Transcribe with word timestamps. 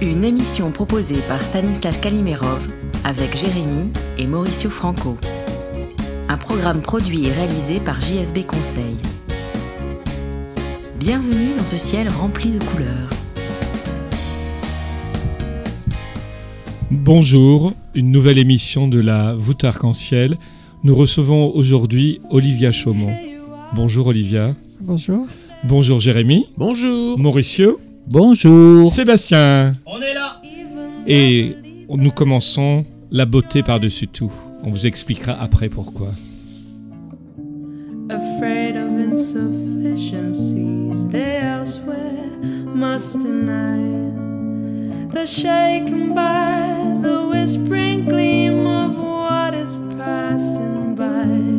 Une 0.00 0.24
émission 0.24 0.70
proposée 0.70 1.18
par 1.26 1.42
Stanislas 1.42 1.98
Kalimerov 1.98 2.68
avec 3.02 3.36
Jérémy 3.36 3.90
et 4.16 4.28
Mauricio 4.28 4.70
Franco. 4.70 5.18
Un 6.28 6.36
programme 6.36 6.82
produit 6.82 7.26
et 7.26 7.32
réalisé 7.32 7.80
par 7.80 8.00
JSB 8.00 8.44
Conseil. 8.46 8.96
Bienvenue 11.00 11.56
dans 11.58 11.64
ce 11.64 11.76
ciel 11.76 12.08
rempli 12.08 12.52
de 12.52 12.62
couleurs. 12.62 13.10
Bonjour, 16.92 17.72
une 17.96 18.12
nouvelle 18.12 18.38
émission 18.38 18.86
de 18.86 19.00
la 19.00 19.34
voûte 19.34 19.64
arc-en-ciel. 19.64 20.38
Nous 20.84 20.94
recevons 20.94 21.50
aujourd'hui 21.56 22.20
Olivia 22.30 22.70
Chaumont. 22.70 23.16
Bonjour 23.74 24.06
Olivia. 24.06 24.54
Bonjour. 24.80 25.26
Bonjour 25.64 25.98
Jérémy. 25.98 26.46
Bonjour. 26.56 27.18
Mauricio. 27.18 27.80
Bonjour. 28.10 28.90
Sébastien. 28.90 29.74
On 29.84 30.00
est 30.00 30.14
là. 30.14 30.40
Et 31.06 31.54
nous 31.90 32.10
commençons 32.10 32.86
la 33.10 33.26
beauté 33.26 33.62
par-dessus 33.62 34.08
tout. 34.08 34.32
On 34.64 34.70
vous 34.70 34.86
expliquera 34.86 35.36
après 35.40 35.68
pourquoi. 35.68 36.08
afraid 38.10 38.74
of 38.76 38.90
insufficiencies 38.92 41.06
they 41.08 41.36
elsewhere 41.36 42.38
must 42.74 43.20
deny. 43.20 43.78
They're 45.12 45.26
shaken 45.26 46.14
by 46.14 47.00
the 47.02 47.26
whispering 47.28 48.06
gleam 48.06 48.66
of 48.66 48.96
what 48.96 49.52
is 49.54 49.76
passing 49.96 50.94
by. 50.94 51.57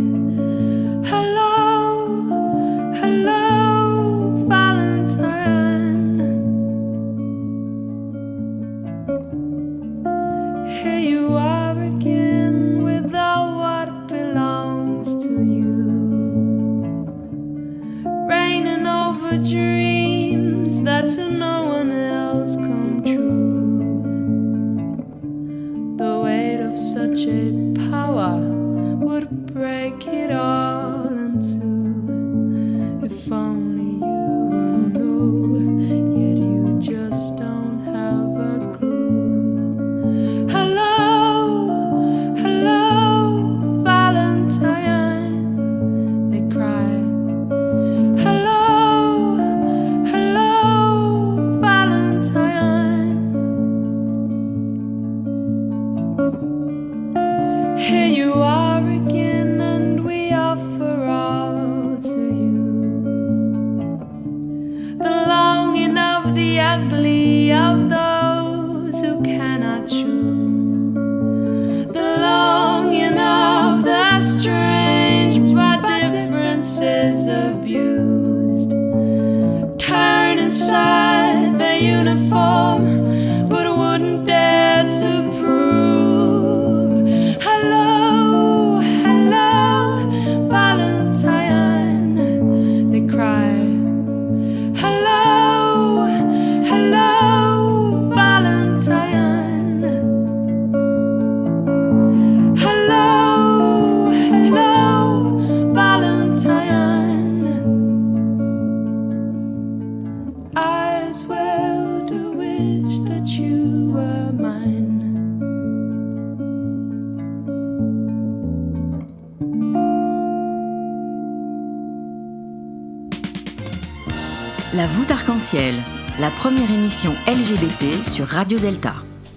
It 30.30 30.35
all 30.35 31.08
in 31.08 31.78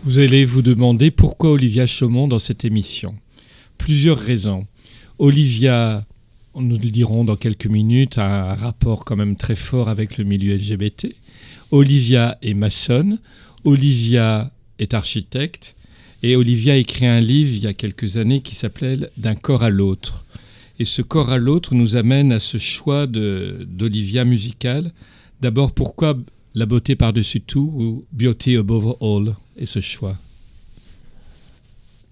Vous 0.04 0.20
allez 0.20 0.44
vous 0.44 0.62
demander 0.62 1.10
pourquoi 1.10 1.50
Olivia 1.50 1.88
Chaumont 1.88 2.28
dans 2.28 2.38
cette 2.38 2.64
émission. 2.64 3.16
Plusieurs 3.76 4.16
raisons. 4.16 4.68
Olivia, 5.18 6.04
nous 6.54 6.78
le 6.78 6.88
dirons 6.88 7.24
dans 7.24 7.34
quelques 7.34 7.66
minutes, 7.66 8.18
a 8.18 8.52
un 8.52 8.54
rapport 8.54 9.04
quand 9.04 9.16
même 9.16 9.34
très 9.34 9.56
fort 9.56 9.88
avec 9.88 10.18
le 10.18 10.24
milieu 10.24 10.54
LGBT. 10.54 11.16
Olivia 11.72 12.38
est 12.42 12.54
maçonne. 12.54 13.18
Olivia 13.64 14.52
est 14.78 14.94
architecte. 14.94 15.74
Et 16.22 16.36
Olivia 16.36 16.74
a 16.74 16.76
écrit 16.76 17.06
un 17.06 17.20
livre 17.20 17.56
il 17.56 17.62
y 17.64 17.66
a 17.66 17.74
quelques 17.74 18.18
années 18.18 18.40
qui 18.40 18.54
s'appelait 18.54 18.98
D'un 19.16 19.34
corps 19.34 19.64
à 19.64 19.70
l'autre. 19.70 20.24
Et 20.78 20.84
ce 20.84 21.02
corps 21.02 21.30
à 21.30 21.38
l'autre 21.38 21.74
nous 21.74 21.96
amène 21.96 22.30
à 22.30 22.38
ce 22.38 22.56
choix 22.56 23.08
d'Olivia 23.08 24.24
musicale. 24.24 24.92
D'abord, 25.40 25.72
pourquoi 25.72 26.16
la 26.54 26.66
beauté 26.66 26.96
par-dessus 26.96 27.40
tout 27.40 27.72
ou 27.74 28.04
beauty 28.12 28.56
above 28.56 28.96
all 29.00 29.34
et 29.56 29.66
ce 29.66 29.80
choix 29.80 30.16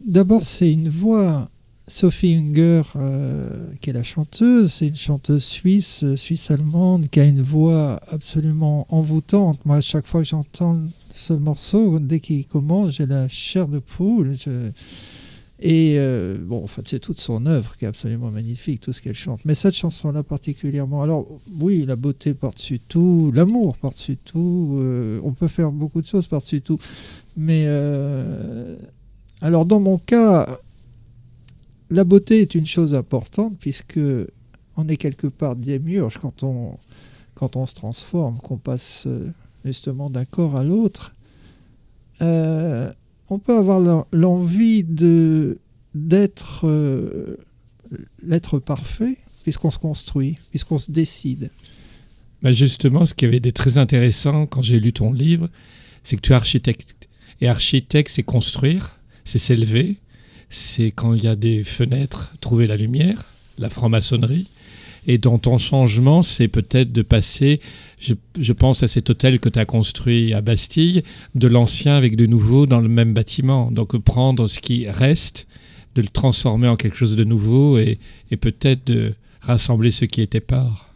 D'abord, 0.04 0.44
c'est 0.44 0.72
une 0.72 0.88
voix. 0.88 1.48
Sophie 1.88 2.34
Unger, 2.36 2.82
euh, 2.94 3.48
qui 3.80 3.90
est 3.90 3.92
la 3.92 4.04
chanteuse, 4.04 4.72
c'est 4.74 4.86
une 4.86 4.94
chanteuse 4.94 5.42
suisse, 5.42 6.04
euh, 6.04 6.16
suisse-allemande, 6.16 7.08
qui 7.10 7.18
a 7.18 7.24
une 7.24 7.42
voix 7.42 8.00
absolument 8.06 8.86
envoûtante. 8.90 9.58
Moi, 9.66 9.76
à 9.76 9.80
chaque 9.80 10.06
fois 10.06 10.22
que 10.22 10.28
j'entends 10.28 10.78
ce 11.12 11.32
morceau, 11.32 11.98
dès 11.98 12.20
qu'il 12.20 12.46
commence, 12.46 12.92
j'ai 12.92 13.06
la 13.06 13.28
chair 13.28 13.66
de 13.66 13.80
poule. 13.80 14.34
Je- 14.34 14.70
Et 15.62 15.96
euh, 15.98 16.38
bon, 16.40 16.64
en 16.64 16.66
fait, 16.66 16.88
c'est 16.88 17.00
toute 17.00 17.20
son 17.20 17.44
œuvre 17.44 17.76
qui 17.76 17.84
est 17.84 17.88
absolument 17.88 18.30
magnifique, 18.30 18.80
tout 18.80 18.94
ce 18.94 19.02
qu'elle 19.02 19.14
chante. 19.14 19.44
Mais 19.44 19.54
cette 19.54 19.74
chanson-là 19.74 20.22
particulièrement. 20.22 21.02
Alors, 21.02 21.26
oui, 21.60 21.84
la 21.84 21.96
beauté 21.96 22.32
par-dessus 22.32 22.80
tout, 22.80 23.30
l'amour 23.34 23.76
par-dessus 23.76 24.16
tout. 24.16 24.78
euh, 24.80 25.20
on 25.22 25.32
peut 25.32 25.48
faire 25.48 25.70
beaucoup 25.70 26.00
de 26.00 26.06
choses 26.06 26.26
par-dessus 26.28 26.62
tout. 26.62 26.78
Mais 27.36 27.64
euh, 27.66 28.74
alors, 29.42 29.66
dans 29.66 29.80
mon 29.80 29.98
cas, 29.98 30.48
la 31.90 32.04
beauté 32.04 32.40
est 32.40 32.54
une 32.54 32.66
chose 32.66 32.94
importante 32.94 33.58
puisque 33.60 34.00
on 34.78 34.88
est 34.88 34.96
quelque 34.96 35.26
part 35.26 35.56
démiurge 35.56 36.16
quand 36.16 36.42
on, 36.42 36.78
quand 37.34 37.56
on 37.56 37.66
se 37.66 37.74
transforme, 37.74 38.38
qu'on 38.38 38.56
passe 38.56 39.06
justement 39.62 40.08
d'un 40.08 40.24
corps 40.24 40.56
à 40.56 40.64
l'autre. 40.64 41.12
On 43.30 43.38
peut 43.38 43.56
avoir 43.56 43.80
l'en- 43.80 44.06
l'envie 44.12 44.84
de 44.84 45.58
d'être 45.94 46.62
euh, 46.64 47.36
l'être 48.22 48.58
parfait 48.58 49.16
puisqu'on 49.42 49.70
se 49.70 49.78
construit, 49.78 50.36
puisqu'on 50.50 50.78
se 50.78 50.90
décide. 50.92 51.50
Bah, 52.42 52.52
justement, 52.52 53.06
ce 53.06 53.14
qui 53.14 53.24
avait 53.24 53.38
été 53.38 53.52
très 53.52 53.78
intéressant 53.78 54.46
quand 54.46 54.62
j'ai 54.62 54.78
lu 54.78 54.92
ton 54.92 55.12
livre, 55.12 55.48
c'est 56.04 56.16
que 56.16 56.20
tu 56.20 56.32
es 56.32 56.34
architecte. 56.34 57.08
Et 57.40 57.48
architecte, 57.48 58.10
c'est 58.12 58.22
construire, 58.22 58.96
c'est 59.24 59.38
s'élever, 59.38 59.96
c'est 60.50 60.90
quand 60.90 61.14
il 61.14 61.24
y 61.24 61.28
a 61.28 61.36
des 61.36 61.64
fenêtres, 61.64 62.34
trouver 62.40 62.66
la 62.66 62.76
lumière, 62.76 63.24
la 63.58 63.70
franc-maçonnerie. 63.70 64.46
Et 65.06 65.18
dans 65.18 65.38
ton 65.38 65.58
changement, 65.58 66.22
c'est 66.22 66.48
peut-être 66.48 66.92
de 66.92 67.02
passer, 67.02 67.60
je, 67.98 68.52
pense 68.52 68.82
à 68.82 68.88
cet 68.88 69.10
hôtel 69.10 69.40
que 69.40 69.48
tu 69.48 69.58
as 69.58 69.64
construit 69.64 70.34
à 70.34 70.40
Bastille, 70.40 71.02
de 71.34 71.48
l'ancien 71.48 71.94
avec 71.94 72.16
de 72.16 72.26
nouveau 72.26 72.66
dans 72.66 72.80
le 72.80 72.88
même 72.88 73.14
bâtiment. 73.14 73.70
Donc 73.70 73.96
prendre 73.98 74.46
ce 74.46 74.60
qui 74.60 74.88
reste, 74.88 75.46
de 75.94 76.02
le 76.02 76.08
transformer 76.08 76.68
en 76.68 76.76
quelque 76.76 76.96
chose 76.96 77.16
de 77.16 77.24
nouveau 77.24 77.78
et, 77.78 77.98
et 78.30 78.36
peut-être 78.36 78.86
de 78.86 79.14
rassembler 79.40 79.90
ce 79.90 80.04
qui 80.04 80.20
était 80.20 80.40
part. 80.40 80.89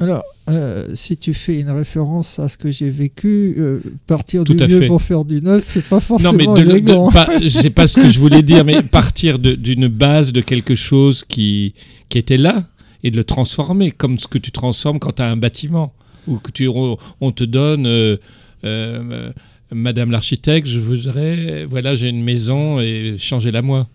Alors, 0.00 0.24
euh, 0.50 0.88
si 0.94 1.16
tu 1.16 1.32
fais 1.34 1.60
une 1.60 1.70
référence 1.70 2.38
à 2.40 2.48
ce 2.48 2.56
que 2.56 2.72
j'ai 2.72 2.90
vécu, 2.90 3.54
euh, 3.58 3.78
partir 4.08 4.42
Tout 4.42 4.54
du 4.54 4.66
vieux 4.66 4.80
fait. 4.80 4.86
pour 4.88 5.00
faire 5.00 5.24
du 5.24 5.40
neuf, 5.40 5.62
c'est 5.64 5.84
pas 5.84 5.96
Non, 5.96 6.00
forcément 6.00 6.32
mais 6.54 6.64
de, 6.64 6.68
élégant. 6.70 7.10
c'est 7.48 7.70
pas 7.74 7.86
ce 7.86 8.00
que 8.00 8.10
je 8.10 8.18
voulais 8.18 8.42
dire, 8.42 8.64
mais 8.64 8.82
partir 8.82 9.38
d'une 9.38 9.86
base 9.88 10.32
de 10.32 10.40
quelque 10.40 10.74
chose 10.74 11.24
qui, 11.26 11.74
qui 12.08 12.18
était 12.18 12.36
là 12.38 12.64
et 13.04 13.10
de 13.12 13.16
le 13.16 13.24
transformer, 13.24 13.92
comme 13.92 14.18
ce 14.18 14.26
que 14.26 14.38
tu 14.38 14.50
transformes 14.50 14.98
quand 14.98 15.12
tu 15.12 15.22
as 15.22 15.30
un 15.30 15.36
bâtiment 15.36 15.92
ou 16.26 16.36
que 16.38 16.50
tu, 16.50 16.66
on, 16.66 16.96
on 17.20 17.30
te 17.30 17.44
donne, 17.44 17.86
euh, 17.86 18.16
euh, 18.64 19.30
Madame 19.72 20.10
l'architecte, 20.10 20.66
je 20.66 20.78
voudrais, 20.80 21.66
voilà, 21.66 21.94
j'ai 21.94 22.08
une 22.08 22.22
maison 22.22 22.80
et 22.80 23.14
changez-la 23.18 23.62
moi. 23.62 23.86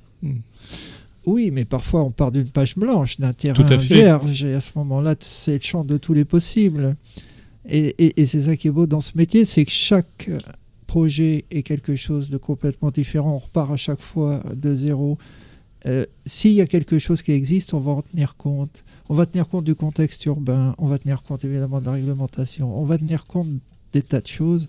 Oui, 1.26 1.52
mais 1.52 1.66
parfois 1.66 2.04
on 2.04 2.12
part 2.12 2.32
d'une 2.32 2.50
page 2.50 2.76
blanche, 2.76 3.20
d'un 3.20 3.34
Tout 3.34 3.48
à 3.52 3.54
terrain 3.54 3.80
fait. 3.80 3.94
vierge, 3.96 4.44
et 4.44 4.54
à 4.54 4.62
ce 4.62 4.72
moment-là, 4.78 5.16
c'est 5.20 5.54
le 5.54 5.60
champ 5.62 5.84
de 5.84 5.98
tous 5.98 6.14
les 6.14 6.26
possibles. 6.26 6.96
Et, 7.68 7.94
et- 8.04 8.22
et 8.22 8.26
c'est 8.26 8.42
ça 8.42 8.56
qui 8.56 8.68
est 8.68 8.72
beau 8.72 8.88
dans 8.88 9.02
ce 9.02 9.12
métier, 9.18 9.46
c'est 9.46 9.66
que 9.66 9.72
chaque 9.72 10.30
projet 10.88 11.46
est 11.52 11.62
quelque 11.64 11.96
chose 11.96 12.30
de 12.30 12.38
complètement 12.38 12.90
différent. 12.90 13.34
On 13.36 13.38
repart 13.38 13.72
à 13.72 13.78
chaque 13.78 14.02
fois 14.02 14.42
de 14.56 14.74
zéro. 14.74 15.18
Euh, 15.86 16.04
S'il 16.26 16.54
y 16.54 16.62
a 16.62 16.68
quelque 16.68 17.00
chose 17.00 17.22
qui 17.22 17.32
existe, 17.32 17.74
on 17.74 17.80
va 17.80 17.92
en 17.92 18.02
tenir 18.02 18.36
compte. 18.36 18.84
On 19.08 19.14
va 19.14 19.26
tenir 19.26 19.48
compte 19.48 19.66
du 19.66 19.76
contexte 19.76 20.26
urbain, 20.26 20.74
on 20.78 20.88
va 20.88 20.98
tenir 20.98 21.22
compte 21.24 21.46
évidemment 21.46 21.80
de 21.80 21.86
la 21.86 21.92
réglementation, 21.94 22.76
on 22.78 22.84
va 22.86 22.98
tenir 22.98 23.26
compte 23.26 23.48
des 23.94 24.02
tas 24.02 24.20
de 24.20 24.28
choses, 24.28 24.66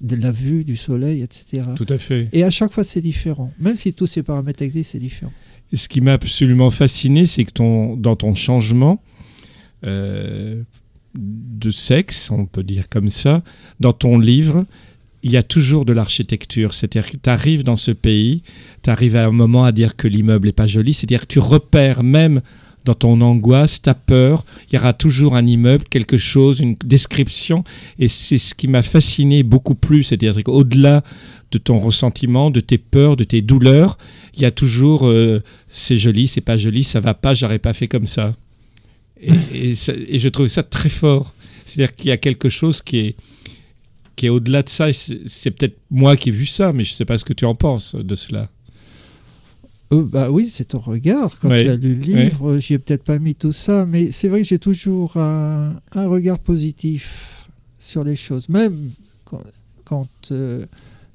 de 0.00 0.16
la 0.16 0.30
vue, 0.32 0.64
du 0.64 0.76
soleil, 0.76 1.22
etc. 1.22 1.62
Tout 1.76 1.86
à 1.88 1.98
fait. 1.98 2.28
Et 2.32 2.42
à 2.44 2.50
chaque 2.50 2.72
fois, 2.72 2.84
c'est 2.84 3.00
différent. 3.00 3.50
Même 3.58 3.76
si 3.76 3.92
tous 3.92 4.06
ces 4.06 4.22
paramètres 4.22 4.62
existent, 4.62 4.92
c'est 4.92 4.98
différent. 4.98 5.32
Ce 5.72 5.88
qui 5.88 6.00
m'a 6.00 6.14
absolument 6.14 6.70
fasciné, 6.70 7.26
c'est 7.26 7.44
que 7.44 7.52
ton, 7.52 7.96
dans 7.96 8.16
ton 8.16 8.34
changement 8.34 9.02
euh, 9.86 10.62
de 11.14 11.70
sexe, 11.70 12.30
on 12.30 12.46
peut 12.46 12.62
dire 12.62 12.88
comme 12.88 13.08
ça, 13.08 13.42
dans 13.78 13.92
ton 13.92 14.18
livre, 14.18 14.64
il 15.22 15.30
y 15.30 15.36
a 15.36 15.42
toujours 15.42 15.84
de 15.84 15.92
l'architecture. 15.92 16.74
C'est-à-dire 16.74 17.10
que 17.10 17.16
tu 17.16 17.30
arrives 17.30 17.62
dans 17.62 17.76
ce 17.76 17.90
pays, 17.90 18.42
tu 18.82 18.90
arrives 18.90 19.16
à 19.16 19.26
un 19.26 19.32
moment 19.32 19.64
à 19.64 19.72
dire 19.72 19.96
que 19.96 20.08
l'immeuble 20.08 20.46
n'est 20.48 20.52
pas 20.52 20.66
joli, 20.66 20.94
c'est-à-dire 20.94 21.22
que 21.22 21.26
tu 21.26 21.38
repères 21.38 22.02
même 22.02 22.40
dans 22.84 22.94
ton 22.94 23.20
angoisse, 23.20 23.82
ta 23.82 23.94
peur, 23.94 24.44
il 24.70 24.76
y 24.76 24.78
aura 24.78 24.92
toujours 24.92 25.36
un 25.36 25.46
immeuble, 25.46 25.84
quelque 25.90 26.16
chose, 26.18 26.60
une 26.60 26.76
description. 26.84 27.62
Et 27.98 28.08
c'est 28.08 28.38
ce 28.38 28.54
qui 28.54 28.68
m'a 28.68 28.82
fasciné 28.82 29.42
beaucoup 29.42 29.74
plus, 29.74 30.02
c'est-à-dire 30.04 30.42
qu'au-delà 30.42 31.02
de 31.50 31.58
ton 31.58 31.78
ressentiment, 31.80 32.50
de 32.50 32.60
tes 32.60 32.78
peurs, 32.78 33.16
de 33.16 33.24
tes 33.24 33.42
douleurs, 33.42 33.98
il 34.34 34.42
y 34.42 34.44
a 34.44 34.50
toujours 34.50 35.06
euh, 35.08 35.42
c'est 35.68 35.98
joli, 35.98 36.26
c'est 36.28 36.40
pas 36.40 36.56
joli, 36.56 36.84
ça 36.84 37.00
va 37.00 37.12
pas, 37.14 37.34
j'aurais 37.34 37.58
pas 37.58 37.72
fait 37.74 37.88
comme 37.88 38.06
ça. 38.06 38.32
Et, 39.22 39.74
ça- 39.74 39.92
et 40.08 40.18
je 40.18 40.28
trouve 40.28 40.48
ça 40.48 40.62
très 40.62 40.88
fort. 40.88 41.34
C'est-à-dire 41.66 41.94
qu'il 41.94 42.08
y 42.08 42.12
a 42.12 42.16
quelque 42.16 42.48
chose 42.48 42.80
qui 42.82 42.98
est, 42.98 43.16
qui 44.16 44.26
est 44.26 44.30
au-delà 44.30 44.62
de 44.62 44.68
ça. 44.68 44.92
C'est 44.92 45.50
peut-être 45.50 45.76
moi 45.90 46.16
qui 46.16 46.30
ai 46.30 46.32
vu 46.32 46.46
ça, 46.46 46.72
mais 46.72 46.84
je 46.84 46.92
sais 46.94 47.04
pas 47.04 47.18
ce 47.18 47.24
que 47.24 47.32
tu 47.34 47.44
en 47.44 47.54
penses 47.54 47.94
de 47.94 48.14
cela. 48.14 48.48
Euh, 49.92 50.04
bah 50.04 50.30
oui, 50.30 50.48
c'est 50.48 50.66
ton 50.66 50.78
regard. 50.78 51.38
Quand 51.40 51.48
tu 51.48 51.54
as 51.54 51.76
lu 51.76 51.96
le 51.96 52.00
livre, 52.00 52.58
j'y 52.58 52.74
ai 52.74 52.78
peut-être 52.78 53.02
pas 53.02 53.18
mis 53.18 53.34
tout 53.34 53.52
ça, 53.52 53.86
mais 53.86 54.12
c'est 54.12 54.28
vrai 54.28 54.42
que 54.42 54.46
j'ai 54.46 54.58
toujours 54.58 55.16
un, 55.16 55.74
un 55.92 56.06
regard 56.06 56.38
positif 56.38 57.48
sur 57.78 58.04
les 58.04 58.16
choses. 58.16 58.48
Même 58.48 58.90
quand, 59.24 59.42
quand, 59.84 60.08
euh, 60.30 60.64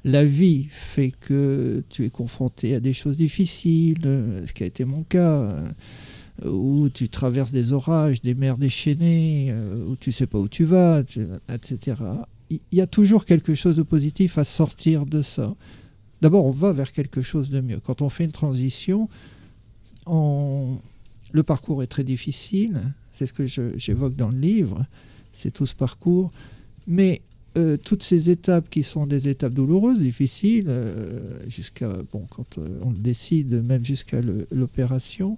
la 0.03 0.25
vie 0.25 0.67
fait 0.69 1.11
que 1.19 1.83
tu 1.89 2.05
es 2.05 2.09
confronté 2.09 2.75
à 2.75 2.79
des 2.79 2.93
choses 2.93 3.17
difficiles, 3.17 4.01
euh, 4.05 4.45
ce 4.45 4.53
qui 4.53 4.63
a 4.63 4.65
été 4.65 4.83
mon 4.83 5.03
cas, 5.03 5.41
euh, 6.43 6.49
où 6.49 6.89
tu 6.89 7.07
traverses 7.07 7.51
des 7.51 7.71
orages, 7.71 8.21
des 8.21 8.33
mers 8.33 8.57
déchaînées, 8.57 9.53
où 9.87 9.95
tu 9.95 10.11
sais 10.11 10.27
pas 10.27 10.37
où 10.37 10.49
tu 10.49 10.65
vas, 10.65 11.01
etc. 11.53 11.95
Il 12.49 12.59
y 12.73 12.81
a 12.81 12.87
toujours 12.87 13.25
quelque 13.25 13.55
chose 13.55 13.77
de 13.77 13.83
positif 13.83 14.37
à 14.37 14.43
sortir 14.43 15.05
de 15.05 15.21
ça. 15.21 15.55
D'abord, 16.21 16.45
on 16.45 16.51
va 16.51 16.73
vers 16.73 16.91
quelque 16.91 17.21
chose 17.21 17.49
de 17.49 17.61
mieux. 17.61 17.79
Quand 17.79 18.01
on 18.01 18.09
fait 18.09 18.23
une 18.23 18.31
transition, 18.31 19.09
on- 20.05 20.77
le 21.31 21.43
parcours 21.43 21.83
est 21.83 21.87
très 21.87 22.03
difficile. 22.03 22.81
C'est 23.13 23.27
ce 23.27 23.33
que 23.33 23.45
j'évoque 23.77 24.15
dans 24.15 24.29
le 24.29 24.37
livre. 24.37 24.85
C'est 25.33 25.51
tout 25.51 25.65
ce 25.65 25.75
parcours. 25.75 26.31
Mais 26.87 27.21
euh, 27.57 27.77
toutes 27.77 28.03
ces 28.03 28.29
étapes 28.29 28.69
qui 28.69 28.83
sont 28.83 29.07
des 29.07 29.29
étapes 29.29 29.53
douloureuses, 29.53 29.99
difficiles, 29.99 30.65
euh, 30.67 31.39
jusqu'à, 31.47 31.89
bon, 32.11 32.25
quand 32.29 32.57
euh, 32.57 32.79
on 32.81 32.89
le 32.89 32.97
décide, 32.97 33.63
même 33.63 33.85
jusqu'à 33.85 34.19
l'opération, 34.51 35.37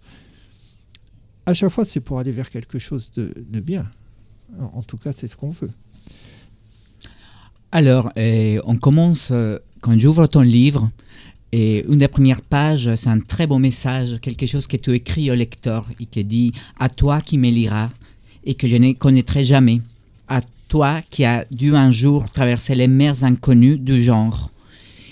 à 1.45 1.53
chaque 1.53 1.69
fois, 1.69 1.85
c'est 1.85 1.99
pour 1.99 2.17
aller 2.17 2.31
vers 2.31 2.49
quelque 2.49 2.79
chose 2.79 3.11
de, 3.15 3.59
bien. 3.59 3.85
En, 4.59 4.81
tout 4.81 4.97
cas, 4.97 5.13
c'est 5.13 5.27
ce 5.27 5.37
qu'on 5.37 5.51
veut. 5.51 5.69
Alors, 7.71 8.11
on 8.65 8.77
commence, 8.77 9.31
quand 9.81 9.97
j'ouvre 9.97 10.27
ton 10.27 10.41
livre, 10.41 10.89
et 11.51 11.85
une 11.87 11.99
des 11.99 12.07
premières 12.07 12.41
pages, 12.41 12.93
c'est 12.95 13.09
un 13.09 13.19
très 13.19 13.47
beau 13.47 13.57
message, 13.57 14.19
quelque 14.21 14.45
chose 14.45 14.67
que 14.67 14.77
tu 14.77 14.91
écris 14.93 15.31
au 15.31 15.35
lecteur 15.35 15.87
et 15.99 16.05
qui 16.05 16.23
dit 16.23 16.51
À 16.77 16.89
toi 16.89 17.21
qui 17.21 17.37
me 17.37 17.49
liras 17.49 17.89
et 18.43 18.53
que 18.53 18.67
je 18.67 18.75
ne 18.77 18.91
connaîtrai 18.93 19.43
jamais, 19.43 19.81
à 20.27 20.41
toi 20.67 21.01
qui 21.09 21.23
as 21.23 21.45
dû 21.49 21.75
un 21.75 21.91
jour 21.91 22.29
traverser 22.29 22.75
les 22.75 22.87
mers 22.87 23.23
inconnues 23.23 23.77
du 23.77 24.01
genre. 24.03 24.51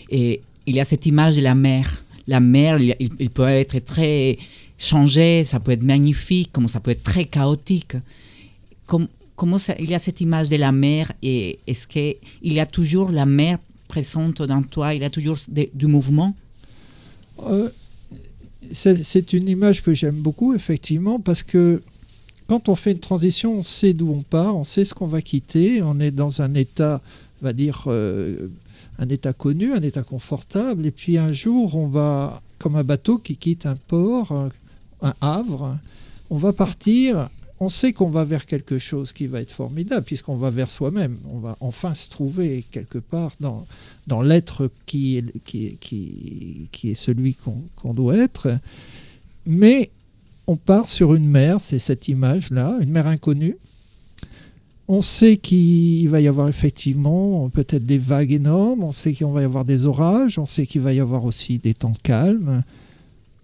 Et 0.10 0.42
il 0.66 0.76
y 0.76 0.80
a 0.80 0.86
cette 0.86 1.06
image 1.06 1.38
de 1.38 1.42
la 1.42 1.56
mer. 1.56 2.04
La 2.28 2.40
mer, 2.40 2.80
il, 2.80 3.30
peut 3.30 3.44
être 3.44 3.80
très 3.80 4.38
changé, 4.78 5.44
ça 5.46 5.60
peut 5.60 5.72
être 5.72 5.84
magnifique, 5.84 6.52
comme 6.52 6.68
ça 6.68 6.80
peut 6.80 6.92
être 6.92 7.04
très 7.04 7.26
chaotique. 7.26 7.96
Comme- 8.86 9.08
comment 9.36 9.58
il 9.80 9.90
y 9.90 9.96
a 9.96 10.00
cette 10.00 10.22
image 10.22 10.50
de 10.50 10.56
la 10.56 10.72
mer 10.72 11.12
et 11.22 11.60
est-ce 11.68 11.88
qu'il 11.88 12.16
y 12.54 12.60
a 12.60 12.66
toujours 12.66 13.12
la 13.12 13.26
mer 13.26 13.58
présente 13.96 14.42
dans 14.42 14.62
toi, 14.62 14.94
il 14.94 15.02
y 15.02 15.06
a 15.06 15.10
toujours 15.10 15.40
du 15.74 15.88
mouvement 15.88 16.36
Euh, 17.40 17.70
c'est 18.72 19.34
une 19.34 19.48
image 19.48 19.84
que 19.84 19.94
j'aime 19.94 20.20
beaucoup, 20.28 20.54
effectivement, 20.54 21.18
parce 21.20 21.44
que 21.44 21.82
quand 22.48 22.68
on 22.68 22.76
fait 22.76 22.92
une 22.92 23.06
transition, 23.12 23.50
on 23.60 23.64
sait 23.64 23.94
d'où 23.94 24.10
on 24.20 24.24
part, 24.24 24.54
on 24.58 24.66
sait 24.66 24.86
ce 24.86 24.94
qu'on 24.94 25.08
va 25.08 25.22
quitter, 25.22 25.82
on 25.82 26.00
est 26.00 26.12
dans 26.12 26.42
un 26.42 26.54
état, 26.56 26.96
on 27.38 27.46
va 27.46 27.54
dire, 27.54 27.86
euh, 27.88 28.50
un 29.00 29.08
état 29.08 29.34
connu, 29.34 29.72
un 29.72 29.82
état 29.82 30.04
confortable, 30.04 30.86
et 30.86 30.92
puis 30.92 31.18
un 31.18 31.32
jour, 31.32 31.76
on 31.76 31.88
va, 31.88 32.42
comme 32.60 32.76
un 32.76 32.84
bateau 32.84 33.18
qui 33.18 33.36
quitte 33.38 33.66
un 33.66 33.78
port, 33.88 34.28
un 35.10 35.14
havre, 35.22 35.78
on 36.30 36.38
va 36.38 36.52
partir, 36.52 37.30
on 37.60 37.70
sait 37.70 37.94
qu'on 37.94 38.10
va 38.10 38.26
vers 38.26 38.46
quelque 38.46 38.78
chose 38.80 39.14
qui 39.14 39.28
va 39.28 39.40
être 39.42 39.52
formidable, 39.52 40.04
puisqu'on 40.06 40.36
va 40.36 40.50
vers 40.50 40.70
soi-même, 40.72 41.18
on 41.32 41.40
va 41.40 41.56
enfin 41.62 41.94
se 41.94 42.10
trouver 42.10 42.66
quelque 42.70 42.98
part 42.98 43.32
dans, 43.40 43.66
dans 44.08 44.22
l'être 44.22 44.70
qui, 44.86 45.18
est- 45.18 45.40
qui, 45.46 45.78
qui, 45.80 46.68
qui 46.72 46.92
est 46.92 46.96
celui 46.96 47.34
qu'on 47.36 47.64
qu'on 47.76 47.94
doit 47.94 48.18
être. 48.18 48.58
Mais 49.46 49.90
on 50.48 50.58
part 50.58 50.90
sur 50.90 51.16
une 51.16 51.28
mer, 51.30 51.62
c'est 51.62 51.80
cette 51.80 52.08
image-là, 52.08 52.78
une 52.82 52.92
mer 52.92 53.08
inconnue. 53.08 53.56
On 54.88 55.02
sait 55.02 55.38
qu'il 55.38 56.08
va 56.10 56.22
y 56.22 56.28
avoir 56.28 56.48
effectivement 56.48 57.50
peut-être 57.50 57.86
des 57.86 57.98
vagues 57.98 58.34
énormes, 58.34 58.84
on 58.84 58.92
sait 58.92 59.14
qu'il 59.14 59.26
va 59.28 59.42
y 59.42 59.46
avoir 59.46 59.66
des 59.66 59.86
orages, 59.88 60.38
on 60.38 60.46
sait 60.46 60.68
qu'il 60.68 60.82
va 60.82 60.94
y 60.94 61.00
avoir 61.00 61.26
aussi 61.26 61.58
des 61.58 61.74
temps 61.74 61.94
calmes. 62.04 62.64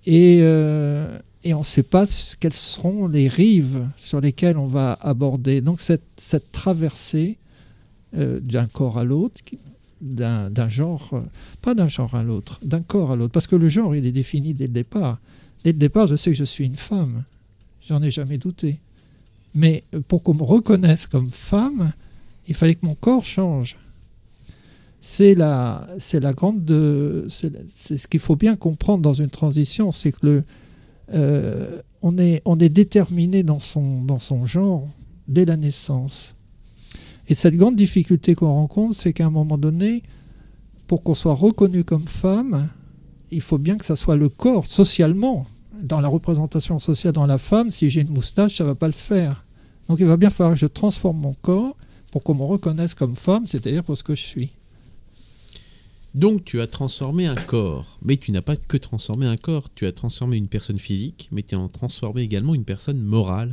Et, 0.05 0.39
euh, 0.41 1.17
et 1.43 1.53
on 1.53 1.60
ne 1.60 1.65
sait 1.65 1.83
pas 1.83 2.05
quelles 2.39 2.53
seront 2.53 3.07
les 3.07 3.27
rives 3.27 3.88
sur 3.98 4.21
lesquelles 4.21 4.57
on 4.57 4.67
va 4.67 4.98
aborder. 5.01 5.62
Donc 5.62 5.81
cette, 5.81 6.51
traversée 6.51 7.38
euh, 8.15 8.39
d'un 8.39 8.67
corps 8.67 8.98
à 8.98 9.03
l'autre, 9.03 9.41
d'un 10.01 10.69
genre, 10.69 11.10
euh, 11.13 11.21
pas 11.62 11.74
d'un 11.74 11.88
genre 11.88 12.13
à 12.15 12.24
l'autre, 12.24 12.60
d'un 12.63 12.81
corps 12.81 13.12
à 13.12 13.15
l'autre. 13.15 13.31
Parce 13.33 13.48
que 13.48 13.55
le 13.55 13.69
genre, 13.69 13.95
il 13.95 14.05
est 14.05 14.12
défini 14.12 14.53
dès 14.53 14.67
le 14.67 14.74
départ. 14.74 15.19
Dès 15.63 15.71
le 15.71 15.79
départ, 15.79 16.07
je 16.07 16.15
sais 16.15 16.31
que 16.31 16.38
je 16.38 16.43
suis 16.43 16.65
une 16.65 16.75
femme. 16.75 17.24
J'en 17.88 18.01
ai 18.03 18.12
jamais 18.12 18.38
douté. 18.38 18.79
Mais 19.55 19.83
euh, 19.93 20.01
pour 20.07 20.21
qu'on 20.24 20.33
me 20.33 20.43
reconnaisse 20.43 21.07
comme 21.07 21.29
femme, 21.29 21.91
il 22.48 22.53
fallait 22.55 22.75
que 22.75 22.86
mon 22.86 22.95
corps 22.95 23.25
change. 23.25 23.77
C'est 25.03 25.33
la, 25.33 25.88
c'est 25.98 26.19
la 26.19 26.33
grande, 26.33 26.63
de- 26.63 27.25
c'est 27.27 27.51
c'est 27.67 27.98
ce 27.98 28.07
qu'il 28.07 28.19
faut 28.19 28.36
bien 28.36 28.55
comprendre 28.55 29.01
dans 29.01 29.13
une 29.15 29.31
transition, 29.31 29.91
c'est 29.91 30.12
que 30.12 30.19
le, 30.24 30.43
euh, 31.13 31.81
on 32.01 32.17
est, 32.17 32.41
on 32.45 32.57
est 32.59 32.69
déterminé 32.69 33.43
dans 33.43 33.59
son, 33.59 34.03
dans 34.03 34.19
son 34.19 34.45
genre 34.45 34.87
dès 35.27 35.45
la 35.45 35.57
naissance. 35.57 36.33
Et 37.27 37.35
cette 37.35 37.55
grande 37.55 37.75
difficulté 37.75 38.35
qu'on 38.35 38.53
rencontre, 38.53 38.95
c'est 38.95 39.13
qu'à 39.13 39.25
un 39.25 39.29
moment 39.29 39.57
donné, 39.57 40.03
pour 40.87 41.03
qu'on 41.03 41.13
soit 41.13 41.33
reconnu 41.33 41.83
comme 41.83 42.01
femme, 42.01 42.69
il 43.31 43.41
faut 43.41 43.57
bien 43.57 43.77
que 43.77 43.85
ça 43.85 43.95
soit 43.95 44.17
le 44.17 44.29
corps, 44.29 44.65
socialement. 44.65 45.45
Dans 45.81 46.01
la 46.01 46.09
représentation 46.09 46.77
sociale 46.79 47.13
dans 47.13 47.25
la 47.25 47.37
femme, 47.37 47.71
si 47.71 47.89
j'ai 47.89 48.01
une 48.01 48.09
moustache, 48.13 48.57
ça 48.57 48.63
ne 48.63 48.69
va 48.69 48.75
pas 48.75 48.87
le 48.87 48.93
faire. 48.93 49.45
Donc 49.87 49.99
il 49.99 50.05
va 50.05 50.17
bien 50.17 50.29
falloir 50.29 50.53
que 50.53 50.59
je 50.59 50.67
transforme 50.67 51.17
mon 51.17 51.33
corps 51.33 51.75
pour 52.11 52.23
qu'on 52.23 52.35
me 52.35 52.43
reconnaisse 52.43 52.93
comme 52.93 53.15
femme, 53.15 53.45
c'est-à-dire 53.45 53.83
pour 53.83 53.97
ce 53.97 54.03
que 54.03 54.15
je 54.15 54.21
suis. 54.21 54.51
Donc 56.13 56.43
tu 56.43 56.59
as 56.59 56.67
transformé 56.67 57.25
un 57.25 57.35
corps, 57.35 57.97
mais 58.01 58.17
tu 58.17 58.31
n'as 58.31 58.41
pas 58.41 58.57
que 58.57 58.75
transformé 58.77 59.25
un 59.25 59.37
corps, 59.37 59.73
tu 59.73 59.85
as 59.85 59.93
transformé 59.93 60.35
une 60.37 60.49
personne 60.49 60.77
physique, 60.79 61.29
mais 61.31 61.41
tu 61.41 61.55
as 61.55 61.69
transformé 61.71 62.21
également 62.21 62.53
une 62.53 62.65
personne 62.65 63.01
morale, 63.01 63.49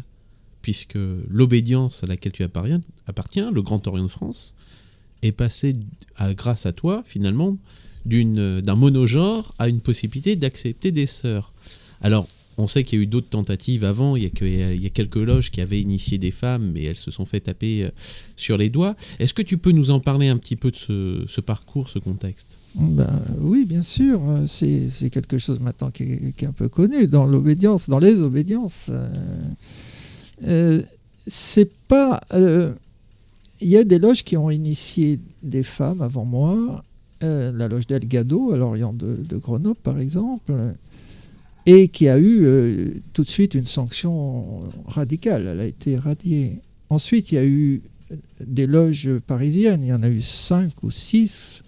puisque 0.60 0.98
l'obédience 1.28 2.02
à 2.02 2.06
laquelle 2.06 2.32
tu 2.32 2.42
appartiens, 2.42 3.50
le 3.52 3.62
Grand 3.62 3.86
Orient 3.86 4.02
de 4.04 4.08
France, 4.08 4.56
est 5.22 5.32
passé, 5.32 5.76
à- 6.16 6.34
grâce 6.34 6.66
à 6.66 6.72
toi, 6.72 7.04
finalement, 7.06 7.56
d'un 8.04 8.74
monogenre 8.74 9.54
à 9.58 9.68
une 9.68 9.80
possibilité 9.80 10.34
d'accepter 10.34 10.90
des 10.90 11.06
sœurs. 11.06 11.52
Alors, 12.00 12.26
on 12.58 12.66
sait 12.66 12.82
qu'il 12.82 12.98
y 12.98 13.00
a 13.00 13.04
eu 13.04 13.06
d'autres 13.06 13.28
tentatives 13.28 13.84
avant, 13.84 14.16
il 14.16 14.24
y, 14.24 14.86
a 14.86 14.90
quelques 14.90 15.16
loges 15.16 15.50
qui 15.50 15.60
avaient 15.60 15.80
initié 15.80 16.18
des 16.18 16.32
femmes, 16.32 16.72
mais 16.74 16.82
elles 16.82 16.96
se 16.96 17.12
sont 17.12 17.24
fait 17.24 17.40
taper 17.40 17.84
euh, 17.84 17.90
sur 18.34 18.58
les 18.58 18.68
doigts. 18.68 18.96
Est-ce 19.20 19.32
que 19.32 19.42
tu 19.42 19.58
peux 19.58 19.70
nous 19.70 19.90
en 19.90 20.00
parler 20.00 20.26
un 20.26 20.36
petit 20.36 20.56
peu 20.56 20.72
de 20.72 20.76
ce, 21.28 21.40
parcours, 21.40 21.88
ce 21.88 22.00
contexte? 22.00 22.58
Ben, 22.74 23.22
oui, 23.40 23.64
bien 23.64 23.82
sûr, 23.82 24.20
c'est 24.46 25.10
quelque 25.10 25.38
chose 25.38 25.60
maintenant 25.60 25.90
qui 25.90 26.02
est, 26.02 26.44
un 26.44 26.52
peu 26.52 26.68
connu 26.68 27.06
dans 27.06 27.26
l'obédience, 27.26 27.88
dans 27.88 28.00
les 28.00 28.20
obédiences. 28.20 28.90
Euh, 30.44 30.82
c'est 31.26 31.70
pas. 31.86 32.20
euh, 32.34 32.72
Il 33.60 33.68
y 33.68 33.76
a 33.76 33.84
des 33.84 34.00
loges 34.00 34.24
qui 34.24 34.36
ont 34.36 34.50
initié 34.50 35.20
des 35.44 35.62
femmes 35.62 36.02
avant 36.02 36.24
moi. 36.24 36.82
la 37.20 37.68
loge 37.68 37.86
d'Elgado, 37.86 38.52
à 38.52 38.56
l'Orient 38.56 38.92
de, 38.92 39.16
de 39.28 39.36
Grenoble, 39.36 39.78
par 39.80 40.00
exemple, 40.00 40.52
et 41.70 41.88
qui 41.88 42.08
a 42.08 42.16
eu 42.16 42.44
euh, 42.44 42.94
tout 43.12 43.25
de 43.25 43.28
suite 43.28 43.54
une 43.54 43.66
sanction 43.66 44.60
radicale. 44.87 45.46
Elle 45.48 45.60
a 45.60 45.66
été 45.66 45.98
radiée. 45.98 46.60
Ensuite, 46.88 47.30
il 47.30 47.34
y 47.34 47.38
a 47.38 47.44
eu 47.44 47.82
des 48.40 48.66
loges 48.66 49.10
parisiennes. 49.26 49.82
Il 49.82 49.88
y 49.88 49.92
en 49.92 50.02
a 50.02 50.08
eu 50.08 50.22
cinq 50.22 50.82
ou 50.82 50.90
six 50.90 51.62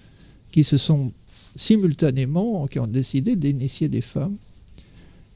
qui 0.53 0.65
se 0.65 0.79
sont 0.79 1.13
simultanément, 1.55 2.67
qui 2.67 2.79
ont 2.79 2.87
décidé 2.87 3.37
d'initier 3.37 3.89
des 3.89 4.01
femmes, 4.01 4.37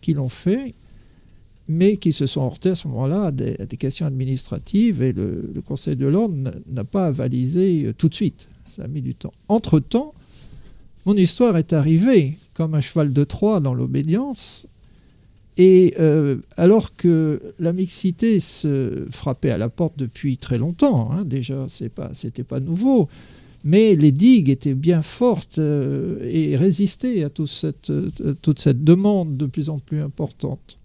qui 0.00 0.14
l'ont 0.14 0.30
fait, 0.30 0.72
mais 1.68 1.98
qui 1.98 2.14
se 2.14 2.26
sont 2.26 2.46
heurtés 2.46 2.70
à 2.70 2.74
ce 2.74 2.88
moment-là 2.88 3.24
à 3.24 3.32
des, 3.32 3.66
questions 3.78 4.06
administratives 4.06 5.02
et 5.02 5.12
le, 5.12 5.50
le 5.54 5.60
Conseil 5.60 5.94
de 5.96 6.06
l'ordre 6.06 6.36
n'a- 6.36 6.54
n'a 6.72 6.84
pas 6.84 7.06
avalisé 7.06 7.84
euh, 7.84 7.92
tout 7.92 8.08
de 8.08 8.14
suite. 8.14 8.48
Ça 8.68 8.84
a 8.84 8.88
mis 8.88 9.02
du 9.02 9.14
temps. 9.14 9.32
Entre-temps, 9.48 10.14
mon 11.06 11.16
histoire 11.16 11.56
est 11.56 11.72
arrivée 11.72 12.34
comme 12.54 12.74
un 12.74 12.80
cheval 12.80 13.12
de 13.12 13.24
Troie 13.24 13.60
dans 13.60 13.74
l'obédience. 13.74 14.66
Et 15.56 15.94
euh, 16.00 16.36
alors 16.56 16.96
que 16.96 17.40
la 17.60 17.72
mixité 17.72 18.40
se 18.40 19.06
frappait 19.10 19.50
à 19.50 19.58
la 19.58 19.68
porte 19.68 19.96
depuis 19.96 20.36
très 20.36 20.58
longtemps, 20.58 21.12
hein, 21.12 21.24
déjà, 21.24 21.66
c'est 21.68 21.88
pas, 21.88 22.10
c'était 22.12 22.42
pas 22.42 22.58
nouveau, 22.58 23.08
mais 23.62 23.94
les 23.94 24.10
digues 24.10 24.50
étaient 24.50 24.74
bien 24.74 25.02
fortes 25.02 25.58
euh, 25.58 26.18
et 26.28 26.56
résistaient 26.56 27.22
à 27.22 27.30
toute 27.30 27.48
cette, 27.48 27.92
toute 28.42 28.58
cette 28.58 28.82
demande 28.82 29.36
de 29.36 29.46
plus 29.46 29.70
en 29.70 29.78
plus 29.78 30.00
importante. 30.00 30.78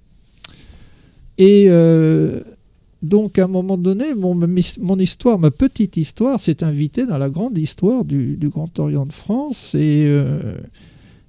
Et 1.39 1.65
euh, 1.69 2.41
donc, 3.01 3.39
à 3.39 3.45
un 3.45 3.47
moment 3.47 3.77
donné, 3.77 4.13
mon, 4.13 4.35
mon 4.35 4.99
histoire, 4.99 5.39
ma 5.39 5.51
petite 5.51 5.95
histoire, 5.97 6.39
s'est 6.39 6.63
invitée 6.63 7.05
dans 7.05 7.17
la 7.17 7.29
grande 7.29 7.57
histoire 7.57 8.03
du, 8.05 8.35
du 8.35 8.49
Grand 8.49 8.77
Orient 8.79 9.05
de 9.05 9.13
France. 9.13 9.73
Et, 9.75 10.03
euh, 10.05 10.55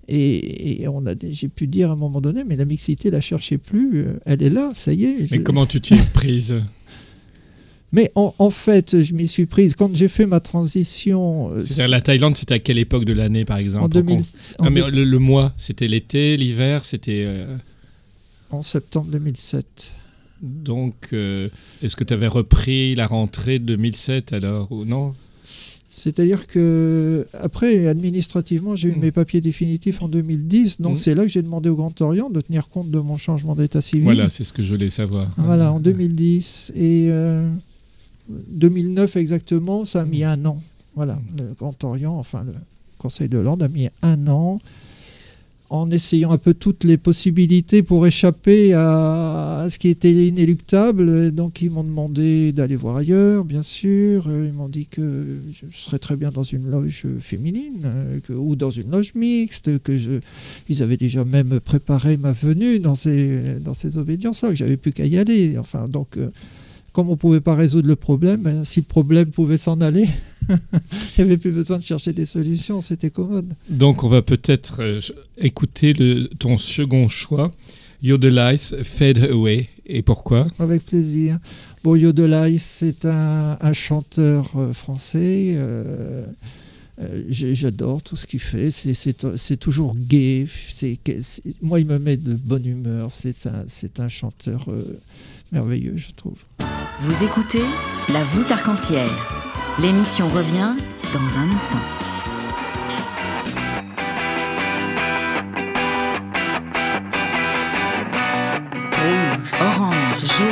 et, 0.09 0.83
et 0.83 0.89
on 0.89 1.07
a, 1.07 1.13
j'ai 1.31 1.47
pu 1.49 1.69
dire 1.69 1.91
à 1.91 1.93
un 1.93 1.97
moment 1.97 2.21
donné, 2.21 2.43
mais 2.45 2.57
la 2.57 2.65
mixité, 2.65 3.11
la 3.11 3.21
cherchez 3.21 3.59
plus, 3.59 4.03
euh, 4.03 4.15
elle 4.27 4.43
est 4.43 4.51
là, 4.51 4.73
ça 4.75 4.93
y 4.93 5.05
est. 5.05 5.31
Mais 5.31 5.43
comment 5.43 5.67
tu 5.67 5.81
t'y 5.81 5.95
es 5.95 6.03
prise? 6.13 6.57
Mais 7.93 8.11
en, 8.15 8.33
en 8.39 8.51
fait, 8.51 9.03
je 9.03 9.15
m'y 9.15 9.27
suis 9.27 9.47
prise 9.47 9.75
quand 9.75 9.95
j'ai 9.95 10.07
fait 10.09 10.27
ma 10.27 10.39
transition. 10.41 11.51
euh, 11.53 11.61
C'est-à-dire 11.61 11.91
la 11.91 12.01
Thaïlande, 12.01 12.37
c'était 12.37 12.55
à 12.55 12.59
quelle 12.61 12.79
époque 12.79 13.05
de 13.05 13.13
l'année, 13.13 13.45
par 13.45 13.59
exemple 13.59 13.85
en, 13.85 13.89
pour 13.89 14.03
2000 14.03 14.17
qu'on- 14.17 14.63
en 14.63 14.65
Non, 14.67 14.71
mais 14.71 14.91
le, 14.91 15.05
le 15.05 15.19
mois, 15.19 15.53
c'était 15.57 15.89
l'été, 15.89 16.37
l'hiver, 16.37 16.85
c'était... 16.85 17.25
euh, 17.29 17.57
en 18.51 18.63
septembre 18.63 19.09
2007. 19.13 19.93
Donc, 20.43 21.09
euh, 21.13 21.49
est-ce 21.83 21.97
que 21.97 22.05
tu 22.05 22.15
avais 22.15 22.27
repris 22.29 22.95
la 22.95 23.07
rentrée 23.07 23.59
2007 23.59 24.33
alors 24.33 24.71
ou 24.73 24.85
non? 24.85 25.15
C'est-à-dire 25.93 26.47
que 26.47 27.27
après, 27.35 27.87
administrativement, 27.89 28.77
j'ai 28.77 28.89
eu 28.89 28.93
Mm. 28.97 29.01
mes 29.01 29.11
papiers 29.13 29.41
définitifs 29.41 30.01
en 30.03 30.09
2010. 30.09 30.81
Donc 30.81 30.95
Mm. 30.95 30.99
c'est 30.99 31.15
là 31.15 31.23
que 31.25 31.29
j'ai 31.29 31.43
demandé 31.43 31.69
au 31.69 31.75
Grand 31.75 32.01
Orient 32.01 32.31
de 32.31 32.41
tenir 32.41 32.69
compte 32.69 32.91
de 32.91 32.99
mon 33.01 33.17
changement 33.17 33.55
d'état 33.57 33.81
civil. 33.81 34.05
Voilà, 34.05 34.31
c'est 34.31 34.45
ce 34.45 34.53
que 34.53 34.63
je 34.63 34.73
voulais 34.73 34.89
savoir. 34.91 35.29
Voilà, 35.37 35.73
en 35.73 35.81
2010. 35.81 36.73
Et 36.77 37.09
euh, 37.11 37.51
2009 38.29 39.17
exactement, 39.17 39.85
ça 39.85 40.03
a 40.03 40.05
mis 40.05 40.23
un 40.25 40.45
an. 40.47 40.59
Voilà, 40.95 41.19
le 41.37 41.53
Grand 41.59 41.83
Orient, 41.85 42.15
enfin 42.17 42.45
le 42.45 42.53
Conseil 42.99 43.29
de 43.29 43.39
l'Ordre 43.39 43.65
a 43.65 43.69
mis 43.69 43.89
un 44.03 44.27
an 44.29 44.59
en 45.71 45.91
essayant 45.91 46.33
un 46.33 46.39
peu 46.39 46.53
toutes 46.53 46.85
les 46.85 46.99
possibilités 46.99 47.83
pour 47.83 48.07
échapper 48.07 48.75
à, 48.75 49.67
ce 49.71 49.79
qui 49.79 49.89
était 49.89 50.13
inéluctable. 50.13 51.31
Donc 51.31 51.63
ils 51.63 51.71
m'ont 51.71 51.85
demandé 51.85 52.53
d'aller 52.53 52.77
voir 52.77 52.97
ailleurs, 52.97 53.45
bien 53.45 53.63
sûr. 53.63 54.27
Euh, 54.29 54.49
Ils 54.49 54.53
m'ont 54.53 54.69
dit 54.69 54.87
que 54.87 55.25
je 55.53 55.77
serais 55.77 56.01
très 56.01 56.17
bien 56.17 56.31
dans 56.31 56.43
une 56.43 56.69
loge 56.69 57.07
féminine 57.21 57.83
euh, 57.85 58.35
ou 58.35 58.57
dans 58.57 58.71
une 58.71 58.91
loge 58.91 59.15
mixte, 59.15 59.81
que 59.83 59.93
ils 60.69 60.83
avaient 60.83 60.97
déjà 60.97 61.25
même 61.25 61.61
préparé 61.61 62.17
ma 62.17 62.33
venue 62.33 62.79
dans 62.79 62.95
ces, 62.95 63.61
dans 63.61 63.75
ces 63.75 63.99
obédiences-là, 63.99 64.51
que 64.51 64.57
j'avais 64.57 64.77
plus 64.77 64.93
qu'à 64.93 65.07
y 65.07 65.19
aller. 65.19 65.57
Enfin, 65.59 65.89
donc, 65.89 66.17
euh, 66.17 66.31
comme 66.93 67.09
on 67.09 67.13
ne 67.13 67.17
pouvait 67.17 67.41
pas 67.41 67.55
résoudre 67.55 67.89
le 67.89 67.97
problème, 67.97 68.47
euh, 68.47 68.65
si 68.65 68.81
le 68.81 68.87
problème 68.87 69.31
pouvait 69.31 69.57
s'en 69.57 69.81
aller, 69.81 70.09
il 70.49 70.57
n'y 71.19 71.25
avait 71.25 71.37
plus 71.37 71.53
besoin 71.53 71.79
de 71.79 71.83
chercher 71.83 72.13
des 72.13 72.25
solutions, 72.25 72.81
c'était 72.81 73.11
commode. 73.11 73.53
Donc, 73.69 74.03
on 74.05 74.09
va 74.09 74.23
peut-être 74.23 74.79
euh, 74.81 75.01
écouter 75.39 75.93
le, 75.93 76.27
ton 76.39 76.57
second 76.57 77.09
choix, 77.09 77.53
Yodelice 78.03 78.75
Fade 78.83 79.19
Away. 79.31 79.69
Et 79.87 80.03
pourquoi? 80.03 80.47
Avec 80.59 80.85
plaisir. 80.85 81.39
Bon, 81.83 81.97
Yodelai, 81.97 82.59
c'est 82.59 83.05
un, 83.07 83.57
un 83.61 83.73
chanteur 83.73 84.51
euh, 84.57 84.73
français. 84.73 85.55
euh, 85.57 86.25
euh, 87.01 87.23
J'adore 87.29 88.03
tout 88.03 88.17
ce 88.17 88.27
qu'il 88.27 88.41
fait. 88.41 88.71
C'est- 88.71 89.57
toujours 89.57 89.95
gai. 89.97 90.47
Moi, 91.63 91.81
il 91.81 91.87
me 91.87 91.99
met 91.99 92.17
de 92.17 92.35
bonne 92.35 92.67
humeur. 92.67 93.11
C'est 93.11 93.47
un, 93.47 93.65
un 94.05 94.09
chanteur 94.09 94.67
euh, 94.69 94.99
merveilleux, 95.53 95.97
je 95.97 96.09
trouve. 96.15 96.39
Vous 97.01 97.25
écoutez 97.25 97.63
La 98.13 98.23
voûte 98.25 98.51
arc-en-ciel. 98.51 99.09
L'émission 99.81 100.29
revient 100.29 100.75
dans 101.15 101.39
un 101.39 101.57
instant. 101.57 101.79
Rouge, 108.93 109.53
orange, 109.59 109.95
jaune, 110.21 110.49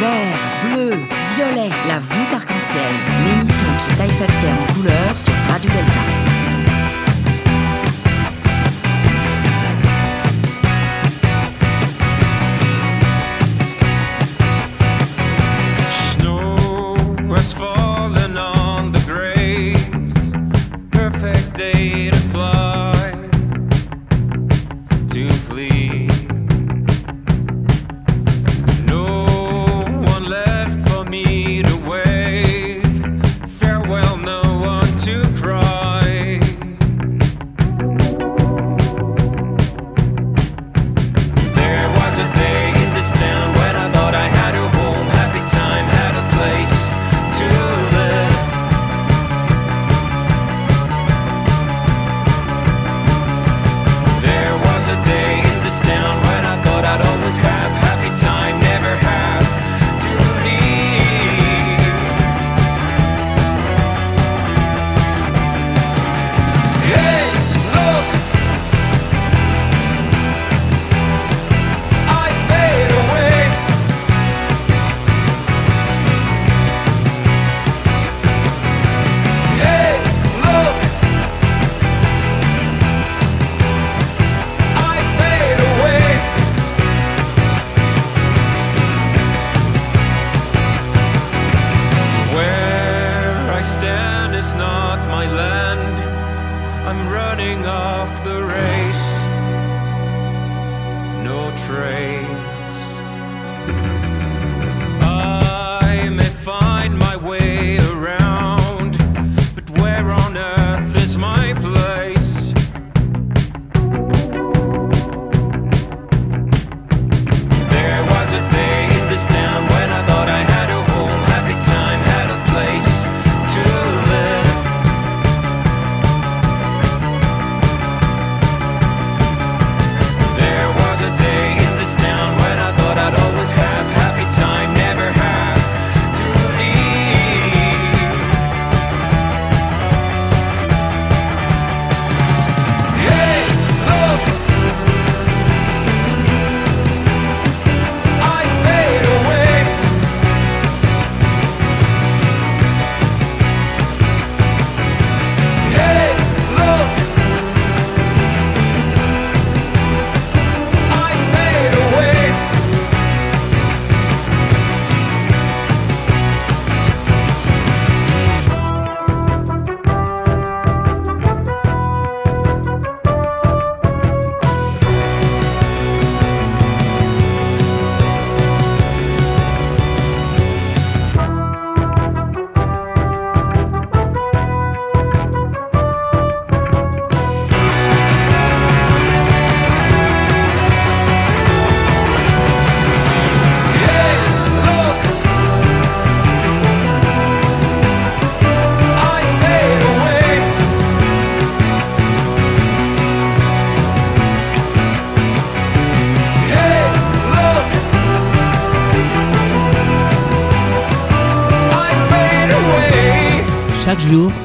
vert, 0.00 0.36
bleu, 0.64 0.90
violet, 1.36 1.70
la 1.86 2.00
voûte 2.00 2.34
arc-en-ciel. 2.34 2.92
L'émission 3.24 3.66
qui 3.88 3.96
taille 3.96 4.10
sa 4.10 4.26
pierre 4.26 4.56
en 4.60 4.72
couleur 4.72 5.16
sur 5.16 5.32
Radio 5.48 5.70
Delta. 5.70 6.31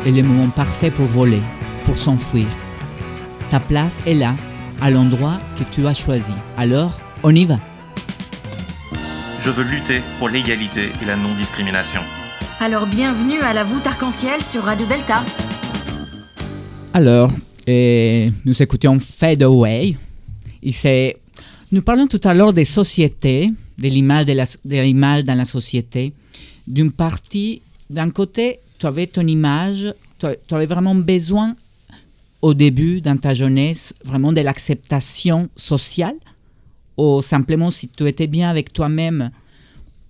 Est 0.08 0.22
le 0.22 0.24
moment 0.24 0.48
parfait 0.50 0.91
pour 0.91 1.06
voler, 1.06 1.41
pour 1.86 1.98
s'enfuir. 1.98 2.48
Ta 3.50 3.60
place 3.60 4.00
est 4.06 4.13
là, 4.13 4.36
à 4.82 4.89
l'endroit 4.89 5.39
que 5.58 5.63
tu 5.72 5.86
as 5.88 5.93
choisi. 5.93 6.34
Alors, 6.58 7.00
on 7.24 7.34
y 7.36 7.46
va. 7.46 7.60
Je 9.43 9.50
veux 9.50 9.63
lutter 9.63 10.02
pour 10.20 10.30
l'égalité 10.30 10.89
et 11.02 11.06
la 11.06 11.15
non-discrimination. 11.15 12.02
Alors 12.60 12.86
bienvenue 12.88 13.39
à 13.41 13.54
la 13.54 13.63
voûte 13.63 13.86
arc-en-ciel 13.86 14.43
sur 14.43 14.63
Radio 14.63 14.86
Delta. 14.88 15.24
Alors, 16.93 17.30
et 17.67 18.32
nous 18.46 18.62
écoutions 18.62 18.98
Fade 19.00 19.43
Away. 19.43 19.96
Et 20.63 21.17
nous 21.72 21.82
parlons 21.82 22.08
tout 22.08 22.20
à 22.24 22.34
l'heure 22.34 22.54
des 22.54 22.65
sociétés, 22.65 23.52
de 23.78 23.88
l'image, 23.88 24.26
de 24.26 24.34
la- 24.34 24.46
de 24.46 24.82
l'image 24.82 25.24
dans 25.24 25.36
la 25.38 25.46
société. 25.46 26.13
D'une 26.67 26.91
partie, 26.91 27.62
d'un 27.89 28.10
côté, 28.10 28.60
tu 28.77 28.85
avais 28.85 29.07
ton 29.07 29.25
image, 29.25 29.93
tu 30.19 30.53
avais 30.53 30.65
vraiment 30.65 30.95
besoin 30.95 31.55
au 32.41 32.53
début, 32.53 33.01
dans 33.01 33.17
ta 33.17 33.33
jeunesse, 33.33 33.93
vraiment 34.03 34.31
de 34.31 34.41
l'acceptation 34.41 35.49
sociale? 35.55 36.15
Ou 36.97 37.21
simplement 37.21 37.71
si 37.71 37.87
tu 37.89 38.07
étais 38.07 38.27
bien 38.27 38.49
avec 38.49 38.73
toi-même, 38.73 39.31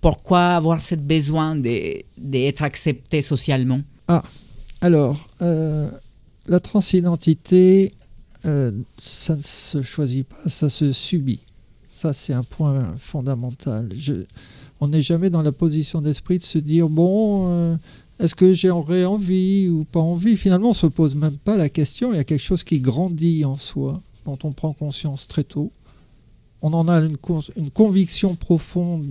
pourquoi 0.00 0.56
avoir 0.56 0.80
ce 0.80 0.94
besoin 0.94 1.56
d'être 1.56 2.62
accepté 2.62 3.22
socialement? 3.22 3.80
Alors, 4.80 5.28
euh, 5.42 5.90
la 6.46 6.60
transidentité, 6.60 7.92
euh, 8.46 8.72
ça 8.98 9.36
ne 9.36 9.42
se 9.42 9.82
choisit 9.82 10.26
pas, 10.26 10.48
ça 10.48 10.68
se 10.68 10.92
subit. 10.92 11.40
Ça, 11.88 12.12
c'est 12.12 12.32
un 12.32 12.44
point 12.44 12.94
fondamental. 12.96 13.90
On 14.80 14.88
n'est 14.88 15.02
jamais 15.02 15.30
dans 15.30 15.42
la 15.42 15.50
position 15.50 16.00
d'esprit 16.00 16.38
de 16.38 16.44
se 16.44 16.58
dire, 16.58 16.88
bon, 16.88 17.52
euh, 17.52 17.76
est-ce 18.20 18.34
que 18.34 18.52
j'aurais 18.54 19.04
envie 19.04 19.68
ou 19.68 19.84
pas 19.84 20.00
envie? 20.00 20.36
Finalement, 20.36 20.68
on 20.68 20.70
ne 20.70 20.74
se 20.76 20.86
pose 20.86 21.14
même 21.14 21.36
pas 21.38 21.56
la 21.56 21.68
question. 21.68 22.12
Il 22.12 22.16
y 22.16 22.20
a 22.20 22.24
quelque 22.24 22.42
chose 22.42 22.64
qui 22.64 22.80
grandit 22.80 23.44
en 23.44 23.56
soi, 23.56 24.00
dont 24.24 24.38
on 24.42 24.52
prend 24.52 24.72
conscience 24.72 25.28
très 25.28 25.44
tôt. 25.44 25.70
On 26.62 26.72
en 26.72 26.88
a 26.88 26.96
une, 26.98 27.16
con- 27.16 27.42
une 27.56 27.70
conviction 27.70 28.34
profonde, 28.34 29.06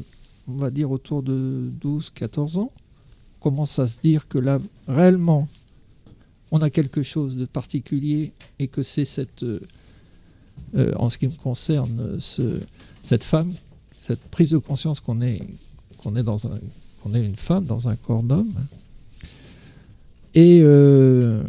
on 0.47 0.57
va 0.57 0.69
dire 0.71 0.91
autour 0.91 1.23
de 1.23 1.69
12-14 1.81 2.59
ans. 2.59 2.71
On 3.39 3.43
commence 3.43 3.79
à 3.79 3.87
se 3.87 3.97
dire 4.01 4.27
que 4.27 4.37
là, 4.39 4.59
réellement, 4.87 5.47
on 6.51 6.61
a 6.61 6.69
quelque 6.69 7.03
chose 7.03 7.37
de 7.37 7.45
particulier 7.45 8.31
et 8.59 8.67
que 8.67 8.83
c'est 8.83 9.05
cette, 9.05 9.43
euh, 9.43 9.59
euh, 10.75 10.91
en 10.97 11.09
ce 11.09 11.17
qui 11.17 11.27
me 11.27 11.35
concerne, 11.35 12.19
ce- 12.19 12.59
cette 13.03 13.23
femme, 13.23 13.51
cette 14.05 14.19
prise 14.31 14.49
de 14.51 14.57
conscience 14.57 14.99
qu'on 14.99 15.21
est, 15.21 15.41
qu'on 15.97 16.15
est 16.17 17.23
une 17.25 17.35
femme 17.37 17.63
dans 17.65 17.87
un 17.87 17.95
corps 17.95 18.23
d'homme. 18.23 18.53
Et 20.38 20.60
euh, 20.62 21.41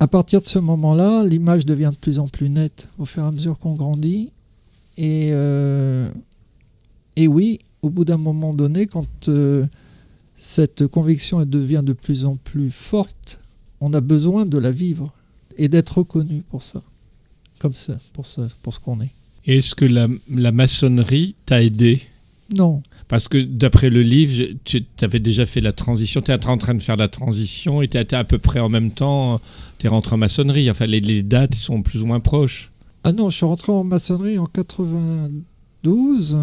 à 0.00 0.08
partir 0.08 0.40
de 0.40 0.46
ce 0.46 0.58
moment-là, 0.58 1.24
l'image 1.24 1.64
devient 1.64 1.90
de 1.92 1.96
plus 1.96 2.18
en 2.18 2.26
plus 2.26 2.50
nette 2.50 2.88
au 2.98 3.04
fur 3.04 3.22
et 3.22 3.26
à 3.26 3.30
mesure 3.30 3.60
qu'on 3.60 3.76
grandit. 3.76 4.30
Et, 4.98 5.28
euh, 5.30 6.10
et 7.14 7.28
oui, 7.28 7.60
au 7.80 7.90
bout 7.90 8.04
d'un 8.04 8.16
moment 8.16 8.52
donné, 8.52 8.86
quand 8.86 9.28
euh, 9.28 9.64
cette 10.34 10.88
conviction 10.88 11.44
devient 11.44 11.82
de 11.84 11.92
plus 11.92 12.24
en 12.24 12.34
plus 12.34 12.72
forte, 12.72 13.38
on 13.80 13.94
a 13.94 14.00
besoin 14.00 14.44
de 14.44 14.58
la 14.58 14.72
vivre 14.72 15.14
et 15.56 15.68
d'être 15.68 15.98
reconnu 15.98 16.42
pour 16.50 16.62
ça, 16.62 16.82
comme 17.60 17.72
ça, 17.72 17.94
pour, 18.14 18.26
ça, 18.26 18.48
pour 18.64 18.74
ce 18.74 18.80
qu'on 18.80 19.00
est. 19.00 19.10
Est-ce 19.46 19.76
que 19.76 19.84
la, 19.84 20.08
la 20.28 20.50
maçonnerie 20.50 21.36
t'a 21.46 21.62
aidé? 21.62 22.02
Non, 22.54 22.82
Parce 23.08 23.28
que 23.28 23.38
d'après 23.38 23.90
le 23.90 24.02
livre, 24.02 24.54
tu 24.64 24.84
avais 25.00 25.18
déjà 25.20 25.46
fait 25.46 25.60
la 25.60 25.72
transition, 25.72 26.20
tu 26.22 26.30
es 26.32 26.46
en 26.46 26.58
train 26.58 26.74
de 26.74 26.82
faire 26.82 26.96
la 26.96 27.08
transition 27.08 27.82
et 27.82 27.88
tu 27.88 27.98
étais 27.98 28.16
à 28.16 28.24
peu 28.24 28.38
près 28.38 28.60
en 28.60 28.68
même 28.68 28.90
temps, 28.90 29.40
tu 29.78 29.86
es 29.86 29.88
rentré 29.88 30.14
en 30.14 30.18
maçonnerie. 30.18 30.70
Enfin, 30.70 30.86
les, 30.86 31.00
les 31.00 31.22
dates 31.22 31.54
sont 31.54 31.82
plus 31.82 32.02
ou 32.02 32.06
moins 32.06 32.20
proches. 32.20 32.70
ah 33.04 33.12
non, 33.12 33.30
je 33.30 33.36
suis 33.36 33.46
rentré 33.46 33.72
en 33.72 33.84
maçonnerie 33.84 34.38
en 34.38 34.46
92 34.46 36.36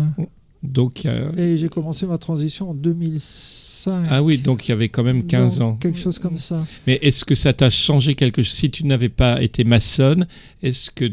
Donc, 0.64 1.06
euh, 1.06 1.32
et 1.38 1.58
j'ai 1.58 1.70
commencé 1.70 2.06
ma 2.06 2.18
transition 2.18 2.72
en 2.72 2.74
2005. 2.74 4.08
ah 4.10 4.22
oui, 4.22 4.38
donc 4.40 4.68
il 4.68 4.70
y 4.70 4.74
avait 4.74 4.90
quand 4.90 5.04
même 5.04 5.26
15 5.26 5.60
Donc, 5.60 5.68
ans. 5.68 5.76
Quelque 5.78 6.00
chose 6.00 6.20
comme 6.20 6.38
ça. 6.38 6.66
Mais 6.86 7.00
est-ce 7.02 7.24
que 7.24 7.36
ça 7.36 7.54
t'a 7.54 7.70
changé 7.70 8.16
quelque 8.16 8.44
chose? 8.44 8.54
Si 8.54 8.70
tu 8.70 8.86
n'avais 8.86 9.10
pas 9.10 9.42
été 9.42 9.64
maçonne, 9.64 10.28
est-ce 10.62 10.92
que 10.92 11.06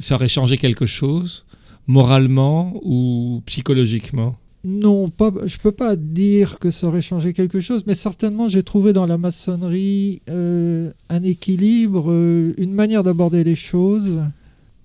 ça 0.00 0.16
aurait 0.16 0.28
changé 0.28 0.56
quelque 0.58 0.86
chose? 0.86 1.44
Moralement 1.90 2.72
ou 2.82 3.42
psychologiquement? 3.46 4.36
Non, 4.62 5.08
pas, 5.08 5.32
je 5.46 5.56
peux 5.56 5.72
pas 5.72 5.96
dire 5.96 6.58
que 6.58 6.70
ça 6.70 6.86
aurait 6.86 7.02
changé 7.02 7.32
quelque 7.32 7.60
chose, 7.60 7.84
mais 7.86 7.94
certainement 7.94 8.46
j'ai 8.46 8.62
trouvé 8.62 8.92
dans 8.92 9.06
la 9.06 9.16
maçonnerie 9.16 10.20
euh, 10.28 10.90
un 11.08 11.22
équilibre, 11.22 12.10
euh, 12.10 12.52
une 12.58 12.72
manière 12.72 13.02
d'aborder 13.02 13.42
les 13.42 13.56
choses 13.56 14.22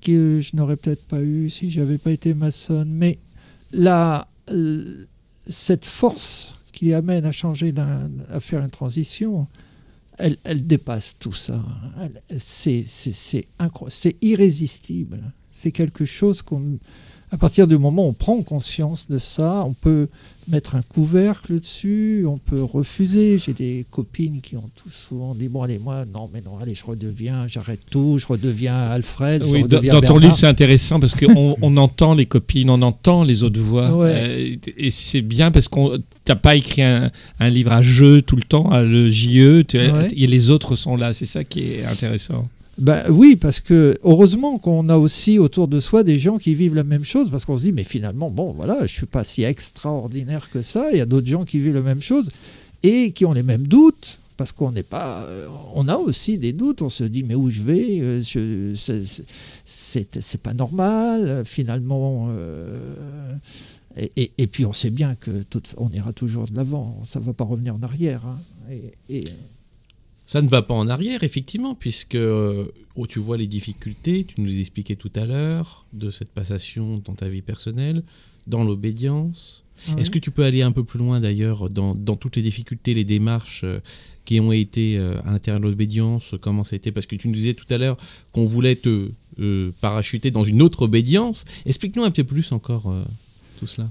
que 0.01 0.39
je 0.41 0.55
n'aurais 0.55 0.77
peut-être 0.77 1.05
pas 1.05 1.21
eu 1.21 1.49
si 1.49 1.69
j'avais 1.69 1.97
pas 1.97 2.11
été 2.11 2.33
maçonne. 2.33 2.89
Mais 2.89 3.17
la, 3.73 4.27
cette 5.47 5.85
force 5.85 6.53
qui 6.71 6.93
amène 6.93 7.25
à 7.25 7.31
changer, 7.33 7.73
à 8.29 8.39
faire 8.39 8.61
une 8.61 8.69
transition, 8.69 9.47
elle, 10.17 10.37
elle 10.45 10.65
dépasse 10.65 11.15
tout 11.19 11.33
ça. 11.33 11.61
C'est 12.37 12.83
irrésistible. 14.21 15.19
C'est 15.57 15.71
quelque 15.71 16.03
chose 16.05 16.41
qu'on 16.41 16.61
À 17.31 17.37
partir 17.37 17.65
du 17.65 17.77
moment 17.77 18.05
où 18.05 18.09
on 18.09 18.13
prend 18.13 18.41
conscience 18.43 19.07
de 19.09 19.17
ça, 19.17 19.63
on 19.65 19.71
peut 19.73 20.07
mettre 20.49 20.75
un 20.75 20.81
couvercle 20.83 21.59
dessus, 21.59 22.23
on 22.27 22.37
peut 22.37 22.61
refuser. 22.61 23.37
J'ai 23.39 23.53
des 23.53 23.85
copines 23.89 24.41
qui 24.41 24.57
ont 24.57 24.69
tout 24.75 24.91
souvent 24.91 25.33
dit 25.33 25.47
Bon, 25.47 25.63
allez, 25.63 25.79
moi, 25.79 26.03
non, 26.13 26.29
mais 26.33 26.41
non, 26.41 26.59
allez, 26.61 26.75
je 26.75 26.83
redeviens, 26.85 27.47
j'arrête 27.47 27.79
tout, 27.89 28.19
je 28.19 28.27
redeviens 28.27 28.75
Alfred. 28.75 29.43
je 29.43 29.47
Oui, 29.49 29.61
dans, 29.61 29.77
redeviens 29.77 29.93
dans 29.93 30.01
ton 30.01 30.17
livre, 30.17 30.35
c'est 30.35 30.45
intéressant 30.45 30.99
parce 30.99 31.15
qu'on 31.15 31.55
on 31.61 31.77
entend 31.77 32.13
les 32.15 32.25
copines, 32.25 32.69
on 32.69 32.81
entend 32.81 33.23
les 33.23 33.43
autres 33.43 33.59
voix. 33.61 33.91
Ouais. 33.95 34.11
Euh, 34.13 34.55
et 34.77 34.91
c'est 34.91 35.21
bien 35.21 35.51
parce 35.51 35.67
qu'on 35.69 35.97
t'as 36.25 36.35
pas 36.35 36.55
écrit 36.57 36.81
un, 36.83 37.09
un 37.39 37.49
livre 37.49 37.71
à 37.71 37.81
jeu 37.81 38.21
tout 38.21 38.35
le 38.35 38.43
temps, 38.43 38.69
à 38.71 38.83
le 38.83 39.09
JE, 39.09 39.63
Ouais. 39.73 40.07
et 40.15 40.27
les 40.27 40.49
autres 40.49 40.75
sont 40.75 40.95
là. 40.97 41.13
C'est 41.13 41.25
ça 41.25 41.43
qui 41.45 41.61
est 41.71 41.85
intéressant. 41.85 42.47
Ben 42.77 43.03
oui, 43.09 43.37
parce 43.37 43.61
que 43.61 43.97
heureusement 44.03 44.57
qu'on 44.57 44.89
a 44.89 44.97
aussi 44.97 45.39
autour 45.39 45.67
de 45.69 45.79
soi 45.79 46.03
des 46.03 46.19
gens 46.19 46.37
qui 46.37 46.53
vivent 46.53 46.75
la 46.75 46.83
même 46.83 47.05
chose, 47.05 47.29
parce 47.31 47.45
qu'on 47.45 47.55
se 47.57 47.63
dit, 47.63 47.71
mais 47.71 47.85
finalement, 47.85 48.29
bon, 48.29 48.51
voilà, 48.51 48.85
je 48.85 48.91
suis 48.93 49.05
pas 49.05 49.23
si 49.23 49.43
extraordinaire 49.43 50.49
que 50.49 50.61
ça. 50.61 50.89
Il 50.91 50.97
y 50.97 51.01
a 51.01 51.05
d'autres 51.05 51.27
gens 51.27 51.45
qui 51.45 51.59
vivent 51.59 51.75
la 51.75 51.81
même 51.81 52.01
chose 52.01 52.29
et 52.83 53.11
qui 53.11 53.23
ont 53.25 53.31
les 53.31 53.43
mêmes 53.43 53.65
doutes, 53.65 54.19
parce 54.35 54.51
qu'on 54.51 54.73
n'est 54.73 54.83
pas, 54.83 55.21
euh, 55.21 55.47
on 55.73 55.87
a 55.87 55.95
aussi 55.95 56.37
des 56.37 56.51
doutes. 56.51 56.81
On 56.81 56.89
se 56.89 57.05
dit, 57.05 57.23
mais 57.23 57.35
où 57.35 57.49
je 57.49 57.61
vais 57.61 57.99
Euh, 58.01 58.21
c'est- 59.65 60.37
pas 60.43 60.53
normal. 60.53 61.43
Finalement. 61.45 62.27
euh, 62.31 62.77
et, 63.97 64.31
et- 64.37 64.47
puis 64.47 64.65
on 64.65 64.73
sait 64.73 64.89
bien 64.89 65.15
que 65.15 65.31
on 65.77 65.89
ira 65.91 66.11
toujours 66.11 66.45
de 66.47 66.55
l'avant, 66.57 66.99
ça 67.05 67.21
va 67.21 67.31
pas 67.31 67.45
revenir 67.45 67.75
en 67.75 67.81
arrière. 67.83 68.21
hein. 68.25 68.37
Ça 70.25 70.41
ne 70.41 70.47
va 70.47 70.61
pas 70.61 70.73
en 70.73 70.87
arrière, 70.87 71.23
effectivement, 71.23 71.75
puisque 71.75 72.15
euh, 72.15 72.65
oh, 72.95 73.07
tu 73.07 73.19
vois 73.19 73.37
les 73.37 73.47
difficultés, 73.47 74.25
tu 74.25 74.41
nous 74.41 74.59
expliquais 74.59 74.95
tout 74.95 75.11
à 75.15 75.25
l'heure, 75.25 75.85
de 75.93 76.09
cette 76.09 76.29
passation 76.29 77.01
dans 77.05 77.13
ta 77.13 77.29
vie 77.29 77.41
personnelle, 77.41 78.03
dans 78.47 78.63
l'obédience. 78.63 79.63
Ouais. 79.87 80.01
Est-ce 80.01 80.09
que 80.09 80.19
tu 80.19 80.31
peux 80.31 80.43
aller 80.43 80.61
un 80.61 80.71
peu 80.71 80.83
plus 80.83 80.99
loin 80.99 81.19
d'ailleurs 81.19 81.69
dans, 81.69 81.93
dans 81.93 82.15
toutes 82.15 82.37
les 82.37 82.41
difficultés, 82.41 82.93
les 82.93 83.03
démarches 83.03 83.61
euh, 83.63 83.79
qui 84.25 84.39
ont 84.39 84.51
été 84.51 84.97
euh, 84.97 85.19
à 85.23 85.31
l'intérieur 85.31 85.61
de 85.61 85.67
l'obédience 85.67 86.33
Comment 86.41 86.63
ça 86.63 86.73
a 86.75 86.77
été? 86.77 86.91
Parce 86.91 87.05
que 87.05 87.15
tu 87.15 87.27
nous 87.27 87.35
disais 87.35 87.53
tout 87.53 87.65
à 87.69 87.77
l'heure 87.77 87.97
qu'on 88.31 88.45
voulait 88.45 88.75
te 88.75 89.09
euh, 89.39 89.71
parachuter 89.81 90.31
dans 90.31 90.43
une 90.43 90.61
autre 90.61 90.83
obédience. 90.83 91.45
Explique-nous 91.65 92.03
un 92.03 92.11
peu 92.11 92.23
plus 92.23 92.51
encore 92.51 92.89
euh, 92.89 93.03
tout 93.59 93.67
cela. 93.67 93.89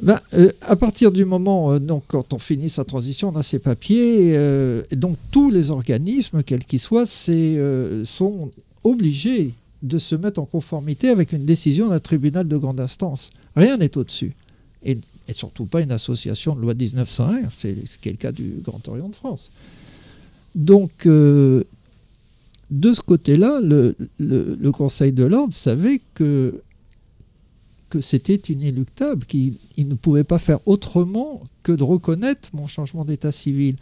Ben, 0.00 0.18
euh, 0.34 0.50
à 0.62 0.74
partir 0.76 1.12
du 1.12 1.24
moment, 1.24 1.72
euh, 1.72 1.78
donc, 1.78 2.04
quand 2.08 2.32
on 2.32 2.38
finit 2.38 2.70
sa 2.70 2.84
transition, 2.84 3.28
on 3.28 3.36
a 3.36 3.42
ses 3.42 3.58
papiers. 3.58 4.32
euh, 4.36 4.82
donc, 4.92 5.16
tous 5.30 5.50
les 5.50 5.70
organismes, 5.70 6.42
quels 6.42 6.64
qu'ils 6.64 6.80
soient, 6.80 7.04
euh, 7.28 8.04
sont 8.04 8.50
obligés 8.84 9.54
de 9.82 9.98
se 9.98 10.14
mettre 10.14 10.40
en 10.40 10.44
conformité 10.44 11.08
avec 11.08 11.32
une 11.32 11.44
décision 11.44 11.88
d'un 11.88 11.98
tribunal 12.00 12.48
de 12.48 12.56
grande 12.56 12.80
instance. 12.80 13.30
Rien 13.56 13.76
n'est 13.76 13.96
au-dessus. 13.96 14.32
Et, 14.84 14.98
surtout 15.30 15.64
pas 15.66 15.80
une 15.80 15.92
association 15.92 16.54
de 16.54 16.60
loi 16.60 16.74
1901, 16.74 17.42
c'est 17.56 17.74
ce 17.86 17.96
qui 17.98 18.08
est 18.08 18.12
le 18.12 18.18
cas 18.18 18.32
du 18.32 18.54
Grand 18.62 18.86
Orient 18.88 19.08
de 19.08 19.14
France. 19.14 19.50
Donc, 20.54 20.90
de 21.06 21.64
ce 22.70 23.00
côté-là, 23.00 23.60
le- 23.62 23.94
le 24.18 24.70
Conseil 24.72 25.12
de 25.12 25.24
l'ordre 25.24 25.54
savait 25.54 26.00
que 26.14 26.60
que 27.92 28.00
c'était 28.00 28.40
inéluctable, 28.50 29.26
qu'il 29.26 29.52
il 29.76 29.86
ne 29.86 29.94
pouvait 29.94 30.24
pas 30.24 30.38
faire 30.38 30.60
autrement 30.66 31.42
que 31.62 31.72
de 31.72 31.84
reconnaître 31.84 32.48
mon 32.54 32.66
changement 32.66 33.04
d'état 33.04 33.32
civil. 33.32 33.76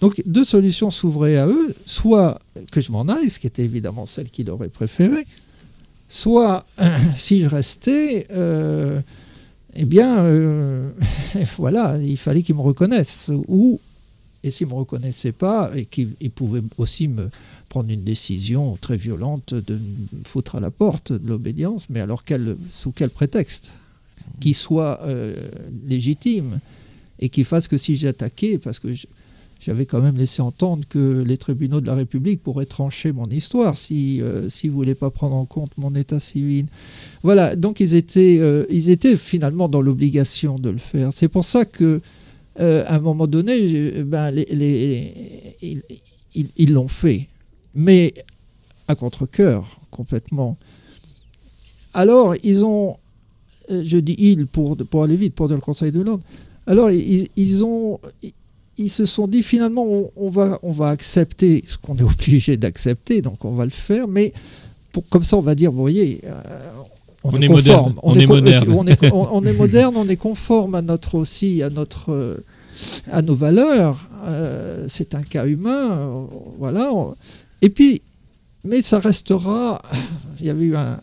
Donc 0.00 0.22
deux 0.24 0.44
solutions 0.44 0.90
s'ouvraient 0.90 1.36
à 1.36 1.48
eux, 1.48 1.74
soit 1.84 2.40
que 2.70 2.80
je 2.80 2.92
m'en 2.92 3.08
aille, 3.08 3.28
ce 3.28 3.40
qui 3.40 3.48
était 3.48 3.64
évidemment 3.64 4.06
celle 4.06 4.30
qu'il 4.30 4.48
aurait 4.50 4.68
préférée, 4.68 5.26
soit 6.08 6.64
si 7.14 7.42
je 7.42 7.48
restais, 7.48 8.28
euh, 8.30 9.00
eh 9.74 9.84
bien, 9.84 10.18
euh, 10.18 10.88
voilà, 11.56 11.98
il 12.00 12.16
fallait 12.16 12.42
qu'ils 12.42 12.54
me 12.54 12.60
reconnaissent. 12.60 13.32
Ou, 13.48 13.80
et 14.46 14.50
s'ils 14.52 14.68
ne 14.68 14.72
me 14.72 14.78
reconnaissaient 14.78 15.32
pas, 15.32 15.72
et 15.74 15.84
qu'ils 15.84 16.10
ils 16.20 16.30
pouvaient 16.30 16.62
aussi 16.78 17.08
me 17.08 17.28
prendre 17.68 17.90
une 17.90 18.04
décision 18.04 18.78
très 18.80 18.96
violente 18.96 19.54
de 19.54 19.74
me 19.74 20.24
foutre 20.24 20.54
à 20.54 20.60
la 20.60 20.70
porte 20.70 21.12
de 21.12 21.28
l'obédience, 21.28 21.90
mais 21.90 22.00
alors 22.00 22.22
sous 22.70 22.92
quel 22.92 23.10
prétexte 23.10 23.72
Qui 24.38 24.54
soit 24.54 25.00
euh, 25.02 25.34
légitime 25.88 26.60
et 27.18 27.28
qui 27.28 27.42
fasse 27.42 27.66
que 27.66 27.76
si 27.76 27.96
j'attaquais, 27.96 28.58
parce 28.58 28.78
que 28.78 28.88
j'avais 29.58 29.84
quand 29.84 30.00
même 30.00 30.16
laissé 30.16 30.42
entendre 30.42 30.84
que 30.88 31.24
les 31.26 31.38
tribunaux 31.38 31.80
de 31.80 31.86
la 31.86 31.96
République 31.96 32.40
pourraient 32.40 32.66
trancher 32.66 33.10
mon 33.10 33.26
histoire 33.26 33.76
si 33.76 34.20
euh, 34.22 34.48
voulaient 34.68 34.94
pas 34.94 35.10
prendre 35.10 35.34
en 35.34 35.44
compte 35.44 35.72
mon 35.76 35.92
état 35.96 36.20
civil. 36.20 36.66
Voilà, 37.24 37.56
donc 37.56 37.80
ils 37.80 37.94
étaient, 37.94 38.38
euh, 38.38 38.64
ils 38.70 38.90
étaient 38.90 39.16
finalement 39.16 39.68
dans 39.68 39.82
l'obligation 39.82 40.56
de 40.56 40.70
le 40.70 40.78
faire. 40.78 41.12
C'est 41.12 41.28
pour 41.28 41.44
ça 41.44 41.64
que 41.64 42.00
euh, 42.60 42.84
à 42.86 42.96
un 42.96 43.00
moment 43.00 43.26
donné, 43.26 43.68
je- 43.68 44.02
ben, 44.02 44.30
les- 44.30 44.46
les- 44.50 45.82
ils- 46.56 46.72
l'ont 46.72 46.88
fait, 46.88 47.26
mais 47.74 48.12
à 48.88 48.94
contre-coeur 48.94 49.66
complètement. 49.90 50.56
Alors, 51.94 52.34
ils 52.42 52.64
ont, 52.64 52.96
euh, 53.70 53.82
je 53.84 53.98
dis 53.98 54.14
ils 54.18 54.46
pour, 54.46 54.76
pour 54.76 55.04
aller 55.04 55.16
vite, 55.16 55.34
pour 55.34 55.48
dire 55.48 55.56
le 55.56 55.62
Conseil 55.62 55.92
de 55.92 56.00
l'ordre, 56.02 56.22
alors 56.66 56.90
ils, 56.90 57.28
ils 57.36 57.64
ont, 57.64 57.98
ils 58.76 58.90
se 58.90 59.06
sont 59.06 59.26
dit 59.26 59.42
finalement 59.42 59.84
on, 59.86 60.10
on 60.16 60.28
va, 60.28 60.58
on 60.62 60.72
va 60.72 60.90
accepter 60.90 61.64
ce 61.66 61.78
qu'on 61.78 61.96
est 61.96 62.02
obligé 62.02 62.56
d'accepter, 62.56 63.22
donc 63.22 63.44
on 63.44 63.52
va 63.52 63.64
le 63.64 63.70
faire, 63.70 64.06
mais 64.08 64.32
pour, 64.92 65.08
comme 65.08 65.24
ça 65.24 65.36
on 65.38 65.42
va 65.42 65.54
dire, 65.54 65.72
vous 65.72 65.80
voyez, 65.80 66.20
euh, 66.24 66.42
on, 67.32 67.36
On 67.36 67.40
est, 67.42 67.48
moderne, 67.48 67.94
on 68.02 68.14
est 68.18 68.26
moderne. 68.26 68.72
on 68.72 68.86
est, 68.86 69.12
on- 69.12 69.34
on 69.36 69.44
est 69.46 69.52
moderne, 69.64 69.94
on 69.96 70.08
est 70.08 70.16
conforme 70.16 70.74
à 70.74 70.82
notre 70.82 71.14
aussi, 71.16 71.62
à 71.62 71.70
notre, 71.70 72.12
euh, 72.12 72.36
à 73.12 73.22
nos 73.22 73.34
valeurs. 73.34 73.98
euh, 74.26 74.86
c'est 74.88 75.14
un 75.14 75.22
cas 75.22 75.46
humain, 75.46 75.92
euh, 75.98 76.24
voilà. 76.58 76.90
et 77.62 77.68
puis, 77.70 78.02
mais 78.64 78.82
ça 78.82 78.98
restera, 78.98 79.80
il 80.40 80.46
y 80.46 80.50
avait 80.50 80.64
eu 80.64 80.76
un, 80.76 81.00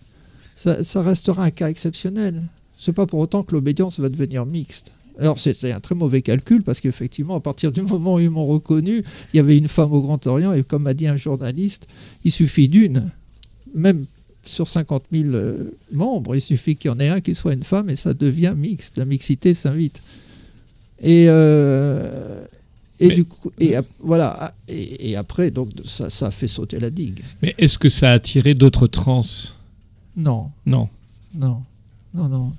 ça, 0.55 0.83
ça 0.83 1.01
restera 1.01 1.43
un 1.45 1.51
cas 1.51 1.69
exceptionnel. 1.69 2.41
C'est 2.77 2.91
pas 2.93 3.05
pour 3.05 3.19
autant 3.19 3.43
que 3.43 3.53
l'obédience 3.53 3.99
va 3.99 4.09
devenir 4.09 4.45
mixte. 4.45 4.91
Alors 5.19 5.39
c'était 5.39 5.71
un 5.71 5.79
très 5.79 5.95
mauvais 5.95 6.21
calcul 6.21 6.63
parce 6.63 6.81
qu'effectivement, 6.81 7.35
à 7.35 7.39
partir 7.39 7.71
du 7.71 7.81
moment 7.93 8.15
où 8.15 8.19
ils 8.19 8.29
m'ont 8.29 8.45
reconnu, 8.47 9.03
il 9.33 9.37
y 9.37 9.39
avait 9.39 9.57
une 9.57 9.67
femme 9.69 9.93
au 9.93 10.01
Grand 10.01 10.25
Orient 10.27 10.51
et 10.53 10.63
comme 10.63 10.83
m'a 10.83 10.93
dit 10.93 11.07
un 11.07 11.15
journaliste, 11.17 11.87
il 12.25 12.31
suffit 12.31 12.67
d'une, 12.67 13.09
même 13.73 14.05
sur 14.45 14.67
50 14.67 15.03
000 15.11 15.29
euh, 15.29 15.71
membres, 15.91 16.35
il 16.35 16.41
suffit 16.41 16.75
qu'il 16.75 16.89
y 16.89 16.93
en 16.93 16.99
ait 16.99 17.09
un 17.09 17.21
qui 17.21 17.33
soit 17.35 17.53
une 17.53 17.63
femme 17.63 17.89
et 17.89 17.95
ça 17.95 18.13
devient 18.13 18.53
mixte. 18.57 18.97
La 18.97 19.05
mixité 19.05 19.53
s'invite. 19.53 20.01
Et, 21.01 21.25
euh, 21.27 22.43
et 22.99 23.07
Mais- 23.09 23.15
du 23.15 23.25
coup, 23.25 23.51
et, 23.59 23.75
voilà. 23.99 24.53
Et, 24.67 25.11
et 25.11 25.15
après, 25.15 25.51
donc 25.51 25.69
ça, 25.85 26.09
ça 26.09 26.27
a 26.27 26.31
fait 26.31 26.47
sauter 26.47 26.79
la 26.79 26.89
digue. 26.89 27.21
Mais 27.41 27.55
est-ce 27.57 27.77
que 27.79 27.89
ça 27.89 28.09
a 28.11 28.13
attiré 28.13 28.53
d'autres 28.53 28.87
trans? 28.87 29.21
Non, 30.15 30.51
Non. 30.65 30.89
non, 31.35 31.61
non, 32.13 32.29
non. 32.29 32.53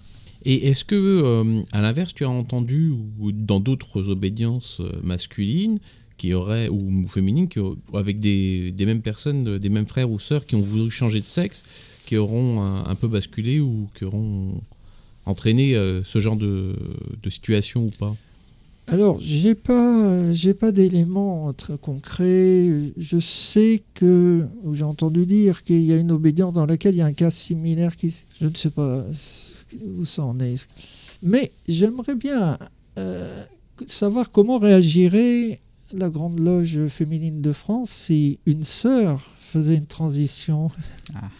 Et 0.46 0.68
est-ce 0.68 0.84
que, 0.84 0.94
euh, 0.94 1.62
à 1.72 1.80
l'inverse, 1.80 2.12
tu 2.12 2.24
as 2.24 2.28
entendu 2.30 2.92
ou 3.18 3.32
dans 3.32 3.60
d'autres 3.60 4.08
obédiences 4.10 4.80
euh, 4.80 4.90
masculines 5.02 5.78
qui 6.24 6.32
auraient 6.32 6.70
ou 6.70 7.06
féminines, 7.06 7.48
avec 7.92 8.18
des, 8.18 8.72
des 8.72 8.86
mêmes 8.86 9.02
personnes, 9.02 9.46
euh, 9.46 9.58
des 9.58 9.68
mêmes 9.68 9.86
frères 9.86 10.10
ou 10.10 10.18
sœurs 10.18 10.46
qui 10.46 10.56
ont 10.56 10.62
voulu 10.62 10.90
changer 10.90 11.20
de 11.20 11.26
sexe, 11.26 11.64
qui 12.06 12.16
auront 12.16 12.62
un, 12.62 12.94
peu 12.94 13.08
basculé 13.08 13.60
ou 13.60 13.88
qui 13.94 14.04
auront 14.04 14.60
entraîné 15.26 15.76
euh, 15.76 16.02
ce 16.02 16.20
genre 16.20 16.36
de, 16.36 16.76
de 17.22 17.30
situation 17.30 17.84
ou 17.84 17.90
pas? 17.98 18.14
Alors, 18.86 19.18
j'ai 19.20 19.54
pas, 19.54 20.32
pas 20.60 20.72
d'éléments 20.72 21.52
très 21.52 21.76
concrets. 21.76 22.70
Je 22.96 23.20
sais 23.20 23.82
que, 23.92 24.46
ou 24.62 24.74
j'ai 24.74 24.84
entendu 24.84 25.26
dire 25.26 25.62
qu'il 25.62 25.82
y 25.82 25.92
a 25.92 25.96
une 25.96 26.10
obédience 26.10 26.54
dans 26.54 26.64
laquelle 26.64 26.94
il 26.94 26.98
y 26.98 27.02
a 27.02 27.06
un 27.06 27.12
cas 27.12 27.30
similaire 27.30 27.98
qui, 27.98 28.14
je 28.40 28.46
ne 28.46 28.54
sais 28.54 28.70
pas 28.70 29.04
où 29.98 30.06
ça 30.06 30.24
en 30.24 30.40
est. 30.40 30.68
Mais 31.22 31.52
j'aimerais 31.68 32.14
bien 32.14 32.58
euh, 32.98 33.44
savoir 33.86 34.30
comment 34.30 34.58
réagirait 34.58 35.60
la 35.92 36.08
Grande 36.08 36.38
Loge 36.40 36.86
féminine 36.88 37.42
de 37.42 37.52
France 37.52 37.90
si 37.90 38.38
une 38.46 38.64
sœur 38.64 39.20
faisait 39.52 39.76
une 39.76 39.86
transition. 39.86 40.68
Ah. 41.14 41.30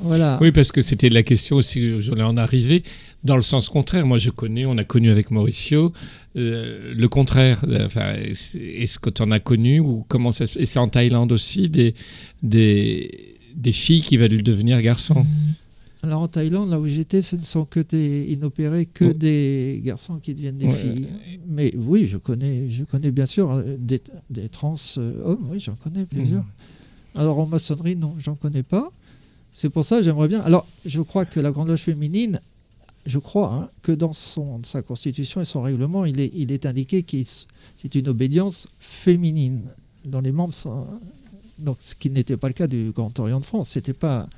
Voilà. 0.00 0.38
Oui, 0.40 0.52
parce 0.52 0.70
que 0.70 0.80
c'était 0.80 1.08
la 1.08 1.22
question 1.24 1.56
aussi, 1.56 2.00
j'en 2.00 2.14
ai 2.14 2.22
en 2.22 2.36
arrivé, 2.36 2.84
dans 3.24 3.34
le 3.34 3.42
sens 3.42 3.68
contraire. 3.68 4.06
Moi, 4.06 4.18
je 4.18 4.30
connais, 4.30 4.64
on 4.64 4.78
a 4.78 4.84
connu 4.84 5.10
avec 5.10 5.32
Mauricio 5.32 5.92
euh, 6.36 6.94
le 6.94 7.08
contraire. 7.08 7.64
Enfin, 7.84 8.14
est-ce 8.14 8.98
que 9.00 9.10
tu 9.10 9.22
en 9.22 9.30
as 9.32 9.40
connu 9.40 9.80
ou 9.80 10.04
comment 10.06 10.30
ça 10.30 10.46
se- 10.46 10.58
Et 10.60 10.66
c'est 10.66 10.78
en 10.78 10.88
Thaïlande 10.88 11.32
aussi 11.32 11.68
des, 11.68 11.94
des, 12.44 13.10
des 13.56 13.72
filles 13.72 14.02
qui 14.02 14.16
veulent 14.16 14.42
devenir 14.44 14.80
garçons. 14.82 15.26
Alors 16.02 16.22
en 16.22 16.28
Thaïlande, 16.28 16.70
là 16.70 16.78
où 16.78 16.86
j'étais, 16.86 17.22
ce 17.22 17.34
ne 17.36 17.42
sont 17.42 17.64
que 17.64 17.80
des 17.80 18.26
inopérés, 18.30 18.86
que 18.86 19.06
Ouais. 19.06 19.14
des 19.14 19.80
garçons 19.84 20.18
qui 20.18 20.32
deviennent 20.32 20.56
des 20.56 20.66
Ouais. 20.66 20.74
filles. 20.74 21.08
Mais 21.48 21.74
oui, 21.76 22.06
je 22.06 22.16
connais, 22.18 22.70
je 22.70 22.84
connais 22.84 23.10
bien 23.10 23.26
sûr 23.26 23.50
euh, 23.50 23.76
des, 23.78 24.00
des 24.30 24.48
trans 24.48 24.76
euh, 24.98 25.22
hommes, 25.24 25.48
oui, 25.50 25.58
j'en 25.58 25.74
connais 25.74 26.04
plusieurs. 26.04 26.42
Mhm. 26.44 26.50
Alors 27.20 27.38
en 27.40 27.46
maçonnerie, 27.46 27.96
non, 27.96 28.14
j'en 28.20 28.36
connais 28.36 28.62
pas. 28.62 28.92
C'est 29.52 29.70
pour 29.70 29.84
ça 29.84 29.98
que 29.98 30.04
j'aimerais 30.04 30.28
bien. 30.28 30.40
Alors, 30.42 30.68
je 30.86 31.00
crois 31.00 31.24
que 31.24 31.40
la 31.40 31.50
Grande 31.50 31.66
Loge 31.66 31.80
féminine, 31.80 32.38
je 33.06 33.18
crois 33.18 33.52
hein, 33.52 33.68
que 33.82 33.90
dans 33.90 34.12
son, 34.12 34.62
sa 34.62 34.82
constitution 34.82 35.40
et 35.40 35.44
son 35.44 35.62
règlement, 35.62 36.04
il 36.04 36.20
est, 36.20 36.30
il 36.32 36.52
est 36.52 36.64
indiqué 36.64 37.02
que 37.02 37.16
c'est 37.74 37.94
une 37.96 38.06
obédience 38.06 38.68
féminine. 38.78 39.62
Dans 40.04 40.20
les 40.20 40.30
membres, 40.30 40.54
sont- 40.54 40.86
donc 41.58 41.78
ce 41.80 41.96
qui 41.96 42.08
n'était 42.08 42.36
pas 42.36 42.46
le 42.46 42.52
cas 42.54 42.68
du 42.68 42.92
Grand 42.92 43.18
Orient 43.18 43.40
de 43.40 43.44
France. 43.44 43.70
C'était 43.70 43.94
pas, 43.94 44.28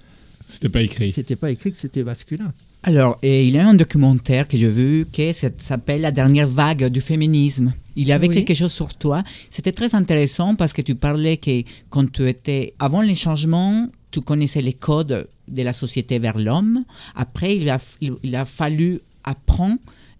C'était 0.50 0.68
pas 0.68 0.82
écrit. 0.82 1.10
c'était 1.10 1.36
pas 1.36 1.50
écrit 1.50 1.70
que 1.72 1.78
c'était 1.78 2.02
masculin. 2.04 2.52
Alors, 2.82 3.18
et 3.22 3.44
il 3.46 3.52
y 3.54 3.58
a 3.58 3.68
un 3.68 3.74
documentaire 3.74 4.48
que 4.48 4.56
j'ai 4.56 4.68
vu 4.70 5.06
qui 5.12 5.32
s'appelle 5.58 6.00
La 6.00 6.10
dernière 6.12 6.48
vague 6.48 6.86
du 6.88 7.00
féminisme. 7.00 7.72
Il 7.96 8.08
y 8.08 8.12
avait 8.12 8.28
Oui. 8.28 8.34
quelque 8.36 8.54
chose 8.54 8.72
sur 8.72 8.94
toi. 8.94 9.22
C'était 9.50 9.72
très 9.72 9.94
intéressant 9.94 10.54
parce 10.54 10.72
que 10.72 10.80
tu 10.82 10.94
parlais 10.94 11.36
que 11.36 11.62
quand 11.90 12.10
tu 12.10 12.26
étais, 12.28 12.72
avant 12.78 13.02
les 13.02 13.14
changements, 13.14 13.86
tu 14.10 14.20
connaissais 14.22 14.62
les 14.62 14.72
codes 14.72 15.28
de 15.48 15.62
la 15.62 15.72
société 15.72 16.18
vers 16.18 16.38
l'homme. 16.38 16.84
Après, 17.14 17.56
il 17.56 17.68
a, 17.68 17.78
il, 18.00 18.14
il 18.22 18.34
a 18.34 18.44
fallu 18.46 19.00
apprendre 19.24 19.76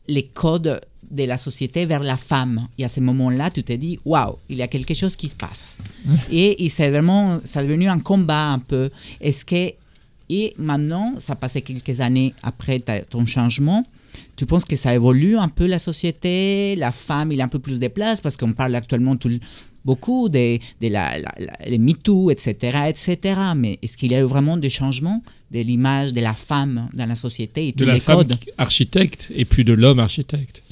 les 0.08 0.24
codes 0.24 0.80
de 1.10 1.24
la 1.24 1.38
société 1.38 1.86
vers 1.86 2.02
la 2.02 2.16
femme. 2.16 2.68
Et 2.78 2.84
à 2.84 2.88
ce 2.88 3.00
moment-là, 3.00 3.50
tu 3.50 3.62
t'es 3.64 3.78
dit, 3.78 3.98
waouh, 4.04 4.36
il 4.48 4.58
y 4.58 4.62
a 4.62 4.68
quelque 4.68 4.94
chose 4.94 5.16
qui 5.16 5.28
se 5.28 5.34
passe. 5.34 5.78
et, 6.30 6.64
et 6.64 6.68
c'est 6.68 6.88
vraiment, 6.90 7.40
ça 7.44 7.62
est 7.62 7.66
devenu 7.66 7.88
un 7.88 7.98
combat 8.00 8.50
un 8.52 8.58
peu. 8.58 8.90
Est-ce 9.20 9.44
que 9.44 9.72
et 10.30 10.54
maintenant, 10.56 11.14
ça 11.18 11.34
passait 11.34 11.60
quelques 11.60 12.00
années 12.00 12.32
après 12.42 12.78
ta- 12.80 13.02
ton 13.02 13.26
changement. 13.26 13.84
Tu 14.36 14.46
penses 14.46 14.64
que 14.64 14.76
ça 14.76 14.94
évolue 14.94 15.36
un 15.36 15.48
peu 15.48 15.66
la 15.66 15.78
société? 15.78 16.74
La 16.76 16.92
femme, 16.92 17.30
il 17.32 17.40
a 17.40 17.44
un 17.44 17.48
peu 17.48 17.58
plus 17.58 17.78
de 17.78 17.88
place? 17.88 18.20
Parce 18.22 18.36
qu'on 18.38 18.52
parle 18.52 18.74
actuellement 18.74 19.16
tout 19.16 19.30
beaucoup 19.84 20.28
des 20.28 20.60
de 20.82 20.88
la, 20.88 21.18
la- 21.18 21.34
la- 21.38 21.68
les 21.68 21.78
MeToo, 21.78 22.30
etc., 22.30 22.50
etc. 22.88 23.40
Mais 23.56 23.78
est-ce 23.82 23.96
qu'il 23.96 24.12
y 24.12 24.14
a 24.14 24.20
eu 24.20 24.24
vraiment 24.24 24.56
des 24.56 24.70
changements 24.70 25.22
de 25.50 25.60
l'image 25.60 26.12
de 26.12 26.20
la 26.20 26.34
femme 26.34 26.88
dans 26.94 27.06
la 27.06 27.16
société 27.16 27.68
et 27.68 27.72
De 27.72 27.84
la 27.84 27.94
les 27.94 28.00
femme 28.00 28.18
codes? 28.18 28.36
architecte 28.58 29.28
et 29.34 29.44
puis 29.44 29.64
de 29.64 29.72
l'homme 29.72 29.98
architecte. 29.98 30.62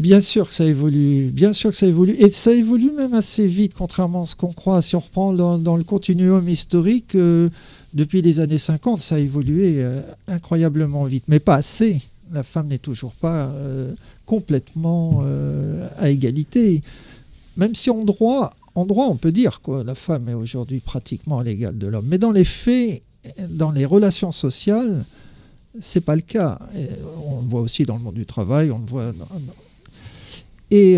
Bien 0.00 0.20
sûr 0.22 0.48
que 0.48 0.54
ça 0.54 0.64
évolue, 0.64 1.26
bien 1.32 1.52
sûr 1.52 1.70
que 1.70 1.76
ça 1.76 1.86
évolue, 1.86 2.14
et 2.18 2.30
ça 2.30 2.52
évolue 2.54 2.90
même 2.96 3.12
assez 3.12 3.46
vite, 3.46 3.72
contrairement 3.76 4.22
à 4.22 4.26
ce 4.26 4.34
qu'on 4.34 4.52
croit. 4.52 4.80
Si 4.80 4.96
on 4.96 5.00
reprend 5.00 5.32
dans, 5.34 5.58
dans 5.58 5.76
le 5.76 5.84
continuum 5.84 6.48
historique, 6.48 7.14
euh, 7.14 7.50
depuis 7.94 8.22
les 8.22 8.40
années 8.40 8.58
50, 8.58 9.00
ça 9.00 9.16
a 9.16 9.18
évolué 9.18 9.74
euh, 9.76 10.00
incroyablement 10.28 11.04
vite, 11.04 11.24
mais 11.28 11.40
pas 11.40 11.56
assez. 11.56 12.00
La 12.32 12.42
femme 12.42 12.68
n'est 12.68 12.78
toujours 12.78 13.12
pas 13.12 13.46
euh, 13.46 13.92
complètement 14.24 15.20
euh, 15.22 15.86
à 15.98 16.08
égalité. 16.08 16.82
Même 17.56 17.74
si 17.74 17.90
en 17.90 18.04
droit, 18.04 18.54
en 18.74 18.86
droit, 18.86 19.06
on 19.06 19.16
peut 19.16 19.32
dire 19.32 19.60
que 19.60 19.82
la 19.82 19.94
femme 19.94 20.28
est 20.28 20.34
aujourd'hui 20.34 20.80
pratiquement 20.80 21.38
à 21.38 21.44
l'égal 21.44 21.76
de 21.76 21.86
l'homme, 21.86 22.06
mais 22.08 22.18
dans 22.18 22.32
les 22.32 22.44
faits, 22.44 23.02
dans 23.50 23.70
les 23.70 23.84
relations 23.84 24.32
sociales, 24.32 25.04
c'est 25.80 26.00
pas 26.00 26.16
le 26.16 26.22
cas. 26.22 26.58
On 27.26 27.42
le 27.42 27.48
voit 27.48 27.60
aussi 27.60 27.84
dans 27.84 27.96
le 27.96 28.02
monde 28.02 28.14
du 28.14 28.26
travail, 28.26 28.70
on 28.70 28.78
le 28.78 28.86
voit 28.86 29.12
et 30.70 30.96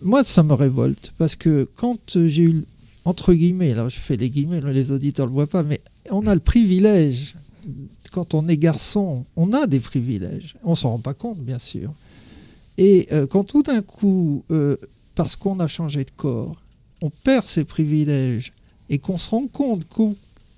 moi, 0.00 0.24
ça 0.24 0.42
me 0.42 0.54
révolte 0.54 1.12
parce 1.18 1.36
que 1.36 1.68
quand 1.76 2.16
j'ai 2.16 2.44
eu, 2.44 2.64
entre 3.04 3.34
guillemets, 3.34 3.74
là 3.74 3.86
je 3.90 3.98
fais 3.98 4.16
les 4.16 4.30
guillemets, 4.30 4.60
les 4.62 4.90
auditeurs 4.92 5.26
ne 5.26 5.30
le 5.30 5.34
voient 5.34 5.46
pas, 5.46 5.62
mais 5.62 5.78
on 6.10 6.26
a 6.26 6.34
le 6.34 6.40
privilège, 6.40 7.34
quand 8.12 8.34
on 8.34 8.48
est 8.48 8.56
garçon, 8.56 9.24
on 9.36 9.52
a 9.52 9.66
des 9.66 9.80
privilèges. 9.80 10.56
On 10.64 10.74
s'en 10.74 10.90
rend 10.90 10.98
pas 10.98 11.14
compte, 11.14 11.38
bien 11.38 11.58
sûr. 11.58 11.92
Et 12.78 13.08
euh, 13.12 13.26
quand 13.26 13.44
tout 13.44 13.62
d'un 13.62 13.82
coup, 13.82 14.44
euh, 14.50 14.76
parce 15.14 15.36
qu'on 15.36 15.60
a 15.60 15.68
changé 15.68 16.04
de 16.04 16.10
corps, 16.16 16.56
on 17.02 17.10
perd 17.10 17.46
ses 17.46 17.64
privilèges 17.64 18.52
et 18.88 18.98
qu'on 18.98 19.18
se 19.18 19.30
rend 19.30 19.46
compte 19.46 19.82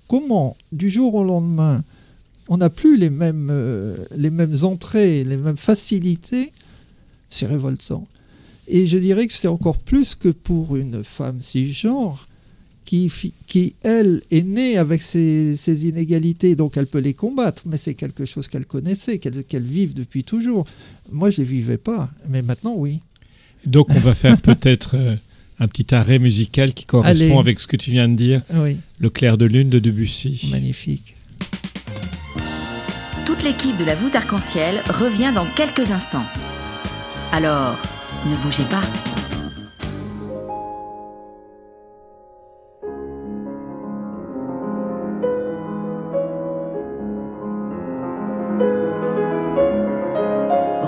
comment, 0.07 0.57
du 0.71 0.89
jour 0.89 1.13
au 1.15 1.23
lendemain, 1.23 1.83
on 2.49 2.57
n'a 2.57 2.69
plus 2.69 2.97
les 2.97 3.09
mêmes, 3.09 3.49
euh, 3.51 3.95
les 4.15 4.29
mêmes 4.29 4.55
entrées, 4.63 5.23
les 5.23 5.37
mêmes 5.37 5.57
facilités, 5.57 6.51
c'est 7.29 7.45
révoltant. 7.45 8.07
Et 8.67 8.87
je 8.87 8.97
dirais 8.97 9.27
que 9.27 9.33
c'est 9.33 9.47
encore 9.47 9.77
plus 9.77 10.15
que 10.15 10.29
pour 10.29 10.75
une 10.75 11.03
femme 11.03 11.41
cisgenre 11.41 12.25
qui, 12.83 13.73
elle, 13.83 14.21
est 14.31 14.45
née 14.45 14.77
avec 14.77 15.01
ces, 15.01 15.55
ces 15.55 15.87
inégalités, 15.87 16.55
donc 16.55 16.77
elle 16.77 16.87
peut 16.87 16.99
les 16.99 17.13
combattre, 17.13 17.63
mais 17.65 17.77
c'est 17.77 17.93
quelque 17.93 18.25
chose 18.25 18.47
qu'elle 18.47 18.65
connaissait, 18.65 19.17
qu'elle 19.17 19.63
vive 19.63 19.93
depuis 19.93 20.23
toujours. 20.23 20.65
Moi, 21.11 21.29
je 21.31 21.41
ne 21.41 21.45
les 21.45 21.51
vivais 21.53 21.77
pas, 21.77 22.09
mais 22.29 22.41
maintenant, 22.41 22.73
oui. 22.75 22.99
Donc 23.65 23.87
on 23.89 23.99
va 23.99 24.13
faire 24.13 24.39
peut-être 24.41 24.95
euh, 24.95 25.15
un 25.59 25.67
petit 25.67 25.93
arrêt 25.95 26.19
musical 26.19 26.73
qui 26.73 26.85
correspond 26.85 27.25
Allez. 27.25 27.37
avec 27.37 27.59
ce 27.59 27.67
que 27.67 27.77
tu 27.77 27.91
viens 27.91 28.09
de 28.09 28.15
dire, 28.15 28.41
Oui, 28.53 28.77
le 28.99 29.09
clair 29.09 29.37
de 29.37 29.45
lune 29.45 29.69
de 29.69 29.79
Debussy. 29.79 30.49
magnifique. 30.51 31.15
Toute 33.25 33.43
l'équipe 33.43 33.77
de 33.77 33.85
la 33.85 33.95
voûte 33.95 34.15
arc-en-ciel 34.15 34.75
revient 34.89 35.31
dans 35.33 35.45
quelques 35.55 35.91
instants. 35.91 36.25
Alors, 37.31 37.77
ne 38.29 38.35
bougez 38.43 38.63
pas. 38.69 38.81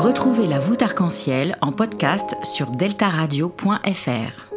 Retrouvez 0.05 0.45
la 0.45 0.59
voûte 0.59 0.83
arc-en-ciel 0.83 1.57
en 1.61 1.71
podcast 1.71 2.35
sur 2.43 2.69
deltaradio.fr. 2.69 4.54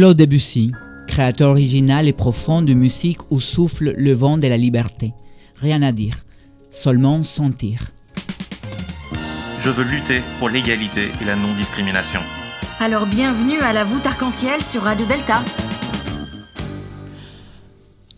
Claude 0.00 0.16
Debussy, 0.16 0.72
créateur 1.06 1.50
original 1.50 2.08
et 2.08 2.14
profond 2.14 2.62
de 2.62 2.72
musique 2.72 3.18
où 3.30 3.38
souffle 3.38 3.92
le 3.98 4.12
vent 4.14 4.38
de 4.38 4.48
la 4.48 4.56
liberté. 4.56 5.12
Rien 5.56 5.82
à 5.82 5.92
dire, 5.92 6.24
seulement 6.70 7.22
sentir. 7.22 7.82
Je 9.62 9.68
veux 9.68 9.84
lutter 9.84 10.22
pour 10.38 10.48
l'égalité 10.48 11.10
et 11.20 11.24
la 11.26 11.36
non-discrimination. 11.36 12.20
Alors 12.78 13.04
bienvenue 13.04 13.60
à 13.60 13.74
la 13.74 13.84
voûte 13.84 14.06
arc-en-ciel 14.06 14.64
sur 14.64 14.84
Radio 14.84 15.04
Delta. 15.04 15.44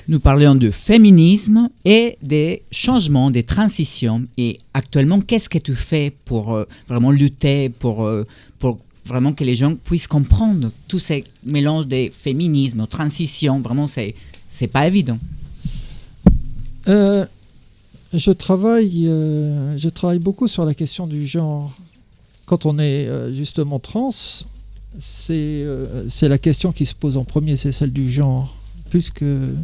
Nous 0.06 0.20
parlions 0.20 0.54
de 0.54 0.70
féminisme 0.70 1.68
et 1.84 2.16
des 2.22 2.62
changements, 2.70 3.32
des 3.32 3.42
transitions. 3.42 4.24
Et 4.36 4.56
actuellement, 4.72 5.20
qu'est-ce 5.20 5.48
que 5.48 5.58
tu 5.58 5.74
fais 5.74 6.12
pour 6.26 6.54
euh, 6.54 6.64
vraiment 6.86 7.10
lutter, 7.10 7.70
pour, 7.70 8.04
euh, 8.04 8.24
pour 8.60 8.78
vraiment 9.04 9.32
que 9.32 9.44
les 9.44 9.54
gens 9.54 9.74
puissent 9.74 10.06
comprendre 10.06 10.70
tous 10.88 10.98
ces 10.98 11.24
mélanges 11.44 11.86
de 11.86 12.10
féminisme, 12.12 12.86
transition 12.86 13.60
Vraiment, 13.60 13.86
c'est, 13.86 14.14
c'est 14.48 14.68
pas 14.68 14.86
évident. 14.86 15.18
Euh, 16.88 17.24
je, 18.12 18.30
travaille, 18.30 19.06
euh, 19.08 19.76
je 19.76 19.88
travaille 19.88 20.18
beaucoup 20.18 20.48
sur 20.48 20.64
la 20.64 20.74
question 20.74 21.06
du 21.06 21.26
genre. 21.26 21.72
Quand 22.46 22.66
on 22.66 22.78
est 22.78 23.06
euh, 23.06 23.32
justement 23.32 23.78
trans, 23.78 24.10
c'est 24.98 25.66
c'est 26.08 26.28
la 26.28 26.38
question 26.38 26.72
qui 26.72 26.86
se 26.86 26.94
pose 26.94 27.16
en 27.16 27.24
premier, 27.24 27.56
c'est 27.56 27.72
celle 27.72 27.92
du 27.92 28.10
genre. 28.10 28.54
Plus 28.90 29.10
que... 29.10 29.54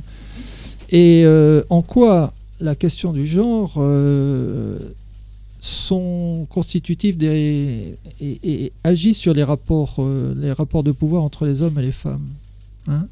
Et 0.90 1.26
en 1.68 1.82
quoi 1.82 2.32
la 2.60 2.74
question 2.74 3.12
du 3.12 3.26
genre 3.26 3.74
sont 5.60 6.46
constitutifs 6.50 7.16
et, 7.22 8.72
agissent 8.84 9.18
sur 9.18 9.34
les 9.34 9.42
rapports, 9.42 9.96
euh, 9.98 10.34
les 10.38 10.52
rapports 10.52 10.82
de 10.82 10.92
pouvoir 10.92 11.22
entre 11.22 11.46
les 11.46 11.62
hommes 11.62 11.78
et 11.78 11.82
les 11.82 11.92
femmes. 11.92 12.26
hein. 12.86 13.06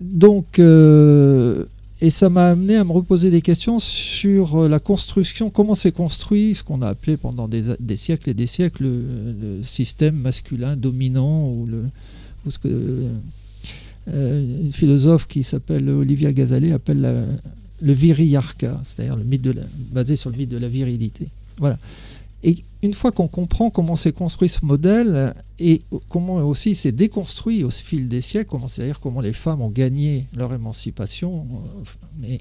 Donc, 0.00 0.58
euh, 0.58 1.64
et 2.02 2.10
ça 2.10 2.28
m'a 2.28 2.48
amené 2.48 2.76
à 2.76 2.84
me 2.84 2.92
reposer 2.92 3.30
des 3.30 3.40
questions 3.40 3.78
sur 3.78 4.64
euh, 4.64 4.68
la 4.68 4.78
construction, 4.78 5.48
comment 5.48 5.74
s'est 5.74 5.92
construit 5.92 6.54
ce 6.54 6.62
qu'on 6.62 6.82
a 6.82 6.88
appelé 6.88 7.16
pendant 7.16 7.48
des, 7.48 7.96
siècles 7.96 8.30
et 8.30 8.34
des 8.34 8.46
siècles 8.46 8.84
le, 8.84 9.62
système 9.62 10.16
masculin 10.16 10.76
dominant 10.76 11.48
ou, 11.48 11.66
le, 11.66 11.84
ce 12.48 12.58
que 12.58 13.02
une 14.08 14.72
philosophe 14.72 15.26
qui 15.26 15.42
s'appelle 15.42 15.88
Olivia 15.88 16.32
Gazalet 16.32 16.70
appelle 16.70 17.00
la- 17.00 17.24
le 17.80 17.92
viriarcat, 17.92 18.80
c'est-à-dire 18.84 19.16
le 19.16 19.24
mythe 19.24 19.42
de 19.42 19.52
la, 19.52 19.62
basé 19.92 20.16
sur 20.16 20.30
le 20.30 20.36
mythe 20.36 20.48
de 20.48 20.58
la 20.58 20.68
virilité. 20.68 21.28
Voilà. 21.58 21.78
Et 22.42 22.56
une 22.82 22.94
fois 22.94 23.12
qu'on 23.12 23.28
comprend 23.28 23.70
comment 23.70 23.96
s'est 23.96 24.12
construit 24.12 24.48
ce 24.48 24.64
modèle 24.64 25.34
et 25.58 25.82
comment 26.08 26.36
aussi 26.36 26.74
s'est 26.74 26.92
déconstruit 26.92 27.64
au 27.64 27.70
fil 27.70 28.08
des 28.08 28.20
siècles, 28.20 28.56
c'est-à-dire 28.68 29.00
comment 29.00 29.20
les 29.20 29.32
femmes 29.32 29.62
ont 29.62 29.70
gagné 29.70 30.26
leur 30.34 30.52
émancipation, 30.52 31.46
euh, 31.50 31.84
mais 32.20 32.40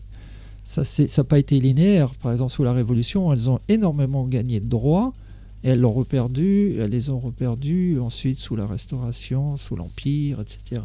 ça 0.65 0.83
n'a 0.83 1.23
pas 1.23 1.39
été 1.39 1.59
linéaire. 1.59 2.13
Par 2.15 2.31
exemple, 2.31 2.51
sous 2.51 2.63
la 2.63 2.73
Révolution, 2.73 3.31
elles 3.31 3.49
ont 3.49 3.59
énormément 3.69 4.25
gagné 4.25 4.59
de 4.59 4.67
droits 4.67 5.13
et 5.63 5.69
elles 5.69 5.79
l'ont 5.79 5.93
reperdu, 5.93 6.75
elles 6.79 6.91
les 6.91 7.09
ont 7.09 7.19
reperdus 7.19 7.99
ensuite 7.99 8.37
sous 8.37 8.55
la 8.55 8.67
Restauration, 8.67 9.57
sous 9.57 9.75
l'Empire, 9.75 10.39
etc. 10.41 10.81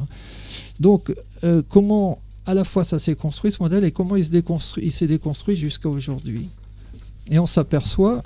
Donc, 0.78 1.12
euh, 1.44 1.62
comment 1.68 2.20
à 2.50 2.54
la 2.54 2.64
fois 2.64 2.84
ça 2.84 2.98
s'est 2.98 3.14
construit 3.14 3.52
ce 3.52 3.62
modèle 3.62 3.84
et 3.84 3.92
comment 3.92 4.16
il 4.16 4.24
se 4.24 4.30
déconstruit- 4.30 4.90
s'est 4.90 5.06
déconstruit 5.06 5.56
jusqu'à 5.56 5.88
aujourd'hui. 5.88 6.48
Et 7.30 7.38
on 7.38 7.46
s'aperçoit 7.46 8.22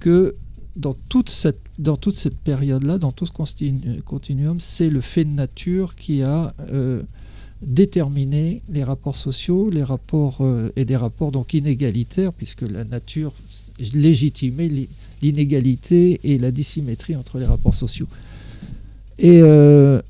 que 0.00 0.34
dans 0.76 0.94
toute 1.08 1.30
cette, 1.30 1.60
période-là, 2.44 2.98
dans 2.98 3.12
tout 3.12 3.26
ce 3.26 3.32
continu- 3.32 4.02
continuum, 4.02 4.58
c'est 4.60 4.90
le 4.90 5.00
fait 5.00 5.24
de 5.24 5.30
nature 5.30 5.94
qui 5.94 6.22
a 6.22 6.52
euh, 6.72 7.02
déterminé 7.62 8.60
les 8.68 8.84
rapports 8.84 9.16
sociaux, 9.16 9.70
les 9.70 9.82
rapports 9.84 10.38
euh, 10.40 10.70
et 10.76 10.84
des 10.84 10.96
rapports 10.96 11.32
donc 11.32 11.54
inégalitaires, 11.54 12.32
puisque 12.32 12.62
la 12.62 12.84
nature 12.84 13.32
légitimait 13.94 14.68
l'i- 14.68 14.88
l'inégalité 15.22 16.20
et 16.24 16.38
la 16.38 16.50
dissymétrie 16.50 17.16
entre 17.16 17.38
les 17.38 17.46
rapports 17.46 17.74
sociaux. 17.74 18.08
Et 19.18 19.40
euh, 19.42 20.02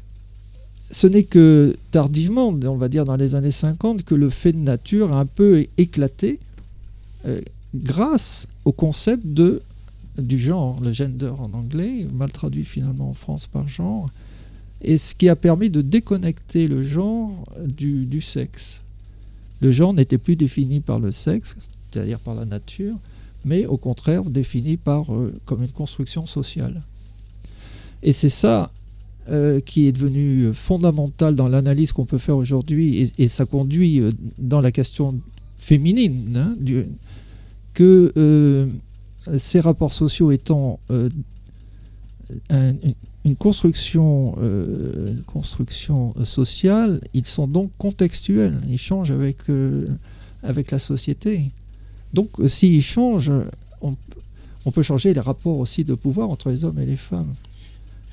ce 0.94 1.08
n'est 1.08 1.24
que 1.24 1.74
tardivement, 1.90 2.48
on 2.50 2.76
va 2.76 2.88
dire 2.88 3.04
dans 3.04 3.16
les 3.16 3.34
années 3.34 3.50
50, 3.50 4.04
que 4.04 4.14
le 4.14 4.30
fait 4.30 4.52
de 4.52 4.58
nature 4.58 5.12
a 5.12 5.18
un 5.18 5.26
peu 5.26 5.66
éclaté 5.76 6.38
euh, 7.26 7.40
grâce 7.74 8.46
au 8.64 8.70
concept 8.70 9.26
du 9.26 10.38
genre, 10.38 10.80
le 10.80 10.92
gender 10.92 11.32
en 11.36 11.52
anglais, 11.52 12.06
mal 12.12 12.30
traduit 12.30 12.64
finalement 12.64 13.10
en 13.10 13.12
France 13.12 13.48
par 13.48 13.66
genre, 13.66 14.08
et 14.82 14.96
ce 14.96 15.16
qui 15.16 15.28
a 15.28 15.34
permis 15.34 15.68
de 15.68 15.82
déconnecter 15.82 16.68
le 16.68 16.84
genre 16.84 17.44
du, 17.66 18.04
du 18.04 18.20
sexe. 18.20 18.80
Le 19.62 19.72
genre 19.72 19.94
n'était 19.94 20.18
plus 20.18 20.36
défini 20.36 20.78
par 20.78 21.00
le 21.00 21.10
sexe, 21.10 21.56
c'est-à-dire 21.90 22.20
par 22.20 22.36
la 22.36 22.44
nature, 22.44 22.94
mais 23.44 23.66
au 23.66 23.78
contraire 23.78 24.22
défini 24.22 24.76
par, 24.76 25.12
euh, 25.12 25.34
comme 25.44 25.64
une 25.64 25.72
construction 25.72 26.24
sociale. 26.24 26.84
Et 28.04 28.12
c'est 28.12 28.28
ça 28.28 28.70
euh, 29.30 29.60
qui 29.60 29.86
est 29.86 29.92
devenu 29.92 30.52
fondamental 30.52 31.34
dans 31.34 31.48
l'analyse 31.48 31.92
qu'on 31.92 32.04
peut 32.04 32.18
faire 32.18 32.36
aujourd'hui, 32.36 33.10
et, 33.18 33.28
ça 33.28 33.46
conduit 33.46 34.00
euh, 34.00 34.12
dans 34.38 34.60
la 34.60 34.70
question 34.70 35.18
féminine, 35.58 36.36
hein, 36.36 36.56
que 37.72 38.12
euh, 38.16 38.66
ces 39.38 39.60
rapports 39.60 39.92
sociaux 39.92 40.30
étant 40.30 40.78
un- 42.50 42.72
une- 43.24 43.36
construction, 43.36 44.34
construction 45.24 46.14
sociale, 46.24 47.00
ils 47.14 47.24
sont 47.24 47.46
donc 47.48 47.70
contextuels, 47.78 48.60
ils 48.68 48.76
changent 48.78 49.10
avec, 49.10 49.38
avec 50.42 50.70
la 50.70 50.78
société. 50.78 51.50
Donc 52.12 52.28
s'ils 52.46 52.82
changent, 52.82 53.32
on 53.80 54.70
peut 54.70 54.82
changer 54.82 55.14
les 55.14 55.20
rapports 55.20 55.58
aussi 55.58 55.84
de 55.84 55.94
pouvoir 55.94 56.28
entre 56.28 56.50
les 56.50 56.64
hommes 56.64 56.78
et 56.78 56.86
les 56.86 56.96
femmes. 56.98 57.32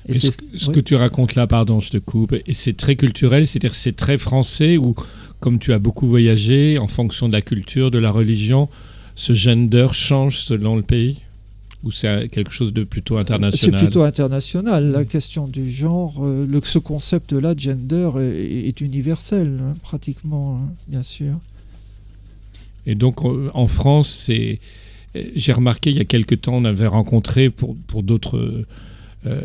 Et 0.08 0.14
c'est 0.18 0.30
ce, 0.32 0.38
ce 0.56 0.66
oui. 0.68 0.74
que 0.74 0.80
tu 0.80 0.94
racontes 0.96 1.34
là, 1.34 1.46
pardon, 1.46 1.78
je 1.80 1.90
te 1.90 1.98
coupe, 1.98 2.34
et 2.34 2.54
c'est 2.54 2.76
très 2.76 2.96
culturel, 2.96 3.46
c'est-à-dire 3.46 3.74
c'est 3.74 3.94
très 3.96 4.18
français, 4.18 4.76
ou 4.76 4.94
comme 5.40 5.58
tu 5.58 5.72
as 5.72 5.78
beaucoup 5.78 6.06
voyagé, 6.06 6.78
en 6.78 6.88
fonction 6.88 7.28
de 7.28 7.32
la 7.32 7.42
culture, 7.42 7.90
de 7.90 7.98
la 7.98 8.10
religion, 8.10 8.68
ce 9.14 9.32
gender 9.32 9.88
change 9.92 10.40
selon 10.40 10.76
le 10.76 10.82
pays? 10.82 11.18
Ou 11.84 11.90
c'est 11.90 12.28
quelque 12.28 12.52
chose 12.52 12.72
de 12.72 12.84
plutôt 12.84 13.16
C'est 13.16 13.22
international 13.22 13.80
plutôt 13.80 14.02
international. 14.02 14.92
La 14.92 15.04
question 15.04 15.48
du 15.48 15.68
genre, 15.68 16.24
euh, 16.24 16.46
le, 16.46 16.60
ce 16.62 16.78
concept-là 16.78 17.54
de 17.54 17.60
gender 17.60 18.08
est, 18.20 18.68
est 18.68 18.80
universel, 18.80 19.58
hein, 19.60 19.72
pratiquement, 19.82 20.60
hein, 20.62 20.72
bien 20.86 21.02
sûr. 21.02 21.40
Et 22.86 22.94
donc 22.94 23.24
en 23.24 23.66
France, 23.66 24.08
c'est. 24.10 24.60
euh, 25.16 25.22
J'ai 25.34 25.52
remarqué 25.52 25.90
il 25.90 25.96
y 25.96 26.00
a 26.00 26.04
quelque 26.04 26.36
temps, 26.36 26.54
on 26.54 26.64
avait 26.64 26.86
rencontré 26.86 27.50
pour, 27.50 27.76
pour 27.88 28.04
d'autres. 28.04 28.64
Euh, 29.24 29.40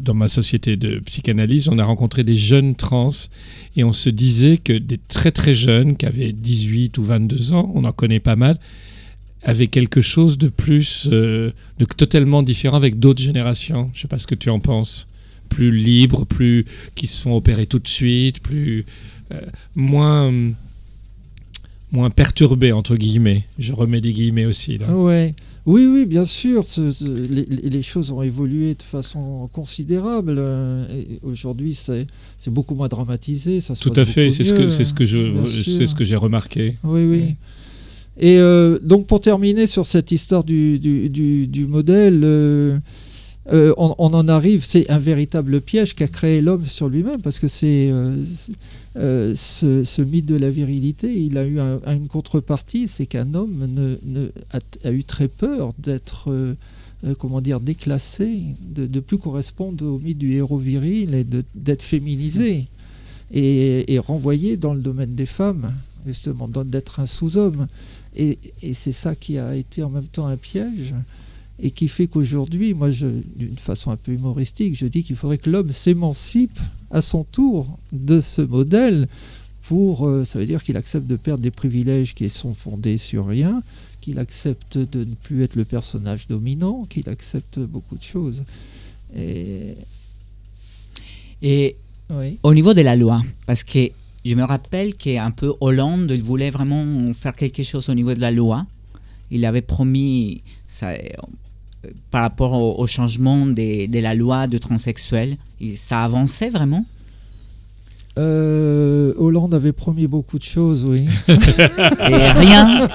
dans 0.00 0.14
ma 0.14 0.26
société 0.26 0.76
de 0.76 0.98
psychanalyse, 0.98 1.68
on 1.68 1.78
a 1.78 1.84
rencontré 1.84 2.24
des 2.24 2.36
jeunes 2.36 2.74
trans 2.74 3.10
et 3.76 3.84
on 3.84 3.92
se 3.92 4.10
disait 4.10 4.56
que 4.58 4.72
des 4.72 4.98
très 4.98 5.30
très 5.30 5.54
jeunes, 5.54 5.96
qui 5.96 6.04
avaient 6.04 6.32
18 6.32 6.98
ou 6.98 7.04
22 7.04 7.52
ans, 7.52 7.70
on 7.74 7.84
en 7.84 7.92
connaît 7.92 8.18
pas 8.18 8.34
mal, 8.34 8.58
avaient 9.44 9.68
quelque 9.68 10.00
chose 10.00 10.36
de 10.36 10.48
plus, 10.48 11.08
euh, 11.12 11.52
de 11.78 11.84
totalement 11.84 12.42
différent 12.42 12.76
avec 12.76 12.98
d'autres 12.98 13.22
générations. 13.22 13.90
Je 13.94 14.02
sais 14.02 14.08
pas 14.08 14.18
ce 14.18 14.26
que 14.26 14.34
tu 14.34 14.50
en 14.50 14.58
penses. 14.58 15.06
Plus 15.48 15.70
libres, 15.70 16.26
plus 16.26 16.66
qui 16.94 17.06
se 17.06 17.22
font 17.22 17.36
opérer 17.36 17.66
tout 17.66 17.78
de 17.78 17.88
suite, 17.88 18.40
plus 18.40 18.84
euh, 19.32 19.40
moins 19.76 20.32
moins 21.90 22.10
perturbés 22.10 22.72
entre 22.72 22.96
guillemets. 22.96 23.44
Je 23.58 23.72
remets 23.72 24.00
des 24.00 24.12
guillemets 24.12 24.44
aussi 24.44 24.76
là. 24.76 24.90
Ouais. 24.90 25.34
Oui, 25.70 25.86
oui, 25.86 26.06
bien 26.06 26.24
sûr. 26.24 26.64
ce- 26.64 26.90
ce- 26.90 27.04
les, 27.04 27.82
choses 27.82 28.10
ont 28.10 28.22
évolué 28.22 28.74
de 28.74 28.82
façon 28.82 29.48
considérable. 29.52 30.36
euh, 30.38 30.86
Aujourd'hui, 31.22 31.74
c'est 31.74 32.06
beaucoup 32.50 32.74
moins 32.74 32.88
dramatisé. 32.88 33.60
Ça 33.60 33.74
se 33.74 33.82
Tout 33.82 33.92
à 33.96 34.06
fait, 34.06 34.30
c'est 34.30 34.44
ce 34.44 34.54
que 34.54 34.70
c'est 34.70 34.86
ce 34.86 34.94
que 34.94 35.04
je 35.04 35.18
c'est 35.46 35.70
sûr. 35.70 35.86
ce 35.88 35.94
que 35.94 36.04
j'ai 36.04 36.16
remarqué. 36.16 36.76
Oui, 36.84 37.02
oui. 37.04 37.22
Et 38.18 38.38
euh, 38.38 38.78
donc 38.82 39.06
pour 39.06 39.20
terminer 39.20 39.66
sur 39.66 39.84
cette 39.86 40.10
histoire 40.10 40.42
du, 40.42 40.78
du, 40.78 41.10
du- 41.10 41.46
du 41.46 41.66
modèle, 41.66 42.22
euh, 42.24 42.78
euh, 43.50 43.72
on, 43.78 43.94
en 43.98 44.28
arrive, 44.28 44.64
c'est 44.64 44.90
un 44.90 44.98
véritable 44.98 45.60
piège 45.60 45.94
qu'a 45.94 46.08
créé 46.08 46.42
l'homme 46.42 46.66
sur 46.66 46.88
lui-même, 46.88 47.22
parce 47.22 47.38
que 47.38 47.48
c'est 47.48 47.88
euh, 47.90 48.14
euh, 48.96 49.34
ce, 49.34 50.02
mythe 50.02 50.26
de 50.26 50.36
la 50.36 50.50
virilité, 50.50 51.10
il 51.12 51.38
a 51.38 51.46
eu 51.46 51.58
un- 51.58 51.80
une 51.86 52.08
contrepartie, 52.08 52.88
c'est 52.88 53.06
qu'un 53.06 53.32
homme 53.34 53.66
a, 54.84 54.90
eu 54.90 55.04
très 55.04 55.28
peur 55.28 55.72
d'être, 55.78 56.30
comment 57.18 57.40
dire, 57.40 57.60
déclassé, 57.60 58.38
de 58.60 58.86
ne 58.86 59.00
plus 59.00 59.18
correspondre 59.18 59.86
au 59.86 59.98
mythe 59.98 60.18
du 60.18 60.34
héros 60.34 60.58
viril 60.58 61.14
et 61.14 61.24
d'être 61.54 61.82
féminisé 61.82 62.66
et, 63.32 63.98
renvoyé 63.98 64.58
dans 64.58 64.74
le 64.74 64.80
domaine 64.80 65.14
des 65.14 65.26
femmes, 65.26 65.72
justement, 66.06 66.48
d'être 66.48 67.00
un 67.00 67.06
sous-homme. 67.06 67.66
Et 68.14 68.38
c'est 68.74 68.92
ça 68.92 69.14
qui 69.14 69.38
a 69.38 69.54
été 69.54 69.82
en 69.82 69.90
même 69.90 70.08
temps 70.08 70.26
un 70.26 70.36
piège. 70.36 70.92
Et 71.60 71.70
qui 71.70 71.88
fait 71.88 72.06
qu'aujourd'hui, 72.06 72.74
moi, 72.74 72.90
d'une 72.90 73.58
façon 73.58 73.90
un 73.90 73.96
peu 73.96 74.12
humoristique, 74.12 74.76
je 74.76 74.86
dis 74.86 75.02
qu'il 75.02 75.16
faudrait 75.16 75.38
que 75.38 75.50
l'homme 75.50 75.72
s'émancipe 75.72 76.58
à 76.90 77.02
son 77.02 77.24
tour 77.24 77.78
de 77.92 78.20
ce 78.20 78.42
modèle 78.42 79.08
pour, 79.62 80.06
euh, 80.06 80.24
ça 80.24 80.38
veut 80.38 80.46
dire 80.46 80.62
qu'il 80.62 80.76
accepte 80.76 81.06
de 81.06 81.16
perdre 81.16 81.42
des 81.42 81.50
privilèges 81.50 82.14
qui 82.14 82.28
sont 82.30 82.54
fondés 82.54 82.96
sur 82.96 83.26
rien, 83.26 83.62
qu'il 84.00 84.18
accepte 84.18 84.78
de 84.78 85.04
ne 85.04 85.14
plus 85.14 85.42
être 85.42 85.56
le 85.56 85.64
personnage 85.64 86.26
dominant, 86.28 86.86
qu'il 86.88 87.08
accepte 87.08 87.58
beaucoup 87.58 87.96
de 87.96 88.02
choses. 88.02 88.44
Et 89.14 89.74
Et 91.42 91.76
oui. 92.10 92.38
au 92.42 92.54
niveau 92.54 92.72
de 92.72 92.80
la 92.80 92.96
loi, 92.96 93.22
parce 93.46 93.64
que 93.64 93.90
je 94.24 94.34
me 94.34 94.42
rappelle 94.42 94.94
qu'un 94.94 95.30
peu 95.30 95.54
Hollande, 95.60 96.10
il 96.14 96.22
voulait 96.22 96.50
vraiment 96.50 97.12
faire 97.12 97.34
quelque 97.34 97.62
chose 97.62 97.88
au 97.88 97.94
niveau 97.94 98.14
de 98.14 98.20
la 98.20 98.30
loi. 98.30 98.66
Il 99.30 99.44
avait 99.44 99.62
promis, 99.62 100.42
ça, 100.68 100.94
par 102.10 102.22
rapport 102.22 102.52
au, 102.52 102.82
au 102.82 102.86
changement 102.86 103.46
des- 103.46 103.88
de 103.88 103.98
la 104.00 104.14
loi 104.14 104.46
de 104.46 104.58
transsexuels, 104.58 105.36
ça 105.76 106.02
avançait 106.04 106.50
vraiment? 106.50 106.84
Euh, 108.18 109.12
Hollande 109.16 109.54
avait 109.54 109.72
promis 109.72 110.06
beaucoup 110.08 110.38
de 110.38 110.44
choses, 110.44 110.84
oui. 110.84 111.06
Et 111.28 112.30
rien. 112.32 112.88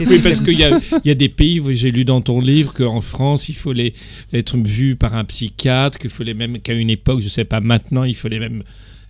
Oui, 0.00 0.18
parce 0.22 0.40
qu'il 0.40 0.58
y 0.58 0.64
a, 0.64 0.78
il 1.04 1.08
y 1.08 1.10
a 1.10 1.14
des 1.14 1.28
pays, 1.28 1.60
où 1.60 1.70
j'ai 1.72 1.90
lu 1.90 2.04
dans 2.04 2.20
ton 2.20 2.40
livre 2.40 2.74
qu'en 2.74 3.00
France, 3.00 3.48
il 3.48 3.54
fallait 3.54 3.94
être 4.32 4.56
vu 4.58 4.96
par 4.96 5.14
un 5.16 5.24
psychiatre, 5.24 5.98
qu'il 5.98 6.10
fallait 6.10 6.34
même 6.34 6.58
qu'à 6.58 6.74
une 6.74 6.90
époque, 6.90 7.20
je 7.20 7.28
sais 7.28 7.44
pas 7.44 7.60
maintenant, 7.60 8.04
il 8.04 8.16
fallait 8.16 8.40
même 8.40 8.62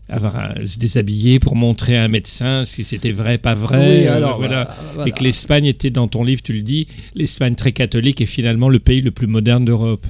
avoir 0.09 0.55
se 0.67 0.79
déshabiller 0.79 1.39
pour 1.39 1.57
montrer 1.57 1.97
à 1.97 2.05
un 2.05 2.09
médecin 2.09 2.65
si 2.65 2.85
c'était 2.85 3.13
vrai, 3.13 3.39
pas 3.39 3.55
vrai. 3.55 4.01
Oui, 4.01 4.07
euh, 4.07 4.17
alors, 4.17 4.39
voilà. 4.39 4.65
voilà, 4.65 4.77
voilà. 4.95 5.09
Et 5.09 5.13
que 5.13 5.23
l'Espagne 5.23 5.67
était, 5.67 5.91
dans 5.91 6.09
ton 6.09 6.25
livre, 6.25 6.43
tu 6.43 6.53
le 6.53 6.63
dis, 6.63 6.87
l'Espagne 7.15 7.55
très 7.55 7.73
catholique 7.73 8.21
est 8.21 8.27
finalement 8.27 8.69
le 8.69 8.79
pays 8.79 9.01
le 9.01 9.11
plus 9.11 9.27
moderne 9.27 9.65
d'Europe. 9.65 10.07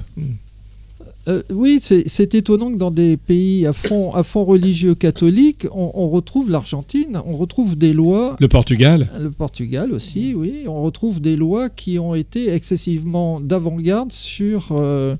Euh, 1.27 1.43
oui, 1.49 1.79
c'est 1.81 2.07
c'est 2.07 2.35
étonnant 2.35 2.71
que 2.71 2.77
dans 2.77 2.91
des 2.91 3.17
pays 3.17 3.65
à 3.65 3.73
fond, 3.73 4.13
à 4.13 4.23
fond 4.23 4.45
religieux 4.45 4.95
catholique, 4.95 5.67
on, 5.73 5.91
on 5.93 6.09
retrouve 6.09 6.49
l'Argentine, 6.49 7.19
on 7.25 7.35
retrouve 7.35 7.77
des 7.77 7.91
lois, 7.91 8.37
Le 8.39 8.47
Portugal 8.47 9.09
le 9.19 9.29
Portugal 9.29 9.91
aussi, 9.91 10.33
oui, 10.33 10.63
on 10.67 10.81
retrouve 10.81 11.19
des 11.19 11.35
lois 11.35 11.69
qui 11.69 11.99
ont 11.99 12.15
été 12.15 12.53
excessivement 12.53 13.41
d'avant-garde 13.41 14.13
sur 14.13 14.69
euh, 14.71 15.15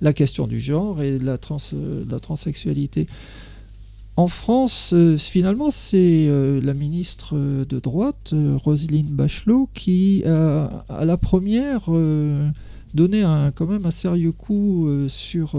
la 0.00 0.12
question 0.12 0.46
du 0.46 0.60
genre 0.60 1.02
et 1.02 1.18
de 1.18 1.26
la, 1.26 1.38
trans, 1.38 1.56
euh, 1.72 2.04
de 2.04 2.12
la 2.12 2.20
transsexualité. 2.20 3.08
En 4.18 4.26
France, 4.26 4.94
euh, 4.94 5.16
finalement, 5.16 5.70
c'est 5.70 6.26
euh, 6.26 6.60
la 6.60 6.74
ministre 6.74 7.36
euh, 7.36 7.64
de 7.64 7.78
droite, 7.78 8.34
Roselyne 8.64 9.06
Bachelot, 9.06 9.68
qui 9.74 10.24
a, 10.26 10.84
à 10.88 11.04
la 11.04 11.16
première 11.16 11.88
donné 12.94 13.22
un, 13.22 13.52
quand 13.52 13.68
même 13.68 13.86
un 13.86 13.92
sérieux 13.92 14.32
coup 14.32 14.88
sur, 15.06 15.52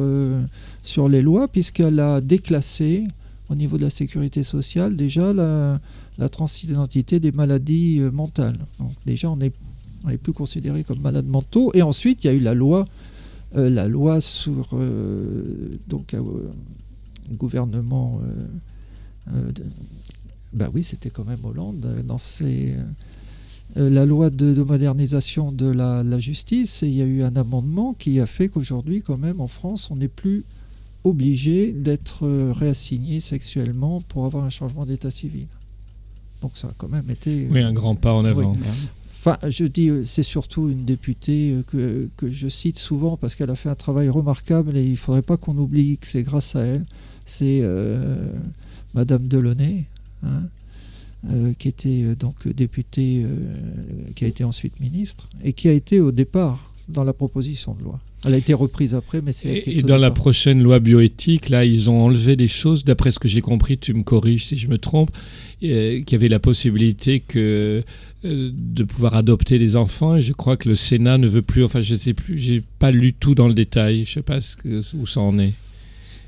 sur 0.83 1.07
les 1.07 1.21
lois, 1.21 1.47
puisqu'elle 1.47 2.01
a 2.01 2.19
déclassé 2.19 3.05
au 3.49 3.55
niveau 3.55 3.77
de 3.77 3.83
la 3.83 3.89
sécurité 3.89 4.43
sociale 4.43 4.97
déjà 4.97 5.31
la, 5.31 5.79
la 6.17 6.27
transidentité 6.27 7.21
des 7.21 7.31
maladies 7.31 8.01
mentales. 8.11 8.57
Donc 8.79 8.91
déjà, 9.05 9.29
on 9.29 9.37
n'est 9.37 9.53
on 10.03 10.09
n'est 10.09 10.17
plus 10.17 10.33
considéré 10.33 10.83
comme 10.83 10.99
malades 10.99 11.27
mentaux. 11.27 11.71
Et 11.75 11.81
ensuite, 11.81 12.25
il 12.25 12.27
y 12.27 12.29
a 12.29 12.33
eu 12.33 12.39
la 12.39 12.55
loi, 12.55 12.85
la 13.55 13.87
loi 13.87 14.19
sur 14.19 14.77
donc 15.87 16.13
gouvernement. 17.35 18.19
euh, 18.23 18.47
euh, 19.35 19.51
de- 19.51 19.65
bah 20.53 20.69
oui, 20.73 20.83
c'était 20.83 21.09
quand 21.11 21.25
même 21.25 21.43
Hollande 21.43 21.83
euh, 21.85 22.01
dans 22.03 22.17
ses 22.17 22.75
la 23.75 24.03
loi 24.03 24.31
de, 24.31 24.55
de 24.55 24.63
modernisation 24.63 25.51
de 25.51 25.67
la, 25.67 26.01
la 26.03 26.17
justice. 26.19 26.81
Et 26.81 26.87
il 26.87 26.95
y 26.95 27.03
a 27.03 27.05
eu 27.05 27.21
un 27.21 27.35
amendement 27.35 27.93
qui 27.93 28.19
a 28.19 28.25
fait 28.25 28.49
qu'aujourd'hui, 28.49 29.03
quand 29.03 29.17
même, 29.17 29.39
en 29.39 29.45
France, 29.47 29.91
on 29.91 29.95
n'est 29.95 30.07
plus 30.07 30.43
obligé 31.03 31.71
d'être 31.71 32.27
réassigné 32.51 33.19
sexuellement 33.19 34.01
pour 34.01 34.25
avoir 34.25 34.43
un 34.43 34.49
changement 34.49 34.87
d'état 34.87 35.11
civil. 35.11 35.45
Donc 36.41 36.53
ça 36.55 36.69
a 36.69 36.71
quand 36.77 36.89
même 36.89 37.09
été. 37.11 37.47
Oui, 37.51 37.61
un 37.61 37.71
grand 37.73 37.93
pas 37.95 38.13
en 38.13 38.25
avant. 38.25 38.55
Enfin, 39.21 39.37
je 39.47 39.65
dis, 39.65 39.91
c'est 40.03 40.23
surtout 40.23 40.69
une 40.69 40.85
députée 40.85 41.53
que, 41.67 42.09
que 42.17 42.29
je 42.29 42.47
cite 42.47 42.79
souvent 42.79 43.17
parce 43.17 43.35
qu'elle 43.35 43.49
a 43.51 43.55
fait 43.55 43.69
un 43.69 43.75
travail 43.75 44.09
remarquable 44.09 44.75
et 44.77 44.83
il 44.83 44.91
ne 44.91 44.95
faudrait 44.95 45.21
pas 45.21 45.37
qu'on 45.37 45.55
oublie 45.57 45.97
que 45.99 46.07
c'est 46.07 46.23
grâce 46.23 46.55
à 46.55 46.61
elle. 46.61 46.85
C'est 47.29 47.59
euh, 47.61 48.15
Madame 48.95 49.27
Delaunay, 49.27 49.83
hein, 50.23 50.41
euh, 51.29 51.53
qui 51.59 51.67
était 51.67 52.01
euh, 52.03 52.15
donc 52.15 52.47
députée, 52.47 53.23
qui 54.15 54.25
a 54.25 54.27
été 54.27 54.43
ensuite 54.43 54.79
ministre 54.79 55.29
et 55.43 55.53
qui 55.53 55.69
a 55.69 55.73
été 55.73 56.01
au 56.01 56.11
départ 56.11 56.73
dans 56.89 57.03
la 57.03 57.13
proposition 57.13 57.75
de 57.75 57.83
loi. 57.83 57.99
Elle 58.25 58.33
a 58.33 58.37
été 58.37 58.53
reprise 58.53 58.95
après, 58.95 59.21
mais 59.21 59.31
c'est 59.31 59.61
qui 59.61 59.79
Et, 59.79 59.81
dans 59.81 59.97
la 59.97 60.11
prochaine 60.11 60.61
loi 60.61 60.79
bioéthique, 60.79 61.49
là, 61.49 61.63
ils 61.63 61.89
ont 61.89 62.03
enlevé 62.03 62.35
des 62.35 62.49
choses, 62.49 62.83
d'après 62.83 63.11
ce 63.13 63.19
que 63.19 63.29
j'ai 63.29 63.41
compris, 63.41 63.77
tu 63.77 63.93
me 63.93 64.03
corriges 64.03 64.47
si 64.47 64.57
je 64.57 64.67
me 64.67 64.77
trompe, 64.77 65.11
euh, 65.63 66.01
y 66.09 66.15
avait 66.15 66.27
la 66.27 66.39
possibilité 66.39 67.21
que, 67.21 67.81
euh, 68.25 68.51
de 68.53 68.83
pouvoir 68.83 69.15
adopter 69.15 69.57
des 69.57 69.75
enfants. 69.77 70.17
Et 70.17 70.21
je 70.21 70.33
crois 70.33 70.57
que 70.57 70.67
le 70.67 70.75
Sénat 70.75 71.17
ne 71.17 71.27
veut 71.27 71.43
plus, 71.43 71.63
enfin, 71.63 71.79
je 71.81 71.93
ne 71.93 71.99
sais 71.99 72.13
plus, 72.13 72.37
j'ai 72.37 72.61
pas 72.79 72.91
lu 72.91 73.13
tout 73.13 73.35
dans 73.35 73.47
le 73.47 73.53
détail, 73.53 74.03
je 74.05 74.15
sais 74.15 74.21
pas 74.21 74.41
ce 74.41 74.57
que- 74.57 74.81
où 74.97 75.07
ça 75.07 75.21
en 75.21 75.37
est. 75.39 75.53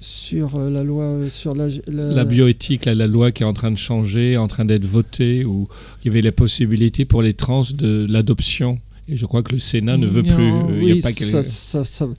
sur 0.02 0.56
euh, 0.56 0.70
la 0.70 0.84
loi 0.84 1.04
euh, 1.06 1.30
sur 1.30 1.54
la, 1.56 1.68
la- 1.88 2.12
La 2.14 2.26
bioéthique, 2.26 2.86
là, 2.86 2.96
la 2.96 3.08
loi 3.08 3.32
qui 3.32 3.44
est 3.44 3.46
en 3.46 3.54
train 3.54 3.72
de 3.72 3.78
changer, 3.78 4.36
en 4.38 4.48
train 4.48 4.66
d'être 4.66 4.86
votée, 4.86 5.46
où 5.46 5.70
il 6.04 6.08
y 6.08 6.10
avait 6.12 6.22
la 6.22 6.32
possibilité 6.32 7.06
pour 7.06 7.22
les 7.22 7.34
trans 7.34 7.64
de 7.74 8.06
l'adoption. 8.10 8.80
Et 9.12 9.18
je 9.18 9.26
crois 9.26 9.44
que 9.44 9.52
le 9.52 9.60
Sénat 9.60 9.98
ne 9.98 10.08
veut 10.08 10.22
Non, 10.22 10.34
plus. 10.36 10.52
euh, 10.52 10.80
il 10.82 10.88
y 10.88 10.92
a 10.92 10.94
oui, 10.96 11.02
pas 11.02 11.12
ça- 11.12 11.44
ça- 11.44 11.84
ça- 11.84 12.06
euh, 12.06 12.10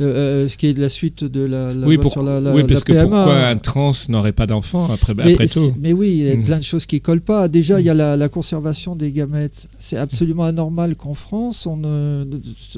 euh, 0.00 0.48
ce 0.48 0.56
qui 0.56 0.66
est 0.66 0.74
de 0.74 0.80
la 0.80 0.88
suite 0.88 1.22
de 1.22 1.42
la, 1.42 1.72
la 1.72 1.86
oui, 1.86 1.94
loi 1.94 2.02
pour- 2.02 2.10
sur 2.10 2.24
la, 2.24 2.40
la- 2.40 2.52
oui, 2.52 2.64
parce 2.64 2.80
la 2.88 2.94
que 2.94 3.00
pourquoi 3.02 3.46
un 3.46 3.56
trans 3.56 3.92
n'aurait 4.08 4.32
pas 4.32 4.48
d'enfant 4.48 4.90
après, 4.92 5.14
mais, 5.14 5.32
après 5.34 5.46
tout 5.46 5.72
mais 5.78 5.92
oui, 5.92 6.08
il 6.10 6.16
y 6.24 6.30
a 6.30 6.34
Mm. 6.36 6.42
plein 6.42 6.58
de 6.58 6.64
choses 6.64 6.86
qui 6.86 7.00
collent 7.00 7.20
pas. 7.20 7.46
Déjà, 7.46 7.78
il 7.78 7.86
y 7.86 7.88
a 7.88 7.94
la, 7.94 8.16
la 8.16 8.28
conservation 8.28 8.96
des 8.96 9.12
gamètes. 9.12 9.68
C'est 9.78 9.96
absolument 9.96 10.42
anormal 10.44 10.96
qu'en 10.96 11.14
France, 11.14 11.66
on 11.66 11.76
ne- 11.76 12.24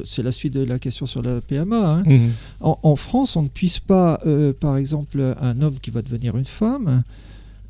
c'est 0.05 0.23
la 0.23 0.33
suite 0.33 0.53
de 0.53 0.65
la 0.65 0.79
question 0.79 1.07
sur 1.07 1.23
la 1.23 1.41
PMA. 1.41 2.03
hein. 2.07 2.21
En, 2.61 2.79
en 2.83 2.97
France, 2.97 3.37
on 3.37 3.43
ne 3.43 3.49
puisse 3.49 3.79
pas, 3.81 4.21
euh, 4.27 4.53
par 4.53 4.77
exemple, 4.77 5.35
un 5.41 5.63
homme 5.63 5.77
qui 5.81 5.91
va 5.91 6.03
devenir 6.03 6.37
une 6.37 6.45
femme, 6.45 7.03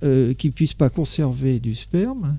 euh, 0.03 0.35
qui 0.35 0.51
puisse 0.51 0.75
pas 0.75 0.89
conserver 0.91 1.61
du 1.61 1.77
sperme 1.77 2.37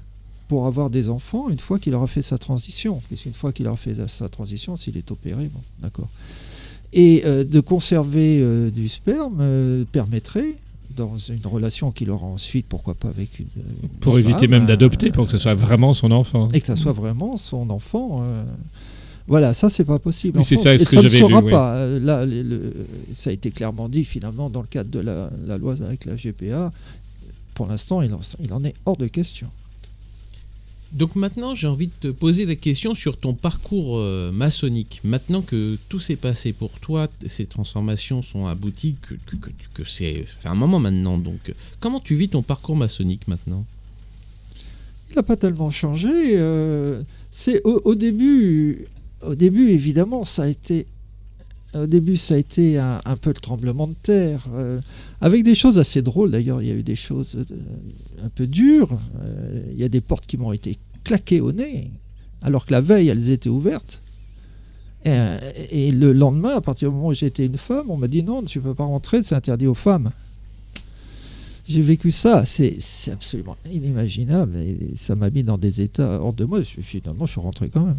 pour 0.47 0.65
avoir 0.67 0.89
des 0.89 1.09
enfants 1.09 1.49
une 1.49 1.59
fois 1.59 1.79
qu'il 1.79 1.93
aura 1.95 2.07
fait 2.07 2.21
sa 2.21 2.37
transition. 2.37 3.01
Puisqu'une 3.07 3.33
fois 3.33 3.51
qu'il 3.51 3.67
aura 3.67 3.77
fait 3.77 3.95
sa 4.07 4.29
transition, 4.29 4.75
s'il 4.75 4.97
est 4.97 5.09
opéré, 5.11 5.49
bon, 5.53 5.61
d'accord. 5.81 6.09
Et 6.93 7.23
euh, 7.25 7.43
de 7.43 7.59
conserver 7.59 8.39
euh, 8.41 8.69
du 8.69 8.87
sperme 8.89 9.37
euh, 9.41 9.83
permettrait, 9.91 10.55
dans 10.95 11.17
une 11.17 11.45
relation 11.47 11.89
qu'il 11.91 12.11
aura 12.11 12.27
ensuite, 12.27 12.67
pourquoi 12.67 12.93
pas 12.93 13.07
avec 13.09 13.39
une. 13.39 13.47
une 13.55 13.89
Pour 13.99 14.19
éviter 14.19 14.47
même 14.47 14.67
d'adopter, 14.67 15.09
pour 15.11 15.25
que 15.25 15.31
ce 15.31 15.39
soit 15.39 15.55
vraiment 15.55 15.93
son 15.95 16.11
enfant. 16.11 16.49
et 16.53 16.61
que 16.61 16.67
ça 16.67 16.75
soit 16.75 16.91
vraiment 16.93 17.35
son 17.37 17.69
enfant. 17.71 18.23
Voilà, 19.27 19.53
ça 19.53 19.69
c'est 19.71 19.85
pas 19.85 19.97
possible. 19.99 20.37
Oui, 20.37 20.43
c'est 20.43 20.57
ça, 20.57 20.75
Et 20.75 20.77
ce 20.77 20.83
que 20.85 20.91
ça 20.91 21.01
ne 21.01 21.09
sera 21.09 21.41
pas. 21.41 21.87
Là, 21.87 22.25
le- 22.25 22.43
le- 22.43 22.73
ça 23.13 23.29
a 23.29 23.33
été 23.33 23.49
clairement 23.51 23.87
dit 23.89 24.03
finalement 24.03 24.49
dans 24.51 24.61
le 24.61 24.67
cadre 24.67 24.89
de 24.91 24.99
la, 24.99 25.31
la 25.47 25.57
loi 25.57 25.75
avec 25.83 26.05
la 26.05 26.15
GPA. 26.15 26.71
Pour 27.55 27.67
l'instant, 27.67 28.01
il 28.03 28.13
en 28.53 28.63
est 28.63 28.73
hors 28.85 28.97
de 28.97 29.07
question. 29.07 29.47
Donc 30.93 31.15
maintenant, 31.15 31.55
j'ai 31.55 31.67
envie 31.67 31.87
de 31.87 31.93
te 31.99 32.07
poser 32.09 32.45
la 32.45 32.55
question 32.55 32.93
sur 32.93 33.17
ton 33.17 33.33
parcours 33.33 33.97
euh, 33.97 34.31
maçonnique. 34.31 35.01
Maintenant 35.03 35.41
que 35.41 35.77
tout 35.89 35.99
s'est 35.99 36.15
passé 36.15 36.53
pour 36.53 36.71
toi, 36.79 37.07
ces 37.25 37.47
transformations 37.47 38.21
sont 38.21 38.45
abouties, 38.45 38.95
que, 39.73 39.83
c'est 39.83 40.25
un 40.45 40.53
moment 40.53 40.79
maintenant. 40.79 41.17
Donc, 41.17 41.53
comment 41.79 41.99
tu 41.99 42.13
vis 42.15 42.29
ton 42.29 42.43
parcours 42.43 42.75
maçonnique 42.75 43.27
maintenant? 43.27 43.65
Il 45.09 45.15
n'a 45.15 45.23
pas 45.23 45.35
tellement 45.35 45.71
changé. 45.71 46.09
euh, 46.35 47.01
c'est 47.31 47.61
au 47.65 47.95
début, 47.95 48.85
au 49.25 49.33
début 49.33 49.69
évidemment, 49.69 50.23
ça 50.23 50.43
a 50.43 50.47
été, 50.47 50.85
au 51.76 51.88
début 51.88 52.17
ça 52.17 52.36
a 52.36 52.38
été 52.38 52.78
un, 52.78 53.01
peu 53.21 53.30
le 53.32 53.36
tremblement 53.36 53.88
de 53.88 53.95
terre, 54.01 54.45
euh, 54.55 54.80
avec 55.21 55.43
des 55.43 55.55
choses 55.55 55.80
assez 55.80 56.01
drôles. 56.01 56.32
D'ailleurs, 56.32 56.61
il 56.61 56.67
y 56.67 56.71
a 56.71 56.76
eu 56.76 56.84
des 56.84 56.95
choses 56.95 57.36
euh, 57.36 58.26
un 58.26 58.30
peu 58.30 58.47
dures. 58.47 58.91
euh, 59.21 59.63
il 59.71 59.80
y 59.80 59.84
a 59.84 59.89
des 59.89 60.01
portes 60.01 60.26
qui 60.26 60.38
m'ont 60.38 60.53
été 60.53 60.78
claquées 61.03 61.41
au 61.41 61.51
nez, 61.51 61.91
alors 62.41 62.65
que 62.65 62.71
la 62.71 62.82
veille 62.82 63.09
elles 63.09 63.30
étaient 63.30 63.49
ouvertes. 63.49 63.99
Et, 65.05 65.09
euh, 65.09 65.38
et 65.71 65.91
le 65.91 66.13
lendemain, 66.13 66.55
à 66.55 66.61
partir 66.61 66.89
du 66.89 66.95
moment 66.95 67.09
où 67.09 67.13
j'étais 67.13 67.45
une 67.45 67.57
femme, 67.57 67.89
on 67.89 67.97
m'a 67.97 68.07
dit 68.07 68.24
non, 68.24 68.43
tu 68.43 68.59
ne 68.59 68.63
peux 68.63 68.74
pas 68.74 68.86
rentrer, 68.86 69.24
c'est 69.24 69.36
interdit 69.36 69.67
aux 69.67 69.74
femmes. 69.74 70.11
J'ai 71.68 71.82
vécu 71.82 72.11
ça, 72.11 72.43
c'est 72.45 72.76
absolument 73.11 73.55
inimaginable 73.72 74.57
et 74.57 74.78
ça 74.97 75.16
m'a 75.16 75.30
mis 75.30 75.43
dans 75.43 75.57
des 75.57 75.80
états 75.80 76.20
hors 76.22 76.34
de 76.34 76.43
moi. 76.43 76.59
Je- 76.61 76.82
Finalement, 76.82 77.26
je 77.26 77.32
suis 77.32 77.39
rentré 77.41 77.70
quand 77.74 77.86
même. 77.86 77.95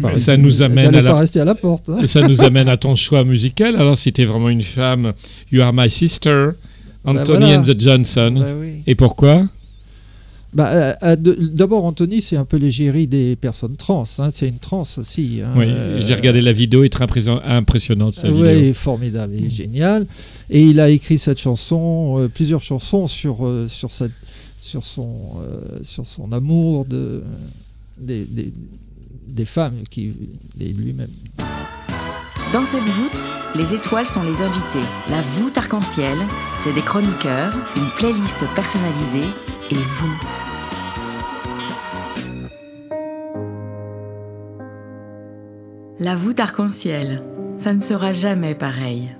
Pas 0.00 0.08
Mais 0.10 0.16
ça 0.16 0.36
nous 0.38 0.62
amène 0.62 0.94
à 0.94 1.02
la- 1.02 1.10
pas 1.10 1.18
rester 1.18 1.38
à 1.40 1.44
la 1.44 1.54
porte. 1.54 1.90
hein. 1.90 1.98
Et 2.02 2.06
ça 2.06 2.26
nous 2.26 2.42
amène 2.42 2.68
à 2.68 2.78
ton 2.78 2.94
choix 2.94 3.22
musical. 3.24 3.76
Alors, 3.76 3.98
si 3.98 4.10
t'es 4.12 4.24
vraiment 4.24 4.48
une 4.48 4.62
femme, 4.62 5.12
You 5.52 5.60
Are 5.60 5.72
My 5.74 5.90
Sister, 5.90 6.48
Anthony 7.04 7.24
Bah 7.24 7.24
voilà. 7.38 7.58
and 7.58 7.62
the 7.64 7.78
Johnson. 7.78 8.42
Oui. 8.60 8.82
Et 8.86 8.94
pourquoi? 8.94 9.44
Bah, 10.54 10.68
euh, 10.70 10.94
euh, 11.02 11.16
D'abord, 11.16 11.84
Anthony, 11.84 12.20
c'est 12.22 12.36
un 12.36 12.44
peu 12.44 12.56
l'égérie 12.56 13.06
des 13.08 13.34
personnes 13.36 13.76
trans. 13.76 14.04
hein, 14.18 14.28
C'est 14.30 14.46
une 14.48 14.58
trans 14.60 14.84
aussi. 14.96 15.40
hein, 15.44 15.50
Oui, 15.56 15.66
j'ai 16.06 16.14
regardé 16.14 16.40
la 16.40 16.52
vidéo, 16.52 16.84
est 16.84 16.88
très 16.90 17.04
impressionnante, 17.28 18.18
Oui, 18.24 18.54
vidéo. 18.54 18.74
formidable 18.74 19.34
et 19.34 19.48
génial. 19.50 20.06
Et 20.50 20.62
il 20.62 20.78
a 20.78 20.90
écrit 20.90 21.18
cette 21.18 21.40
chanson, 21.40 22.20
euh, 22.20 22.28
plusieurs 22.28 22.62
chansons 22.62 23.06
sur, 23.08 23.44
euh, 23.46 23.66
sur, 23.66 23.90
cette, 23.90 24.12
sur, 24.56 24.84
son, 24.84 25.08
euh, 25.40 25.78
sur 25.82 26.06
son 26.06 26.30
amour 26.32 26.84
de, 26.84 27.22
des, 27.98 28.24
des, 28.24 28.52
des 29.26 29.44
femmes 29.44 29.78
qui, 29.90 30.12
et 30.60 30.72
lui-même. 30.72 31.08
Dans 32.52 32.64
cette 32.64 32.82
voûte, 32.84 33.20
les 33.56 33.74
étoiles 33.74 34.06
sont 34.06 34.22
les 34.22 34.40
invités. 34.40 34.86
La 35.10 35.20
voûte 35.22 35.58
arc-en-ciel, 35.58 36.18
c'est 36.62 36.72
des 36.72 36.82
chroniqueurs, 36.82 37.52
une 37.76 37.88
playlist 37.96 38.44
personnalisée 38.54 39.28
et 39.70 39.74
vous. 39.74 40.43
La 46.04 46.16
voûte 46.16 46.38
arc-en-ciel, 46.38 47.22
ça 47.56 47.72
ne 47.72 47.80
sera 47.80 48.12
jamais 48.12 48.54
pareil. 48.54 49.16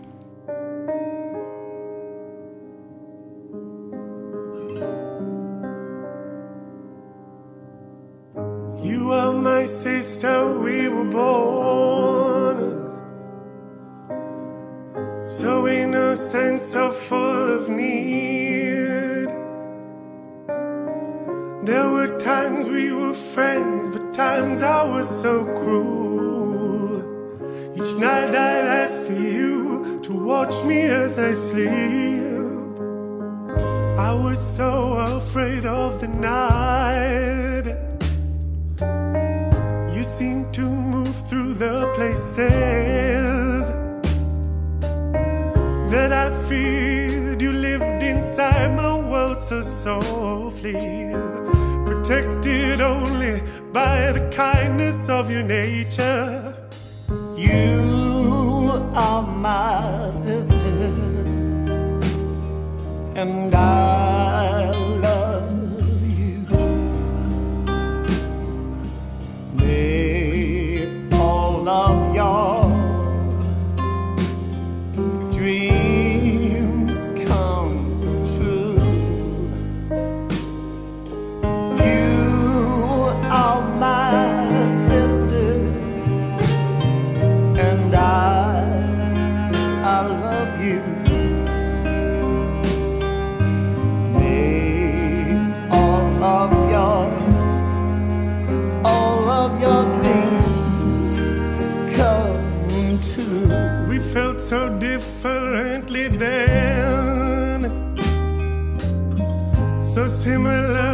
Similar 110.25 110.89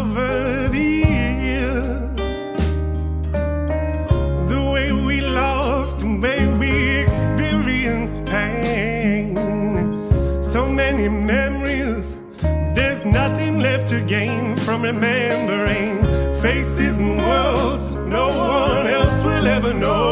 over 0.00 0.68
the 0.68 0.88
years. 1.06 2.16
The 4.52 4.62
way 4.74 4.90
we 4.90 5.20
loved, 5.20 6.00
the 6.00 6.12
way 6.24 6.40
we 6.60 6.72
experienced 7.04 8.24
pain. 8.26 9.36
So 10.42 10.68
many 10.68 11.08
memories, 11.08 12.16
there's 12.76 13.04
nothing 13.04 13.60
left 13.60 13.86
to 13.90 14.02
gain 14.02 14.56
from 14.56 14.82
remembering 14.82 16.02
faces 16.42 16.98
and 16.98 17.18
worlds 17.18 17.92
no 17.92 18.26
one 18.26 18.88
else 18.88 19.22
will 19.22 19.46
ever 19.46 19.72
know. 19.72 20.03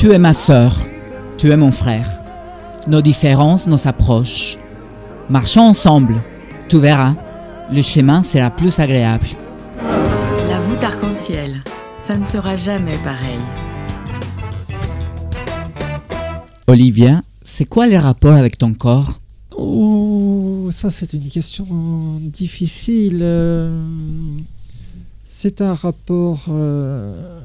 Tu 0.00 0.10
es 0.12 0.18
ma 0.18 0.32
sœur, 0.32 0.74
tu 1.36 1.50
es 1.50 1.58
mon 1.58 1.72
frère. 1.72 2.08
Nos 2.86 3.02
différences 3.02 3.66
nous 3.66 3.86
approchent. 3.86 4.56
Marchons 5.28 5.60
ensemble. 5.60 6.22
Tu 6.70 6.78
verras, 6.78 7.12
le 7.70 7.82
chemin 7.82 8.22
sera 8.22 8.48
plus 8.48 8.78
agréable. 8.80 9.26
La 10.48 10.58
voûte 10.58 10.82
arc-en-ciel, 10.82 11.62
ça 12.02 12.16
ne 12.16 12.24
sera 12.24 12.56
jamais 12.56 12.96
pareil. 13.04 13.40
Olivia, 16.66 17.20
c'est 17.42 17.66
quoi 17.66 17.86
le 17.86 17.98
rapport 17.98 18.36
avec 18.36 18.56
ton 18.56 18.72
corps? 18.72 19.20
Oh, 19.54 20.70
ça 20.72 20.90
c'est 20.90 21.12
une 21.12 21.28
question 21.28 21.66
difficile. 22.20 23.18
Euh, 23.20 23.78
C'est 25.26 25.60
un 25.60 25.74
rapport 25.74 26.46
euh, 26.48 27.40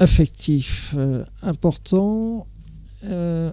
affectif 0.00 0.94
euh, 0.96 1.24
important. 1.42 2.46
Euh, 3.04 3.50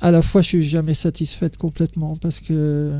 à 0.00 0.10
la 0.10 0.22
fois, 0.22 0.40
je 0.40 0.46
suis 0.46 0.64
jamais 0.64 0.94
satisfaite 0.94 1.58
complètement 1.58 2.16
parce 2.16 2.40
que 2.40 2.94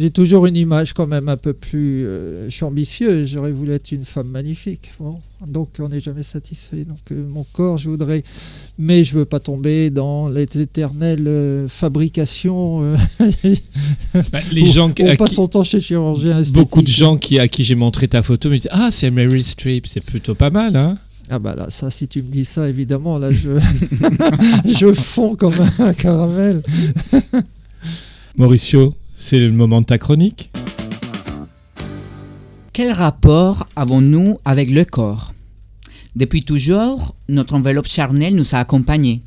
j'ai 0.00 0.10
toujours 0.10 0.46
une 0.46 0.56
image 0.56 0.92
quand 0.92 1.08
même 1.08 1.28
un 1.28 1.36
peu 1.36 1.52
plus. 1.52 2.06
euh, 2.06 2.44
je 2.48 2.54
suis 2.54 2.64
ambitieux, 2.64 3.24
j'aurais 3.26 3.50
voulu 3.52 3.72
être 3.72 3.90
une 3.90 4.04
femme 4.04 4.28
magnifique. 4.28 4.92
Bon, 5.00 5.18
donc 5.46 5.70
on 5.80 5.88
n'est 5.88 5.98
jamais 6.00 6.22
satisfait. 6.22 6.84
Donc 6.84 6.98
euh, 7.10 7.26
mon 7.28 7.44
corps, 7.52 7.78
je 7.78 7.88
voudrais. 7.90 8.22
Mais 8.78 9.02
je 9.02 9.14
veux 9.18 9.24
pas 9.24 9.40
tomber 9.40 9.90
dans 9.90 10.28
les 10.28 10.44
éternelles 10.60 11.26
euh, 11.26 11.66
fabrications. 11.68 12.82
euh, 12.84 12.96
Bah, 14.32 14.38
les 14.52 14.62
où 14.68 14.72
gens 14.72 14.90
qui- 14.92 15.02
on 15.02 15.08
à 15.08 15.16
passe 15.16 15.30
qui- 15.30 15.34
son 15.34 15.48
temps 15.48 15.64
chez 15.64 15.78
le 15.78 15.82
chirurgien 15.82 16.38
esthétique. 16.38 16.54
Beaucoup 16.54 16.82
de 16.82 16.88
gens 16.88 17.16
qui, 17.18 17.38
à 17.40 17.48
qui 17.48 17.64
j'ai 17.64 17.74
montré 17.74 18.06
ta 18.08 18.22
photo 18.22 18.48
me 18.50 18.56
disent 18.58 18.68
Ah, 18.70 18.90
c'est 18.92 19.10
Meryl 19.10 19.42
Streep, 19.44 19.86
c'est 19.88 20.04
plutôt 20.04 20.34
pas 20.36 20.50
mal, 20.50 20.76
hein 20.76 20.96
Ah 21.28 21.40
bah 21.40 21.54
là, 21.56 21.66
ça, 21.70 21.90
si 21.90 22.06
tu 22.06 22.22
me 22.22 22.30
dis 22.30 22.44
ça, 22.44 22.68
évidemment, 22.68 23.18
là, 23.18 23.32
je, 23.32 23.50
je 24.64 24.92
fonds 24.92 25.34
comme 25.34 25.54
un 25.80 25.92
caramel. 25.92 26.62
Mauricio, 28.36 28.94
c'est 29.18 29.40
le 29.40 29.50
moment 29.50 29.80
de 29.80 29.86
ta 29.86 29.98
chronique 29.98 30.50
Quel 32.72 32.92
rapport 32.92 33.66
avons-nous 33.74 34.38
avec 34.44 34.70
le 34.70 34.84
corps? 34.84 35.34
Depuis 36.14 36.44
toujours, 36.44 37.16
notre 37.28 37.54
enveloppe 37.54 37.88
charnelle 37.88 38.36
nous 38.36 38.54
a 38.54 38.58
accompagnés. 38.58 39.20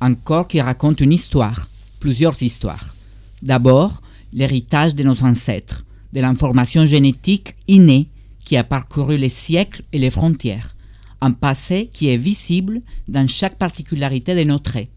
Un 0.00 0.14
corps 0.14 0.46
qui 0.46 0.60
raconte 0.60 1.00
une 1.00 1.12
histoire, 1.12 1.68
plusieurs 1.98 2.40
histoires. 2.42 2.94
D'abord, 3.42 4.02
l'héritage 4.34 4.94
de 4.94 5.02
nos 5.02 5.24
ancêtres, 5.24 5.84
de 6.12 6.20
l'information 6.20 6.84
génétique 6.84 7.56
innée 7.66 8.08
qui 8.44 8.56
a 8.56 8.64
parcouru 8.64 9.16
les 9.16 9.30
siècles 9.30 9.82
et 9.92 9.98
les 9.98 10.10
frontières. 10.10 10.76
Un 11.22 11.32
passé 11.32 11.90
qui 11.92 12.08
est 12.08 12.18
visible 12.18 12.82
dans 13.08 13.26
chaque 13.26 13.56
particularité 13.56 14.34
de 14.34 14.44
nos 14.44 14.58
traits. 14.58 14.88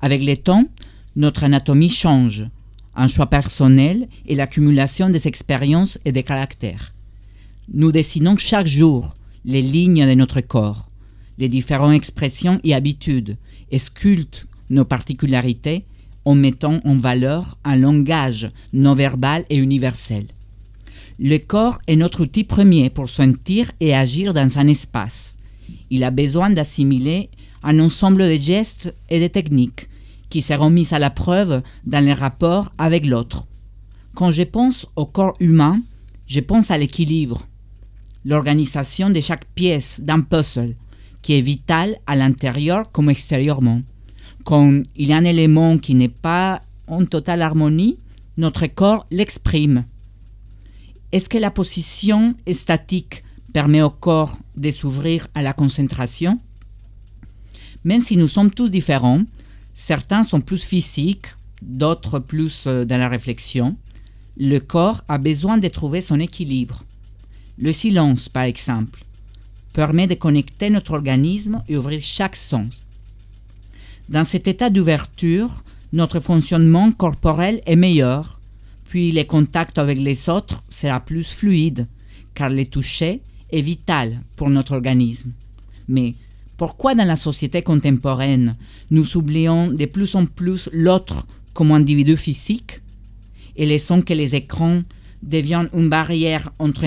Avec 0.00 0.22
le 0.22 0.36
temps, 0.36 0.64
notre 1.16 1.44
anatomie 1.44 1.90
change, 1.90 2.44
un 2.98 3.06
choix 3.06 3.26
personnel 3.26 4.08
et 4.26 4.34
l'accumulation 4.34 5.08
des 5.08 5.28
expériences 5.28 5.98
et 6.04 6.12
des 6.12 6.24
caractères. 6.24 6.94
Nous 7.72 7.92
dessinons 7.92 8.36
chaque 8.36 8.66
jour 8.66 9.16
les 9.44 9.62
lignes 9.62 10.06
de 10.06 10.14
notre 10.14 10.40
corps, 10.40 10.90
les 11.38 11.48
différentes 11.48 11.94
expressions 11.94 12.60
et 12.64 12.74
habitudes, 12.74 13.36
et 13.70 13.78
sculptent 13.78 14.46
nos 14.68 14.84
particularités 14.84 15.84
en 16.24 16.34
mettant 16.34 16.80
en 16.84 16.96
valeur 16.96 17.56
un 17.64 17.76
langage 17.76 18.50
non 18.72 18.94
verbal 18.94 19.44
et 19.48 19.56
universel. 19.56 20.26
Le 21.20 21.38
corps 21.38 21.78
est 21.86 21.96
notre 21.96 22.22
outil 22.22 22.44
premier 22.44 22.90
pour 22.90 23.08
sentir 23.08 23.70
et 23.80 23.94
agir 23.94 24.34
dans 24.34 24.58
un 24.58 24.66
espace. 24.66 25.36
Il 25.90 26.02
a 26.04 26.10
besoin 26.10 26.50
d'assimiler 26.50 27.30
un 27.62 27.78
ensemble 27.78 28.22
de 28.22 28.40
gestes 28.40 28.94
et 29.08 29.20
de 29.20 29.28
techniques 29.28 29.88
qui 30.30 30.42
seront 30.42 30.70
mises 30.70 30.92
à 30.92 30.98
la 30.98 31.10
preuve 31.10 31.62
dans 31.84 32.04
les 32.04 32.12
rapports 32.12 32.70
avec 32.78 33.06
l'autre. 33.06 33.46
Quand 34.14 34.30
je 34.30 34.42
pense 34.42 34.86
au 34.96 35.06
corps 35.06 35.36
humain, 35.40 35.80
je 36.26 36.40
pense 36.40 36.70
à 36.70 36.78
l'équilibre, 36.78 37.46
l'organisation 38.24 39.10
de 39.10 39.20
chaque 39.20 39.46
pièce 39.54 40.00
d'un 40.02 40.20
puzzle 40.20 40.74
qui 41.22 41.34
est 41.34 41.40
vital 41.40 41.96
à 42.06 42.16
l'intérieur 42.16 42.90
comme 42.92 43.10
extérieurement. 43.10 43.82
Quand 44.44 44.82
il 44.96 45.08
y 45.08 45.12
a 45.12 45.16
un 45.16 45.24
élément 45.24 45.78
qui 45.78 45.94
n'est 45.94 46.08
pas 46.08 46.62
en 46.86 47.04
totale 47.04 47.42
harmonie, 47.42 47.98
notre 48.36 48.66
corps 48.66 49.06
l'exprime. 49.10 49.84
Est-ce 51.12 51.28
que 51.28 51.38
la 51.38 51.50
position 51.50 52.34
statique 52.52 53.24
permet 53.52 53.82
au 53.82 53.90
corps 53.90 54.38
de 54.56 54.70
s'ouvrir 54.70 55.28
à 55.34 55.42
la 55.42 55.52
concentration? 55.52 56.38
Même 57.84 58.02
si 58.02 58.16
nous 58.16 58.28
sommes 58.28 58.50
tous 58.50 58.70
différents, 58.70 59.22
certains 59.78 60.24
sont 60.24 60.40
plus 60.40 60.64
physiques, 60.64 61.28
d'autres 61.62 62.18
plus 62.18 62.64
euh, 62.66 62.84
dans 62.84 62.98
la 62.98 63.08
réflexion, 63.08 63.76
le 64.36 64.58
corps 64.58 65.04
a 65.06 65.18
besoin 65.18 65.56
de 65.56 65.68
trouver 65.68 66.02
son 66.02 66.18
équilibre. 66.18 66.84
Le 67.58 67.72
silence, 67.72 68.28
par 68.28 68.42
exemple, 68.42 69.04
permet 69.72 70.08
de 70.08 70.16
connecter 70.16 70.68
notre 70.68 70.94
organisme 70.94 71.62
et 71.68 71.76
ouvrir 71.76 72.02
chaque 72.02 72.34
sens. 72.34 72.82
Dans 74.08 74.24
cet 74.24 74.48
état 74.48 74.68
d'ouverture, 74.68 75.62
notre 75.92 76.18
fonctionnement 76.18 76.90
corporel 76.90 77.62
est 77.64 77.76
meilleur, 77.76 78.40
puis 78.84 79.12
le 79.12 79.22
contact 79.22 79.78
avec 79.78 79.98
les 79.98 80.28
autres 80.28 80.64
sera 80.68 80.98
plus 80.98 81.24
fluide, 81.24 81.86
car 82.34 82.50
le 82.50 82.66
toucher 82.66 83.22
est 83.50 83.62
vital 83.62 84.20
pour 84.34 84.50
notre 84.50 84.72
organisme. 84.72 85.30
Mais 85.86 86.14
pourquoi 86.58 86.96
dans 86.96 87.06
la 87.06 87.16
société 87.16 87.62
contemporaine, 87.62 88.56
nous 88.90 89.16
oublions 89.16 89.68
de 89.68 89.86
plus 89.86 90.16
en 90.16 90.26
plus 90.26 90.68
l'autre 90.72 91.24
comme 91.54 91.70
individu 91.70 92.16
physique 92.16 92.82
et 93.56 93.64
laissons 93.64 94.02
que 94.02 94.12
les 94.12 94.34
écrans 94.34 94.82
deviennent 95.22 95.70
une 95.72 95.88
barrière 95.88 96.50
entre 96.58 96.84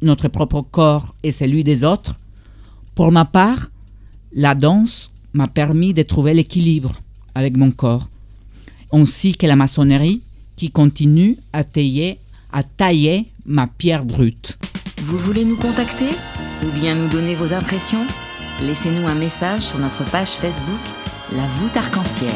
notre 0.00 0.28
propre 0.28 0.62
corps 0.62 1.16
et 1.24 1.32
celui 1.32 1.64
des 1.64 1.82
autres? 1.82 2.14
Pour 2.94 3.10
ma 3.10 3.24
part, 3.24 3.70
la 4.32 4.54
danse 4.54 5.10
m'a 5.32 5.48
permis 5.48 5.92
de 5.92 6.02
trouver 6.02 6.32
l'équilibre 6.32 7.00
avec 7.34 7.56
mon 7.56 7.72
corps, 7.72 8.08
ainsi 8.92 9.32
que 9.32 9.46
la 9.46 9.56
maçonnerie 9.56 10.22
qui 10.54 10.70
continue 10.70 11.36
à 11.52 11.64
tailler, 11.64 12.18
à 12.52 12.62
tailler 12.62 13.26
ma 13.44 13.66
pierre 13.66 14.04
brute. 14.04 14.58
Vous 15.02 15.18
voulez 15.18 15.44
nous 15.44 15.56
contacter 15.56 16.10
ou 16.64 16.70
bien 16.78 16.94
nous 16.94 17.08
donner 17.08 17.34
vos 17.34 17.52
impressions? 17.52 18.06
Laissez-nous 18.60 19.06
un 19.06 19.14
message 19.14 19.62
sur 19.62 19.78
notre 19.78 20.04
page 20.10 20.30
Facebook 20.30 20.80
La 21.32 21.46
voûte 21.46 21.76
arc-en-ciel. 21.76 22.32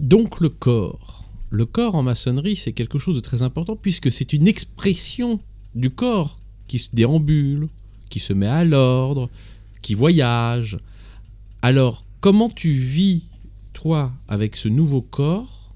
Donc 0.00 0.40
le 0.40 0.48
corps. 0.48 1.28
Le 1.48 1.64
corps 1.64 1.94
en 1.94 2.02
maçonnerie, 2.02 2.56
c'est 2.56 2.72
quelque 2.72 2.98
chose 2.98 3.14
de 3.14 3.20
très 3.20 3.42
important 3.42 3.76
puisque 3.76 4.10
c'est 4.10 4.32
une 4.32 4.48
expression 4.48 5.38
du 5.76 5.90
corps 5.90 6.40
qui 6.66 6.80
se 6.80 6.88
déambule, 6.92 7.68
qui 8.08 8.18
se 8.18 8.32
met 8.32 8.48
à 8.48 8.64
l'ordre, 8.64 9.30
qui 9.80 9.94
voyage. 9.94 10.78
Alors, 11.62 12.04
comment 12.20 12.48
tu 12.48 12.72
vis, 12.72 13.26
toi, 13.74 14.12
avec 14.26 14.56
ce 14.56 14.68
nouveau 14.68 15.02
corps 15.02 15.72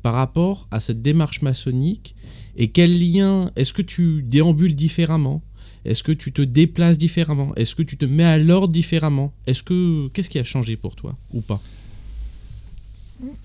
par 0.00 0.14
rapport 0.14 0.68
à 0.70 0.78
cette 0.78 1.02
démarche 1.02 1.42
maçonnique 1.42 2.14
Et 2.56 2.70
quel 2.70 2.96
lien 3.00 3.50
Est-ce 3.56 3.72
que 3.72 3.82
tu 3.82 4.22
déambules 4.22 4.76
différemment? 4.76 5.42
Est-ce 5.84 6.02
que 6.02 6.12
tu 6.12 6.32
te 6.32 6.42
déplaces 6.42 6.98
différemment? 6.98 7.54
Est-ce 7.56 7.74
que 7.74 7.82
tu 7.82 7.96
te 7.96 8.04
mets 8.04 8.24
à 8.24 8.38
l'ordre 8.38 8.72
différemment? 8.72 9.32
Est-ce 9.46 9.62
que 9.62 10.08
qu'est-ce 10.08 10.30
qui 10.30 10.38
a 10.38 10.44
changé 10.44 10.76
pour 10.76 10.96
toi 10.96 11.16
ou 11.32 11.40
pas? 11.40 11.60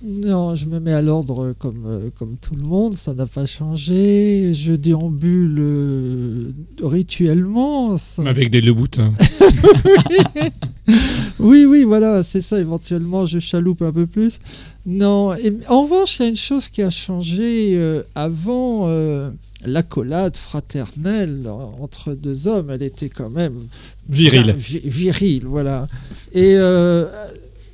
Non, 0.04 0.56
je 0.56 0.66
me 0.66 0.80
mets 0.80 0.94
à 0.94 1.02
l'ordre 1.02 1.54
comme, 1.58 1.84
euh, 1.86 2.10
comme 2.18 2.36
tout 2.42 2.56
le 2.56 2.64
monde, 2.64 2.96
ça 2.96 3.14
n'a 3.14 3.28
pas 3.28 3.46
changé. 3.46 4.54
Je 4.54 4.74
déambule 4.74 5.58
euh, 5.60 6.52
rituellement. 6.82 7.98
ça- 7.98 8.24
Avec 8.28 8.50
des 8.50 8.62
leboutins. 8.62 9.14
oui, 11.40 11.66
oui, 11.66 11.84
voilà, 11.84 12.24
c'est 12.24 12.42
ça. 12.42 12.60
Éventuellement, 12.60 13.26
je 13.26 13.40
chaloupe 13.40 13.82
un 13.82 13.92
peu 13.92 14.06
plus. 14.06 14.40
Non, 14.86 15.34
et, 15.36 15.54
en 15.68 15.84
revanche, 15.84 16.20
il 16.20 16.24
y 16.24 16.26
a 16.26 16.30
une 16.30 16.36
chose 16.36 16.68
qui 16.68 16.82
a 16.82 16.90
changé. 16.90 17.74
euh, 17.76 18.02
avant, 18.16 18.86
euh, 18.88 19.30
l'accolade 19.66 20.36
fraternelle 20.36 21.48
entre 21.80 22.14
deux 22.14 22.48
hommes, 22.48 22.70
elle 22.72 22.84
était 22.84 23.10
quand 23.10 23.30
même 23.30 23.54
Viril. 24.10 24.56
vi- 24.58 24.82
virile, 24.84 25.44
voilà. 25.46 25.88
Et 26.34 26.54
euh, 26.56 27.06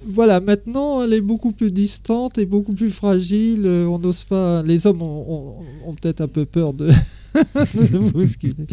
voilà, 0.08 0.39
maintenant, 0.39 1.03
elle 1.03 1.14
est 1.14 1.22
beaucoup 1.22 1.51
plus 1.51 1.72
distante 1.72 2.38
et 2.38 2.45
beaucoup 2.45 2.74
plus 2.74 2.91
fragile. 2.91 3.66
Euh, 3.66 3.86
On 3.88 3.99
n'ose 3.99 4.24
pas. 4.24 4.64
Les 4.64 4.88
hommes 4.88 5.01
ont, 5.01 5.64
peut-être 6.01 6.22
un 6.22 6.28
peu 6.28 6.45
peur 6.45 6.74
de, 6.74 6.89
de 7.34 7.97
bousculer. 8.12 8.68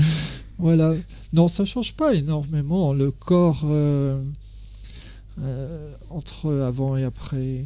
Voilà. 0.59 0.95
Non, 1.33 1.49
ça 1.49 1.65
change 1.65 1.95
pas 1.95 2.15
énormément. 2.15 2.93
Le 2.93 3.11
corps 3.11 3.63
euh, 3.65 4.23
euh, 5.41 5.93
entre 6.11 6.53
avant 6.63 6.97
et 6.97 7.05
après. 7.05 7.65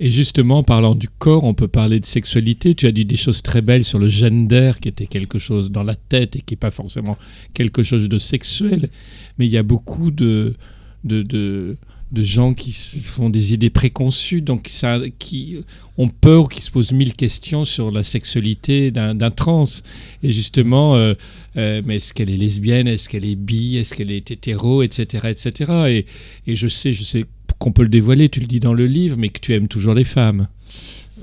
Et 0.00 0.10
justement, 0.10 0.58
en 0.58 0.62
parlant 0.62 0.94
du 0.94 1.08
corps, 1.08 1.44
on 1.44 1.54
peut 1.54 1.68
parler 1.68 2.00
de 2.00 2.06
sexualité. 2.06 2.74
Tu 2.74 2.86
as 2.86 2.92
dit 2.92 3.04
des 3.04 3.16
choses 3.16 3.42
très 3.42 3.62
belles 3.62 3.84
sur 3.84 3.98
le 3.98 4.08
gender, 4.08 4.72
qui 4.80 4.88
était 4.88 5.06
quelque 5.06 5.38
chose 5.38 5.70
dans 5.70 5.84
la 5.84 5.94
tête 5.94 6.36
et 6.36 6.40
qui 6.40 6.54
n'est 6.54 6.58
pas 6.58 6.70
forcément 6.70 7.16
quelque 7.54 7.82
chose 7.82 8.08
de 8.08 8.18
sexuel. 8.18 8.90
Mais 9.38 9.46
il 9.46 9.52
y 9.52 9.58
a 9.58 9.62
beaucoup 9.62 10.10
de, 10.10 10.56
de, 11.04 11.22
de, 11.22 11.76
de 12.12 12.22
gens 12.22 12.52
qui 12.52 12.72
font 12.72 13.30
des 13.30 13.54
idées 13.54 13.70
préconçues, 13.70 14.42
donc 14.42 14.68
qui 15.18 15.56
ont 15.96 16.08
peur, 16.08 16.48
qui 16.48 16.60
se 16.60 16.70
posent 16.70 16.92
mille 16.92 17.14
questions 17.14 17.64
sur 17.64 17.90
la 17.90 18.04
sexualité 18.04 18.90
d'un 18.90 19.30
trans. 19.30 19.64
Et 20.22 20.32
justement, 20.32 20.94
euh, 20.94 21.14
euh, 21.56 21.80
mais 21.86 21.96
est-ce 21.96 22.12
qu'elle 22.12 22.30
est 22.30 22.36
lesbienne 22.36 22.86
Est-ce 22.86 23.08
qu'elle 23.08 23.24
est 23.24 23.34
bi 23.34 23.78
Est-ce 23.78 23.94
qu'elle 23.94 24.10
est 24.10 24.30
hétéro 24.30 24.82
Etc. 24.82 25.28
etc. 25.28 26.04
Et, 26.46 26.54
je 26.54 26.68
sais, 26.68 26.92
je 26.92 27.02
sais 27.02 27.24
qu'on 27.58 27.72
peut 27.72 27.82
le 27.82 27.88
dévoiler, 27.88 28.28
tu 28.28 28.40
le 28.40 28.46
dis 28.46 28.60
dans 28.60 28.74
le 28.74 28.86
livre, 28.86 29.16
mais 29.16 29.30
que 29.30 29.40
tu 29.40 29.54
aimes 29.54 29.68
toujours 29.68 29.94
les 29.94 30.04
femmes. 30.04 30.48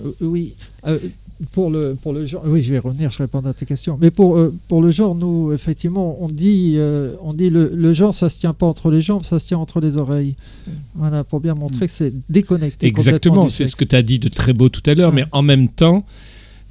Euh, 0.03 0.11
oui. 0.21 0.53
Pour 1.53 1.69
le 1.69 1.95
pour 2.01 2.11
le 2.13 2.25
genre, 2.25 2.43
oui, 2.45 2.61
je 2.61 2.71
vais 2.73 2.79
revenir, 2.79 3.11
je 3.11 3.17
réponds 3.19 3.39
à 3.45 3.53
tes 3.53 3.65
questions. 3.65 3.97
Mais 4.01 4.11
pour 4.11 4.37
euh, 4.37 4.53
pour 4.67 4.81
le 4.81 4.91
genre, 4.91 5.15
nous 5.15 5.53
effectivement, 5.53 6.17
on 6.21 6.27
dit 6.27 6.73
euh, 6.77 7.13
on 7.21 7.33
dit 7.33 7.49
le, 7.49 7.71
le 7.73 7.93
genre, 7.93 8.13
ça 8.13 8.27
se 8.29 8.39
tient 8.39 8.53
pas 8.53 8.65
entre 8.65 8.91
les 8.91 9.01
jambes, 9.01 9.23
ça 9.23 9.39
se 9.39 9.47
tient 9.47 9.57
entre 9.57 9.79
les 9.79 9.95
oreilles. 9.97 10.35
Voilà, 10.95 11.23
pour 11.23 11.39
bien 11.39 11.55
montrer 11.55 11.85
que 11.87 11.91
c'est 11.93 12.13
déconnecté. 12.29 12.87
Exactement, 12.87 13.47
c'est 13.49 13.67
ce 13.67 13.75
que 13.75 13.85
tu 13.85 13.95
as 13.95 14.01
dit 14.01 14.19
de 14.19 14.27
très 14.29 14.53
beau 14.53 14.67
tout 14.69 14.83
à 14.85 14.93
l'heure, 14.95 15.09
Ouais. 15.13 15.21
mais 15.23 15.25
en 15.31 15.41
même 15.41 15.69
temps, 15.69 16.05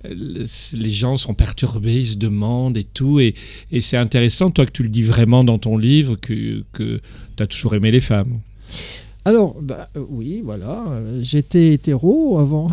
le- 0.04 0.44
les 0.76 0.90
gens 0.90 1.16
sont 1.16 1.34
perturbés, 1.34 2.00
ils 2.00 2.06
se 2.06 2.16
demandent 2.16 2.76
et 2.76 2.84
tout, 2.84 3.20
et, 3.20 3.34
et 3.72 3.80
c'est 3.80 3.96
intéressant, 3.96 4.50
toi 4.50 4.66
que 4.66 4.70
tu 4.72 4.82
le 4.82 4.88
dis 4.90 5.02
vraiment 5.02 5.44
dans 5.44 5.58
ton 5.58 5.76
livre, 5.78 6.16
que, 6.16 6.62
que 6.72 7.00
tu 7.36 7.42
as 7.42 7.46
toujours 7.46 7.74
aimé 7.74 7.90
les 7.90 8.00
femmes. 8.00 8.38
Alors, 9.28 9.56
bah, 9.60 9.90
euh, 9.94 10.00
oui, 10.08 10.40
voilà, 10.42 10.84
euh, 10.88 11.20
j'étais 11.22 11.74
hétéro 11.74 12.38
avant. 12.38 12.68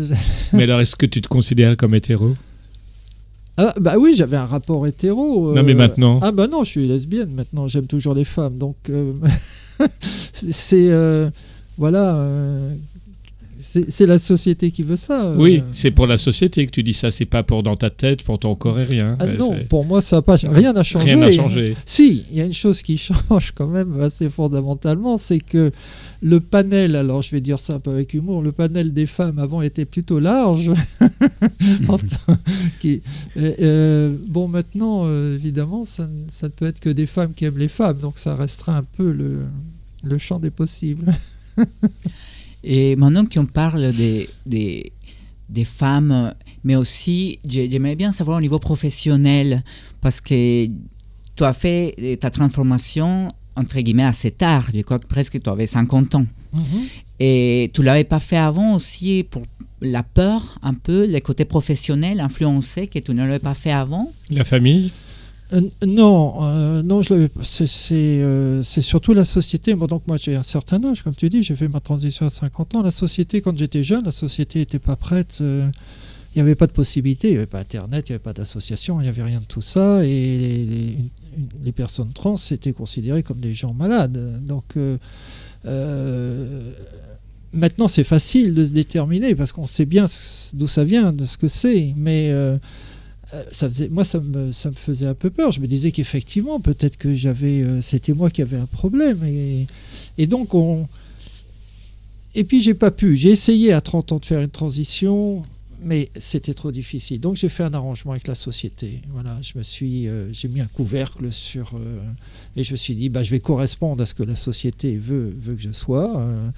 mais 0.54 0.62
alors, 0.62 0.80
est-ce 0.80 0.96
que 0.96 1.04
tu 1.04 1.20
te 1.20 1.28
considères 1.28 1.76
comme 1.76 1.94
hétéro? 1.94 2.32
Ah, 3.58 3.74
bah 3.78 3.96
oui, 4.00 4.14
j'avais 4.16 4.38
un 4.38 4.46
rapport 4.46 4.86
hétéro. 4.86 5.54
Non, 5.54 5.62
mais 5.62 5.72
euh, 5.72 5.76
maintenant 5.76 6.18
Ah 6.22 6.32
bah 6.32 6.46
non, 6.46 6.64
je 6.64 6.70
suis 6.70 6.88
lesbienne 6.88 7.28
maintenant, 7.34 7.68
j'aime 7.68 7.86
toujours 7.86 8.14
les 8.14 8.24
femmes. 8.24 8.56
Donc, 8.56 8.76
euh, 8.88 9.12
c'est- 10.32 10.88
euh, 10.90 11.28
voilà, 11.76 12.14
euh, 12.16 12.74
c'est 13.60 14.06
la 14.06 14.18
société 14.18 14.70
qui 14.70 14.82
veut 14.82 14.96
ça. 14.96 15.26
euh. 15.30 15.36
Oui, 15.36 15.62
c'est 15.72 15.90
pour 15.90 16.06
la 16.06 16.18
société 16.18 16.64
que 16.66 16.70
tu 16.70 16.82
dis 16.82 16.94
ça, 16.94 17.10
c'est 17.10 17.24
pas 17.26 17.42
pour 17.42 17.62
dans 17.62 17.76
ta 17.76 17.90
tête, 17.90 18.22
pour 18.22 18.38
ton 18.38 18.54
corps 18.54 18.78
aérien. 18.78 19.16
Ah 19.20 19.24
Euh, 19.24 19.36
non, 19.36 19.54
pour 19.68 19.84
moi, 19.84 20.00
ça 20.02 20.16
n'a 20.16 20.22
pas... 20.22 20.36
Rien 20.36 20.72
n'a 20.72 20.82
changé. 20.82 21.06
Rien 21.14 21.16
n'a 21.18 21.32
changé. 21.32 21.76
Si, 21.86 22.24
il 22.30 22.36
y 22.38 22.40
a 22.40 22.44
une 22.44 22.52
chose 22.54 22.82
qui 22.82 22.96
change 23.28 23.52
quand 23.54 23.68
même 23.68 24.00
assez 24.00 24.28
fondamentalement, 24.30 25.18
c'est 25.18 25.40
que 25.40 25.70
le 26.22 26.40
panel, 26.40 26.96
alors 26.96 27.22
je 27.22 27.30
vais 27.30 27.40
dire 27.40 27.60
ça 27.60 27.74
un 27.74 27.78
peu 27.80 27.90
avec 27.90 28.12
humour, 28.14 28.42
le 28.42 28.52
panel 28.52 28.92
des 28.92 29.06
femmes 29.06 29.38
avant 29.38 29.62
était 29.62 29.84
plutôt 29.86 30.18
large. 30.18 30.70
Qui- 32.80 33.02
euh, 33.36 33.52
euh, 33.60 34.16
bon, 34.28 34.48
maintenant, 34.48 35.08
évidemment, 35.34 35.84
ça, 35.84 36.06
ne- 36.06 36.24
ça 36.28 36.46
ne 36.46 36.52
peut 36.52 36.66
être 36.66 36.80
que 36.80 36.90
des 36.90 37.06
femmes 37.06 37.32
qui 37.34 37.44
aiment 37.44 37.58
les 37.58 37.68
femmes, 37.68 37.98
donc 37.98 38.18
ça 38.18 38.34
restera 38.34 38.76
un 38.78 38.82
peu 38.82 39.10
le, 39.12 39.40
le 40.02 40.18
champ 40.18 40.38
des 40.38 40.50
possibles. 40.50 41.14
Et 42.64 42.96
maintenant 42.96 43.24
qu'on 43.24 43.46
parle 43.46 43.92
des, 43.92 44.28
des, 44.46 44.92
des 45.48 45.64
femmes, 45.64 46.32
mais 46.64 46.76
aussi, 46.76 47.38
j'ai- 47.46 47.68
j'aimerais 47.70 47.96
bien 47.96 48.12
savoir 48.12 48.38
au 48.38 48.40
niveau 48.40 48.58
professionnel, 48.58 49.62
parce 50.00 50.20
que 50.20 50.66
tu 51.36 51.44
as 51.44 51.52
fait 51.52 51.94
euh, 52.00 52.16
ta 52.16 52.30
transformation, 52.30 53.28
entre 53.56 53.78
guillemets, 53.80 54.04
assez 54.04 54.30
tard. 54.30 54.68
Je 54.74 54.80
crois 54.82 54.98
que 54.98 55.06
presque 55.06 55.40
tu 55.42 55.48
avais 55.48 55.66
50 55.66 56.14
ans. 56.16 56.26
Et 57.18 57.70
tu 57.74 57.82
l'avais 57.82 58.04
pas 58.04 58.18
fait 58.18 58.36
avant 58.36 58.74
aussi 58.74 59.24
pour 59.30 59.42
la 59.80 60.02
peur, 60.02 60.58
un 60.62 60.74
peu, 60.74 61.06
le 61.06 61.20
côté 61.20 61.44
professionnel 61.44 62.20
influencé 62.20 62.86
que 62.86 62.98
tu 62.98 63.12
ne 63.14 63.22
l'avais 63.24 63.38
pas 63.38 63.54
fait 63.54 63.72
avant? 63.72 64.10
La 64.30 64.44
famille 64.44 64.90
Euh, 65.52 65.60
non, 65.86 66.34
euh, 66.42 66.82
non, 66.82 67.02
euh, 67.10 68.62
c'est 68.62 68.82
surtout 68.82 69.14
la 69.14 69.24
société. 69.24 69.74
Donc 69.74 70.02
moi 70.06 70.16
j'ai 70.16 70.36
un 70.36 70.42
certain 70.42 70.82
âge, 70.84 71.02
comme 71.02 71.14
tu 71.14 71.28
dis, 71.28 71.42
j'ai 71.42 71.56
fait 71.56 71.68
ma 71.68 71.80
transition 71.80 72.26
à 72.26 72.30
50 72.30 72.76
ans. 72.76 72.82
La 72.82 72.90
société, 72.90 73.40
quand 73.40 73.56
j'étais 73.56 73.82
jeune, 73.82 74.04
la 74.04 74.12
société 74.12 74.60
n'était 74.60 74.78
pas 74.78 74.96
prête. 74.96 75.38
Il 75.40 76.36
n'y 76.36 76.42
avait 76.42 76.54
pas 76.54 76.68
de 76.68 76.72
possibilité, 76.72 77.28
il 77.28 77.32
n'y 77.32 77.36
avait 77.38 77.46
pas 77.46 77.58
Internet, 77.58 78.08
il 78.08 78.12
n'y 78.12 78.14
avait 78.14 78.22
pas 78.22 78.32
d'association, 78.32 79.00
il 79.00 79.04
n'y 79.04 79.08
avait 79.08 79.24
rien 79.24 79.40
de 79.40 79.44
tout 79.46 79.62
ça. 79.62 80.04
Et 80.04 80.08
les, 80.38 80.96
les- 81.64 81.72
personnes 81.72 82.12
trans 82.12 82.36
étaient 82.50 82.72
considérées 82.72 83.22
comme 83.24 83.38
des 83.40 83.54
gens 83.54 83.74
malades. 83.74 84.44
Donc 84.44 84.76
maintenant 87.52 87.88
c'est 87.88 88.04
facile 88.04 88.54
de 88.54 88.64
se 88.64 88.70
déterminer 88.70 89.34
parce 89.34 89.50
qu'on 89.50 89.66
sait 89.66 89.86
bien 89.86 90.06
d'où 90.52 90.68
ça 90.68 90.84
vient, 90.84 91.12
de 91.12 91.24
ce 91.24 91.36
que 91.36 91.48
c'est. 91.48 91.92
Mais 91.96 92.32
faisait, 93.52 93.88
moi, 93.88 94.04
ça 94.04 94.18
me, 94.18 94.52
ça 94.52 94.68
me 94.68 94.74
faisait 94.74 95.06
un 95.06 95.14
peu 95.14 95.30
peur. 95.30 95.52
Je 95.52 95.60
me 95.60 95.66
disais 95.66 95.92
qu'effectivement, 95.92 96.60
peut-être 96.60 96.96
que 96.96 97.14
j'avais, 97.14 97.62
euh, 97.62 97.80
c'était 97.80 98.12
moi 98.12 98.30
qui 98.30 98.42
avais 98.42 98.56
un 98.56 98.66
problème. 98.66 99.22
Et, 99.24 99.66
et 100.18 100.26
donc, 100.26 100.54
on. 100.54 100.86
Et 102.34 102.44
puis, 102.44 102.60
j'ai 102.60 102.74
pas 102.74 102.90
pu. 102.90 103.16
J'ai 103.16 103.30
essayé 103.30 103.72
à 103.72 103.80
30 103.80 104.12
ans 104.12 104.18
de 104.18 104.24
faire 104.24 104.40
une 104.40 104.50
transition, 104.50 105.42
mais 105.82 106.10
c'était 106.16 106.54
trop 106.54 106.70
difficile. 106.70 107.20
Donc, 107.20 107.36
j'ai 107.36 107.48
fait 107.48 107.64
un 107.64 107.74
arrangement 107.74 108.12
avec 108.12 108.26
la 108.26 108.34
société. 108.36 109.00
Voilà, 109.12 109.36
je 109.42 109.58
me 109.58 109.62
suis, 109.62 110.06
euh, 110.06 110.32
j'ai 110.32 110.48
mis 110.48 110.60
un 110.60 110.66
couvercle 110.66 111.32
sur, 111.32 111.72
euh, 111.74 112.00
et 112.56 112.64
je 112.64 112.72
me 112.72 112.76
suis 112.76 112.94
dit, 112.94 113.08
bah, 113.08 113.24
je 113.24 113.30
vais 113.30 113.40
correspondre 113.40 114.02
à 114.02 114.06
ce 114.06 114.14
que 114.14 114.22
la 114.22 114.36
société 114.36 114.96
veut, 114.96 115.34
veut 115.40 115.54
que 115.54 115.62
je 115.62 115.72
sois. 115.72 116.20
Euh, 116.20 116.50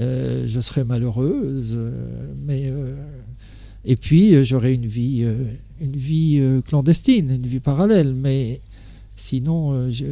euh, 0.00 0.44
je 0.46 0.60
serai 0.60 0.84
malheureuse, 0.84 1.74
euh, 1.76 1.90
mais 2.46 2.66
euh, 2.66 2.94
et 3.84 3.96
puis 3.96 4.34
euh, 4.34 4.44
j'aurai 4.44 4.74
une 4.74 4.86
vie, 4.86 5.22
euh, 5.24 5.34
une 5.80 5.96
vie 5.96 6.38
euh, 6.38 6.60
clandestine, 6.60 7.30
une 7.30 7.46
vie 7.46 7.60
parallèle. 7.60 8.14
Mais 8.14 8.60
sinon, 9.16 9.72
euh, 9.72 9.90
je... 9.90 10.04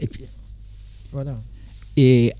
et 0.00 0.06
puis 0.06 0.24
voilà. 1.12 1.40
Et 1.96 2.32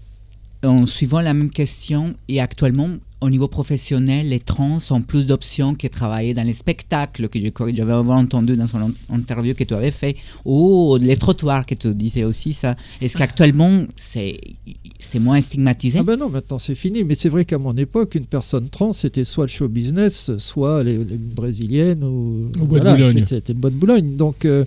en 0.64 0.86
suivant 0.86 1.20
la 1.20 1.34
même 1.34 1.50
question, 1.50 2.14
et 2.28 2.40
actuellement, 2.40 2.88
au 3.24 3.30
niveau 3.30 3.48
professionnel, 3.48 4.28
les 4.28 4.38
trans 4.40 4.78
ont 4.90 5.00
plus 5.02 5.24
d'options 5.26 5.74
que 5.74 5.86
travailler 5.86 6.34
dans 6.34 6.42
les 6.46 6.52
spectacles, 6.52 7.28
que 7.28 7.38
j'avais 7.74 7.92
entendu 7.92 8.54
dans 8.56 8.66
son 8.66 8.92
interview 9.10 9.54
que 9.54 9.64
tu 9.64 9.72
avais 9.74 9.90
fait, 9.90 10.16
ou 10.44 10.98
les 11.00 11.16
trottoirs 11.16 11.64
que 11.64 11.74
tu 11.74 11.94
disais 11.94 12.24
aussi 12.24 12.52
ça. 12.52 12.76
Est-ce 13.00 13.16
qu'actuellement, 13.16 13.84
c'est 13.96 14.38
c'est 14.98 15.18
moins 15.20 15.40
stigmatisé? 15.40 15.98
Ah 16.00 16.02
ben 16.02 16.16
non, 16.18 16.28
maintenant 16.28 16.58
c'est 16.58 16.74
fini. 16.74 17.02
Mais 17.04 17.14
c'est 17.14 17.28
vrai 17.30 17.44
qu'à 17.44 17.58
mon 17.58 17.74
époque, 17.76 18.14
une 18.14 18.26
personne 18.26 18.68
trans, 18.68 18.92
c'était 18.92 19.24
soit 19.24 19.44
le 19.44 19.50
show 19.50 19.68
business, 19.68 20.30
soit 20.38 20.82
les, 20.82 20.96
les 20.98 21.16
brésiliennes 21.16 22.04
ou 22.04 22.50
Au 22.60 22.66
Bois 22.66 22.78
de 22.80 22.84
voilà, 22.84 22.96
Boulogne. 23.08 23.24
c'était- 23.24 23.54
bois 23.54 23.70
de 23.70 23.76
Boulogne. 23.76 24.16
Donc 24.16 24.44
euh, 24.44 24.64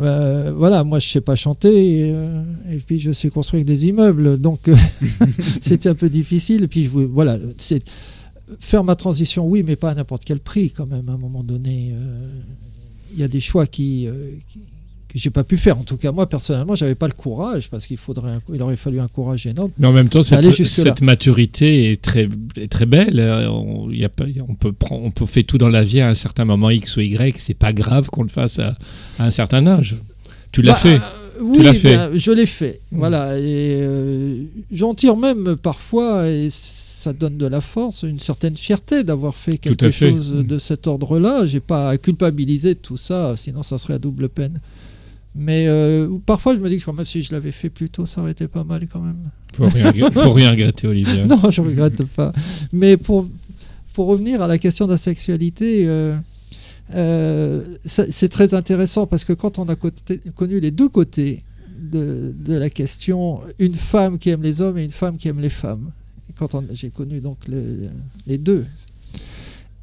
euh, 0.00 0.52
voilà, 0.56 0.84
moi 0.84 0.98
je 0.98 1.08
sais 1.08 1.20
pas 1.20 1.36
chanter 1.36 1.68
et, 2.00 2.10
euh, 2.12 2.42
et 2.72 2.76
puis 2.78 3.00
je 3.00 3.12
sais 3.12 3.30
construire 3.30 3.64
des 3.64 3.86
immeubles. 3.86 4.38
Donc 4.38 4.68
euh, 4.68 4.74
c'était 5.62 5.88
un 5.88 5.94
peu 5.94 6.08
difficile. 6.10 6.64
Et 6.64 6.68
puis 6.68 6.84
je 6.84 6.90
voilà, 6.90 7.38
c'est 7.58 7.82
faire 8.60 8.84
ma 8.84 8.94
transition, 8.96 9.46
oui, 9.46 9.62
mais 9.66 9.76
pas 9.76 9.90
à 9.90 9.94
n'importe 9.94 10.24
quel 10.24 10.38
prix 10.40 10.70
quand 10.70 10.86
même. 10.86 11.08
À 11.08 11.12
un 11.12 11.16
moment 11.18 11.42
donné, 11.42 11.92
euh, 11.92 12.28
il 13.12 13.18
y 13.20 13.24
a 13.24 13.28
des 13.28 13.40
choix 13.40 13.66
qui, 13.66 14.06
euh, 14.06 14.12
qui- 14.52 14.60
que 15.08 15.18
j'ai 15.18 15.30
pas 15.30 15.44
pu 15.44 15.56
faire. 15.56 15.78
En 15.78 15.84
tout 15.84 15.96
cas, 15.96 16.12
moi 16.12 16.28
personnellement, 16.28 16.74
j'avais 16.74 16.94
pas 16.96 17.06
le 17.08 17.12
courage 17.14 17.70
parce 17.70 17.86
qu'il 17.86 17.96
faudrait, 17.96 18.30
un- 18.32 18.40
il 18.54 18.60
aurait 18.62 18.76
fallu 18.76 19.00
un 19.00 19.08
courage 19.08 19.46
énorme. 19.46 19.70
Mais 19.78 19.86
en 19.86 19.92
même 19.92 20.08
temps, 20.08 20.22
cette, 20.22 21.00
maturité 21.02 21.90
est 21.90 22.00
très, 22.02 22.28
est 22.56 22.70
très 22.70 22.86
belle. 22.86 23.18
Euh, 23.20 23.48
On, 23.50 23.90
y 23.90 24.04
a 24.04 24.08
pas, 24.08 24.24
on, 24.48 24.54
peut 24.54 24.72
prendre, 24.72 25.04
on 25.04 25.10
peut 25.10 25.26
faire 25.26 25.44
tout 25.44 25.58
dans 25.58 25.68
la 25.68 25.84
vie 25.84 26.00
à 26.00 26.08
un 26.08 26.14
certain 26.14 26.44
moment 26.44 26.70
X 26.70 26.96
ou 26.96 27.00
Y. 27.00 27.36
C'est 27.40 27.54
pas 27.54 27.72
grave 27.72 28.10
qu'on 28.10 28.22
le 28.24 28.28
fasse 28.28 28.58
à, 28.58 28.76
à 29.18 29.26
un 29.26 29.30
certain 29.30 29.66
âge. 29.66 29.96
Tu 30.52 30.62
l'as 30.62 30.72
Bah, 30.72 30.78
fait. 30.78 30.94
euh, 30.96 31.40
oui, 31.40 31.58
tu 31.58 31.62
l'as 31.64 31.74
fait. 31.74 31.96
ben, 31.96 32.10
je 32.14 32.30
l'ai 32.32 32.46
fait. 32.46 32.80
Voilà. 32.90 33.38
Et 33.38 33.42
euh, 33.82 34.42
j'en 34.72 34.94
tire 34.94 35.16
même 35.16 35.56
parfois, 35.56 36.28
et 36.28 36.48
ça 37.06 37.12
donne 37.12 37.36
de 37.38 37.46
la 37.46 37.60
force, 37.60 38.02
une 38.02 38.18
certaine 38.18 38.56
fierté 38.56 39.04
d'avoir 39.04 39.36
fait 39.36 39.58
quelque 39.58 39.90
fait. 39.92 40.10
chose 40.10 40.32
de 40.44 40.58
cet 40.58 40.86
ordre-là. 40.88 41.46
J'ai 41.46 41.60
pas 41.60 41.90
à 41.90 41.98
culpabiliser 41.98 42.74
de 42.74 42.80
tout 42.80 42.96
ça, 42.96 43.34
sinon 43.36 43.62
ça 43.62 43.78
serait 43.78 43.94
à 43.94 43.98
double 44.00 44.28
peine. 44.28 44.60
Mais 45.36 45.66
euh, 45.68 46.08
parfois, 46.24 46.54
je 46.54 46.60
me 46.60 46.68
dis 46.68 46.78
que 46.78 46.90
même 46.90 47.04
si 47.04 47.22
je 47.22 47.32
l'avais 47.32 47.52
fait 47.52 47.70
plus 47.70 47.90
tôt, 47.90 48.06
ça 48.06 48.20
aurait 48.22 48.32
été 48.32 48.48
pas 48.48 48.64
mal 48.64 48.88
quand 48.92 49.00
même. 49.00 49.18
Faut 49.52 49.66
rien, 49.68 49.92
faut 50.12 50.30
rien 50.32 50.50
regretter, 50.50 50.88
Olivia. 50.88 51.26
non, 51.26 51.50
je 51.50 51.60
regrette 51.60 52.02
pas. 52.04 52.32
Mais 52.72 52.96
pour, 52.96 53.28
pour 53.92 54.06
revenir 54.08 54.42
à 54.42 54.48
la 54.48 54.58
question 54.58 54.86
de 54.86 54.92
la 54.92 54.96
sexualité, 54.96 55.84
euh, 55.86 56.16
euh, 56.94 57.62
c'est 57.84 58.28
très 58.30 58.54
intéressant 58.54 59.06
parce 59.06 59.24
que 59.24 59.32
quand 59.32 59.58
on 59.58 59.64
a 59.68 59.76
côté- 59.76 60.20
connu 60.34 60.58
les 60.58 60.70
deux 60.70 60.88
côtés 60.88 61.42
de, 61.80 62.34
de 62.44 62.54
la 62.54 62.70
question, 62.70 63.40
une 63.58 63.74
femme 63.74 64.18
qui 64.18 64.30
aime 64.30 64.42
les 64.42 64.60
hommes 64.60 64.78
et 64.78 64.84
une 64.84 64.90
femme 64.90 65.16
qui 65.18 65.28
aime 65.28 65.40
les 65.40 65.50
femmes, 65.50 65.90
quand 66.38 66.50
j'ai 66.72 66.90
connu 66.90 67.20
donc 67.20 67.38
le- 67.48 67.88
les 68.26 68.38
deux, 68.38 68.64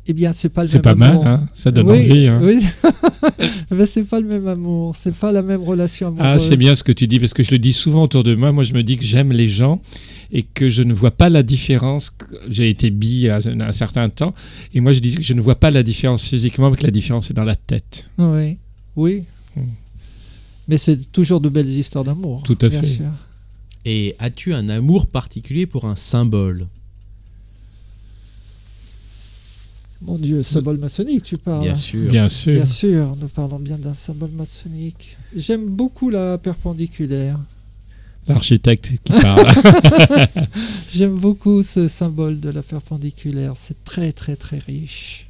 eh 0.06 0.14
bien, 0.14 0.34
c'est 0.34 0.50
pas 0.50 0.64
le 0.64 0.68
C'est 0.68 0.78
même 0.78 0.82
pas 0.84 0.96
mal, 0.96 1.10
amour. 1.12 1.28
hein 1.28 1.48
ça 1.56 1.72
donne 1.72 1.90
Oui, 1.90 2.10
envie. 2.12 2.28
hein. 2.28 2.42
Oui, 2.44 2.60
mais 3.72 3.86
c'est 3.86 4.04
pas 4.04 4.20
le 4.20 4.28
même 4.28 4.48
amour, 4.48 4.96
c'est 4.98 5.14
pas 5.16 5.32
la 5.32 5.42
même 5.42 5.64
relation 5.64 6.08
amoureuse. 6.10 6.26
Ah, 6.28 6.40
c'est 6.40 6.58
bien 6.58 6.76
ce 6.76 6.84
que 6.84 6.92
tu 6.92 7.08
dis, 7.08 7.20
parce 7.20 7.34
que 7.34 7.42
je 7.44 7.52
le 7.52 7.60
dis 7.60 7.72
souvent 7.74 8.04
autour 8.04 8.24
de 8.24 8.36
moi. 8.36 8.52
Moi, 8.52 8.66
je 8.66 8.74
me 8.74 8.84
dis 8.84 8.98
que 8.98 9.04
j'aime 9.06 9.32
les 9.32 9.48
gens 9.48 9.82
et 10.32 10.44
que 10.44 10.68
je 10.68 10.84
ne 10.84 10.94
vois 10.94 11.12
pas 11.12 11.30
la 11.30 11.42
différence. 11.42 12.12
J'ai 12.50 12.70
été 12.70 12.90
bi 12.92 13.30
à 13.30 13.38
un, 13.46 13.62
un 13.62 13.72
certain 13.72 14.10
temps, 14.10 14.34
et 14.74 14.82
moi, 14.82 14.92
je 14.94 15.00
dis 15.00 15.16
que 15.16 15.22
je 15.24 15.34
ne 15.34 15.42
vois 15.42 15.56
pas 15.56 15.72
la 15.72 15.84
différence 15.84 16.28
physiquement, 16.28 16.70
mais 16.70 16.76
que 16.76 16.84
la 16.84 16.92
différence 16.92 17.32
est 17.32 17.34
dans 17.34 17.46
la 17.46 17.56
tête. 17.56 18.06
Oui, 18.18 18.58
oui. 18.98 19.24
Hmm. 19.56 19.62
Mais 20.68 20.78
c'est 20.78 21.12
toujours 21.14 21.40
de 21.40 21.48
belles 21.50 21.70
histoires 21.70 22.04
d'amour. 22.04 22.44
Tout 22.44 22.58
à 22.62 22.68
bien 22.70 22.82
fait. 22.82 22.88
sûr. 22.88 23.06
Et 23.86 24.16
as-tu 24.20 24.54
un 24.54 24.70
amour 24.70 25.08
particulier 25.08 25.66
pour 25.66 25.86
un 25.86 25.96
symbole 25.96 26.68
Mon 30.02 30.18
Dieu, 30.18 30.44
symbole 30.44 30.78
maçonnique, 30.78 31.24
tu 31.24 31.38
parles. 31.38 31.64
Bien 31.64 31.76
sûr. 31.76 32.10
Bien 32.10 32.30
sûr. 32.30 32.54
Bien 32.54 32.66
sûr, 32.66 33.16
nous 33.22 33.28
parlons 33.30 33.60
bien 33.60 33.78
d'un 33.78 33.94
symbole 33.94 34.32
maçonnique. 34.32 35.18
J'aime 35.36 35.66
beaucoup 35.66 36.10
la 36.10 36.38
perpendiculaire. 36.38 37.40
L'architecte 38.28 38.92
qui 39.04 39.12
parle. 39.12 39.46
J'aime 40.94 41.16
beaucoup 41.16 41.62
ce 41.62 41.88
symbole 41.88 42.40
de 42.40 42.50
la 42.50 42.62
perpendiculaire. 42.64 43.54
C'est 43.58 43.84
très, 43.84 44.12
très, 44.14 44.36
très 44.36 44.60
riche. 44.60 45.28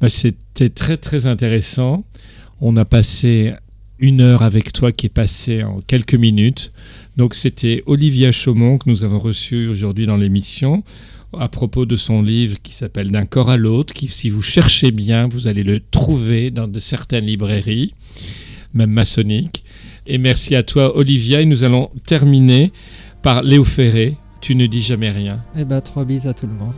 Bah, 0.00 0.08
C'était 0.10 0.68
très 0.68 0.96
très 0.96 1.26
intéressant. 1.26 2.04
On 2.60 2.76
a 2.76 2.84
passé 2.84 3.54
une 3.98 4.20
heure 4.20 4.42
avec 4.42 4.72
toi 4.72 4.90
qui 4.90 5.06
est 5.06 5.14
passée 5.14 5.62
en 5.62 5.80
quelques 5.80 6.16
minutes. 6.16 6.72
Donc 7.16 7.34
c'était 7.34 7.82
Olivia 7.86 8.32
Chaumont 8.32 8.78
que 8.78 8.88
nous 8.88 9.04
avons 9.04 9.18
reçu 9.18 9.68
aujourd'hui 9.68 10.06
dans 10.06 10.16
l'émission 10.16 10.82
à 11.38 11.48
propos 11.48 11.86
de 11.86 11.96
son 11.96 12.22
livre 12.22 12.58
qui 12.62 12.74
s'appelle 12.74 13.10
D'un 13.10 13.24
corps 13.24 13.50
à 13.50 13.56
l'autre, 13.56 13.94
qui 13.94 14.08
si 14.08 14.28
vous 14.30 14.42
cherchez 14.42 14.90
bien, 14.90 15.28
vous 15.28 15.48
allez 15.48 15.62
le 15.62 15.80
trouver 15.80 16.50
dans 16.50 16.68
de 16.68 16.78
certaines 16.78 17.26
librairies, 17.26 17.94
même 18.74 18.90
maçonniques. 18.90 19.64
Et 20.06 20.18
merci 20.18 20.54
à 20.56 20.62
toi 20.62 20.96
Olivia 20.96 21.40
et 21.40 21.46
nous 21.46 21.64
allons 21.64 21.90
terminer 22.06 22.72
par 23.22 23.42
Léo 23.42 23.64
Ferré, 23.64 24.16
Tu 24.40 24.56
ne 24.56 24.66
dis 24.66 24.82
jamais 24.82 25.10
rien. 25.10 25.38
Eh 25.56 25.64
ben, 25.64 25.80
trois 25.80 26.04
bises 26.04 26.26
à 26.26 26.34
tout 26.34 26.46
le 26.46 26.54
monde. 26.54 26.74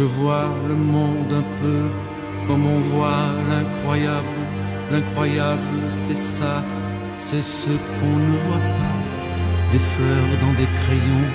Je 0.00 0.06
vois 0.06 0.48
le 0.66 0.74
monde 0.74 1.30
un 1.30 1.46
peu 1.60 1.80
comme 2.46 2.64
on 2.64 2.78
voit 2.92 3.26
l'incroyable. 3.50 4.40
L'incroyable, 4.90 5.78
c'est 5.90 6.16
ça, 6.16 6.64
c'est 7.18 7.42
ce 7.42 7.68
qu'on 7.68 8.16
ne 8.30 8.36
voit 8.46 8.66
pas. 8.80 8.98
Des 9.72 9.84
fleurs 9.92 10.32
dans 10.40 10.54
des 10.54 10.70
crayons, 10.80 11.28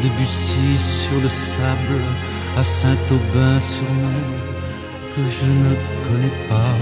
de 0.00 0.08
Bussy 0.16 0.78
sur 0.78 1.20
le 1.24 1.28
sable, 1.28 2.02
à 2.56 2.62
Saint-Aubin-sur-Mer, 2.62 4.26
que 5.12 5.22
je 5.36 5.46
ne 5.64 5.72
connais 6.06 6.36
pas. 6.48 6.76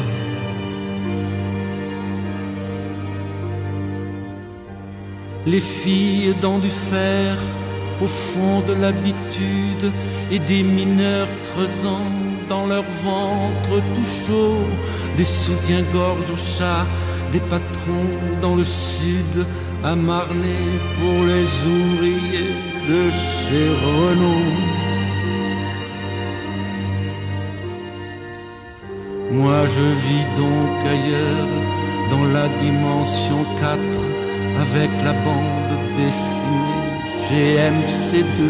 Les 5.46 5.62
filles 5.62 6.34
dans 6.42 6.58
du 6.58 6.68
fer, 6.68 7.38
au 8.02 8.06
fond 8.06 8.60
de 8.66 8.74
l'habitude, 8.82 9.92
et 10.30 10.38
des 10.38 10.62
mineurs 10.62 11.28
creusant 11.48 12.06
dans 12.48 12.66
leur 12.66 12.84
ventre 13.04 13.74
tout 13.94 14.10
chaud, 14.26 14.64
des 15.16 15.24
soutiens-gorge 15.24 16.30
au 16.30 16.36
chat, 16.36 16.86
des 17.32 17.40
patrons 17.40 18.14
dans 18.40 18.56
le 18.56 18.64
sud, 18.64 19.46
à 19.84 19.94
Marnay 19.94 20.68
pour 20.98 21.18
les 21.30 21.48
ouvriers 21.76 22.54
de 22.90 23.02
chez 23.10 23.66
Renault. 23.84 24.52
Moi 29.32 29.60
je 29.74 29.86
vis 30.04 30.26
donc 30.36 30.74
ailleurs, 30.94 31.52
dans 32.10 32.26
la 32.36 32.46
dimension 32.64 33.40
4, 33.60 33.80
avec 34.64 34.90
la 35.04 35.12
bande 35.24 35.74
dessinée 35.96 36.71
GMC2. 37.32 38.40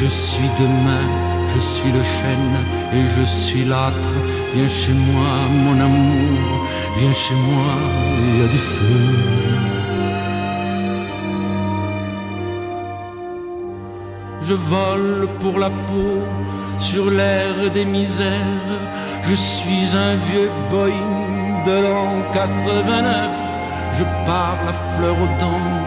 Je 0.00 0.06
suis 0.06 0.50
demain, 0.58 1.06
je 1.54 1.60
suis 1.60 1.92
le 1.92 2.02
chêne 2.02 2.56
et 2.96 3.04
je 3.16 3.24
suis 3.24 3.64
l'âtre. 3.64 4.14
Viens 4.54 4.68
chez 4.68 4.94
moi, 5.10 5.30
mon 5.64 5.78
amour, 5.88 6.66
viens 6.98 7.12
chez 7.12 7.34
moi, 7.34 7.72
il 8.18 8.40
y 8.40 8.44
a 8.44 8.48
du 8.48 8.58
feu. 8.58 9.48
Je 14.48 14.54
vole 14.54 15.28
pour 15.40 15.58
la 15.58 15.68
peau 15.68 16.22
sur 16.78 17.10
l'air 17.10 17.70
des 17.74 17.84
misères. 17.84 18.72
Je 19.24 19.34
suis 19.34 19.86
un 20.06 20.14
vieux 20.30 20.50
Boeing 20.70 21.64
de 21.66 21.76
l'an 21.84 22.12
89. 22.32 23.48
Je 23.98 24.04
parle 24.24 24.66
à 24.66 24.74
fleur 24.96 25.16
aux 25.24 25.32
dents 25.42 25.77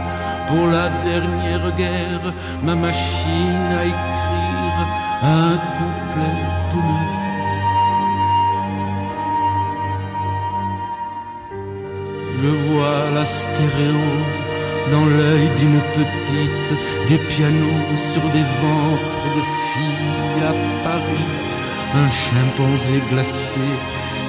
pour 0.51 0.67
la 0.67 0.89
dernière 1.09 1.67
guerre. 1.77 2.27
Ma 2.61 2.75
machine 2.75 3.69
à 3.79 3.83
écrire 3.93 4.77
un 5.23 5.53
couplet 5.77 6.39
tout 6.69 6.87
neuf. 6.91 7.17
Je 12.41 12.51
vois 12.67 13.01
la 13.17 13.25
stéréo 13.25 14.07
dans 14.91 15.05
l'œil 15.05 15.47
d'une 15.59 15.81
petite, 15.97 16.71
des 17.07 17.21
pianos 17.31 17.95
sur 18.11 18.23
des 18.35 18.47
ventres 18.63 19.27
de 19.37 19.43
filles 19.67 20.43
à 20.51 20.53
Paris, 20.83 21.29
un 22.01 22.09
chimpanzé 22.09 23.01
glacé 23.11 23.67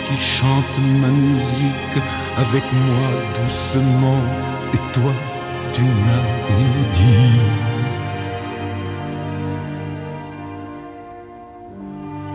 qui 0.06 0.16
chante 0.20 0.78
ma 1.00 1.08
musique 1.08 1.98
avec 2.36 2.64
moi 2.72 3.08
doucement, 3.38 4.22
et 4.74 4.92
toi? 4.92 5.31
Tu 5.72 5.82
rien 5.82 6.72
dit. 6.98 7.40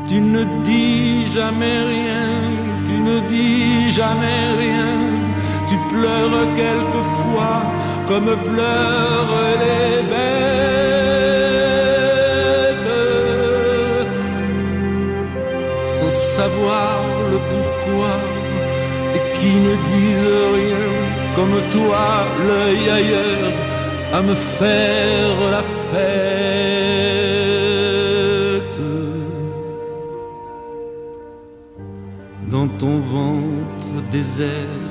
Tu 0.08 0.18
ne 0.22 0.44
dis 0.64 1.32
jamais 1.32 1.80
rien, 1.94 2.28
tu 2.88 2.94
ne 3.10 3.20
dis 3.30 3.92
jamais 3.92 4.44
rien. 4.64 4.94
Tu 5.70 5.76
pleures 5.94 6.48
quelquefois 6.62 7.60
comme 8.08 8.32
pleurent 8.50 9.40
les 9.64 9.92
bêtes, 10.12 10.48
sans 16.00 16.14
savoir 16.38 16.96
le 17.32 17.38
pourquoi, 17.52 18.14
et 19.16 19.24
qui 19.38 19.52
ne 19.68 19.74
disent 19.94 20.36
rien 20.58 20.87
comme 21.38 21.58
toi, 21.70 22.26
l'œil 22.48 22.90
ailleurs, 22.90 23.54
à 24.12 24.22
me 24.24 24.34
faire 24.34 25.38
la 25.52 25.64
fête. 25.88 26.18
Dans 32.48 32.68
ton 32.68 32.96
ventre 33.16 34.10
désert, 34.10 34.82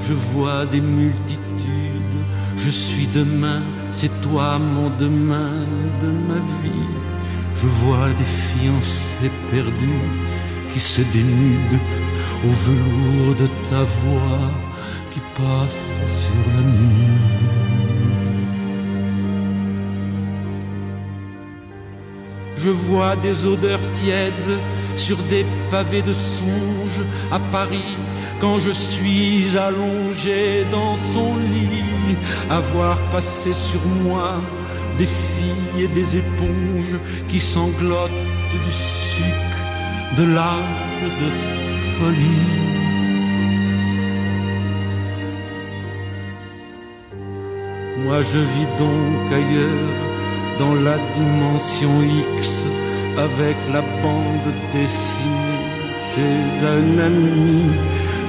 je 0.00 0.14
vois 0.14 0.64
des 0.64 0.80
multitudes. 0.80 2.20
Je 2.56 2.70
suis 2.70 3.06
demain, 3.08 3.62
c'est 3.92 4.14
toi 4.22 4.58
mon 4.58 4.88
demain 5.04 5.66
de 6.02 6.10
ma 6.28 6.40
vie. 6.62 6.94
Je 7.56 7.66
vois 7.66 8.08
des 8.20 8.30
fiancés 8.46 9.32
perdus 9.50 10.08
qui 10.72 10.80
se 10.80 11.02
dénudent 11.12 11.82
au 12.48 12.52
velours 12.64 13.34
de 13.42 13.48
ta 13.68 13.82
voix 14.00 14.50
sur 15.70 16.52
la 16.54 16.62
nuit. 16.62 17.10
Je 22.56 22.68
vois 22.68 23.16
des 23.16 23.46
odeurs 23.46 23.80
tièdes 23.94 24.58
sur 24.96 25.16
des 25.30 25.46
pavés 25.70 26.02
de 26.02 26.12
songe 26.12 27.00
à 27.32 27.38
Paris 27.38 27.96
quand 28.38 28.58
je 28.58 28.70
suis 28.70 29.56
allongé 29.56 30.64
dans 30.70 30.96
son 30.96 31.36
lit, 31.36 32.16
à 32.50 32.60
voir 32.60 32.98
passer 33.10 33.52
sur 33.52 33.84
moi 34.04 34.40
des 34.98 35.06
filles 35.06 35.84
et 35.84 35.88
des 35.88 36.16
éponges 36.16 36.96
qui 37.28 37.38
sanglotent 37.38 38.10
du 38.52 38.72
sucre, 38.72 39.60
de 40.18 40.24
l'âge 40.34 41.02
de 41.22 41.28
folie. 41.98 42.69
Moi 48.04 48.22
je 48.22 48.38
vis 48.38 48.70
donc 48.78 49.32
ailleurs, 49.32 49.96
dans 50.58 50.74
la 50.74 50.96
dimension 51.14 51.90
X, 52.38 52.64
avec 53.18 53.56
la 53.72 53.82
bande 54.02 54.52
dessinée 54.72 55.60
chez 56.14 56.66
un 56.66 56.98
ami. 56.98 57.70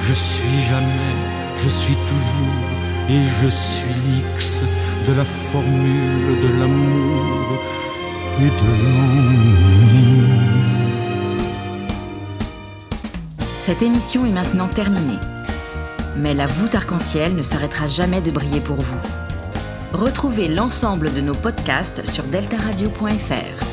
Je 0.07 0.13
suis 0.13 0.61
jamais, 0.69 1.15
je 1.63 1.69
suis 1.69 1.95
toujours, 1.95 2.65
et 3.09 3.23
je 3.41 3.47
suis 3.47 3.95
l'X 4.07 4.61
de 5.07 5.13
la 5.13 5.25
formule 5.25 6.41
de 6.43 6.59
l'amour 6.59 7.45
et 8.39 8.51
de 8.61 8.71
l'ennui. 8.83 10.21
Cette 13.59 13.81
émission 13.81 14.25
est 14.25 14.33
maintenant 14.33 14.67
terminée. 14.67 15.19
Mais 16.17 16.33
la 16.33 16.45
voûte 16.45 16.75
arc-en-ciel 16.75 17.35
ne 17.35 17.41
s'arrêtera 17.41 17.87
jamais 17.87 18.21
de 18.21 18.31
briller 18.31 18.59
pour 18.59 18.75
vous. 18.75 19.20
Retrouvez 19.93 20.47
l'ensemble 20.47 21.13
de 21.13 21.21
nos 21.21 21.35
podcasts 21.35 22.09
sur 22.09 22.23
deltaradio.fr. 22.23 23.70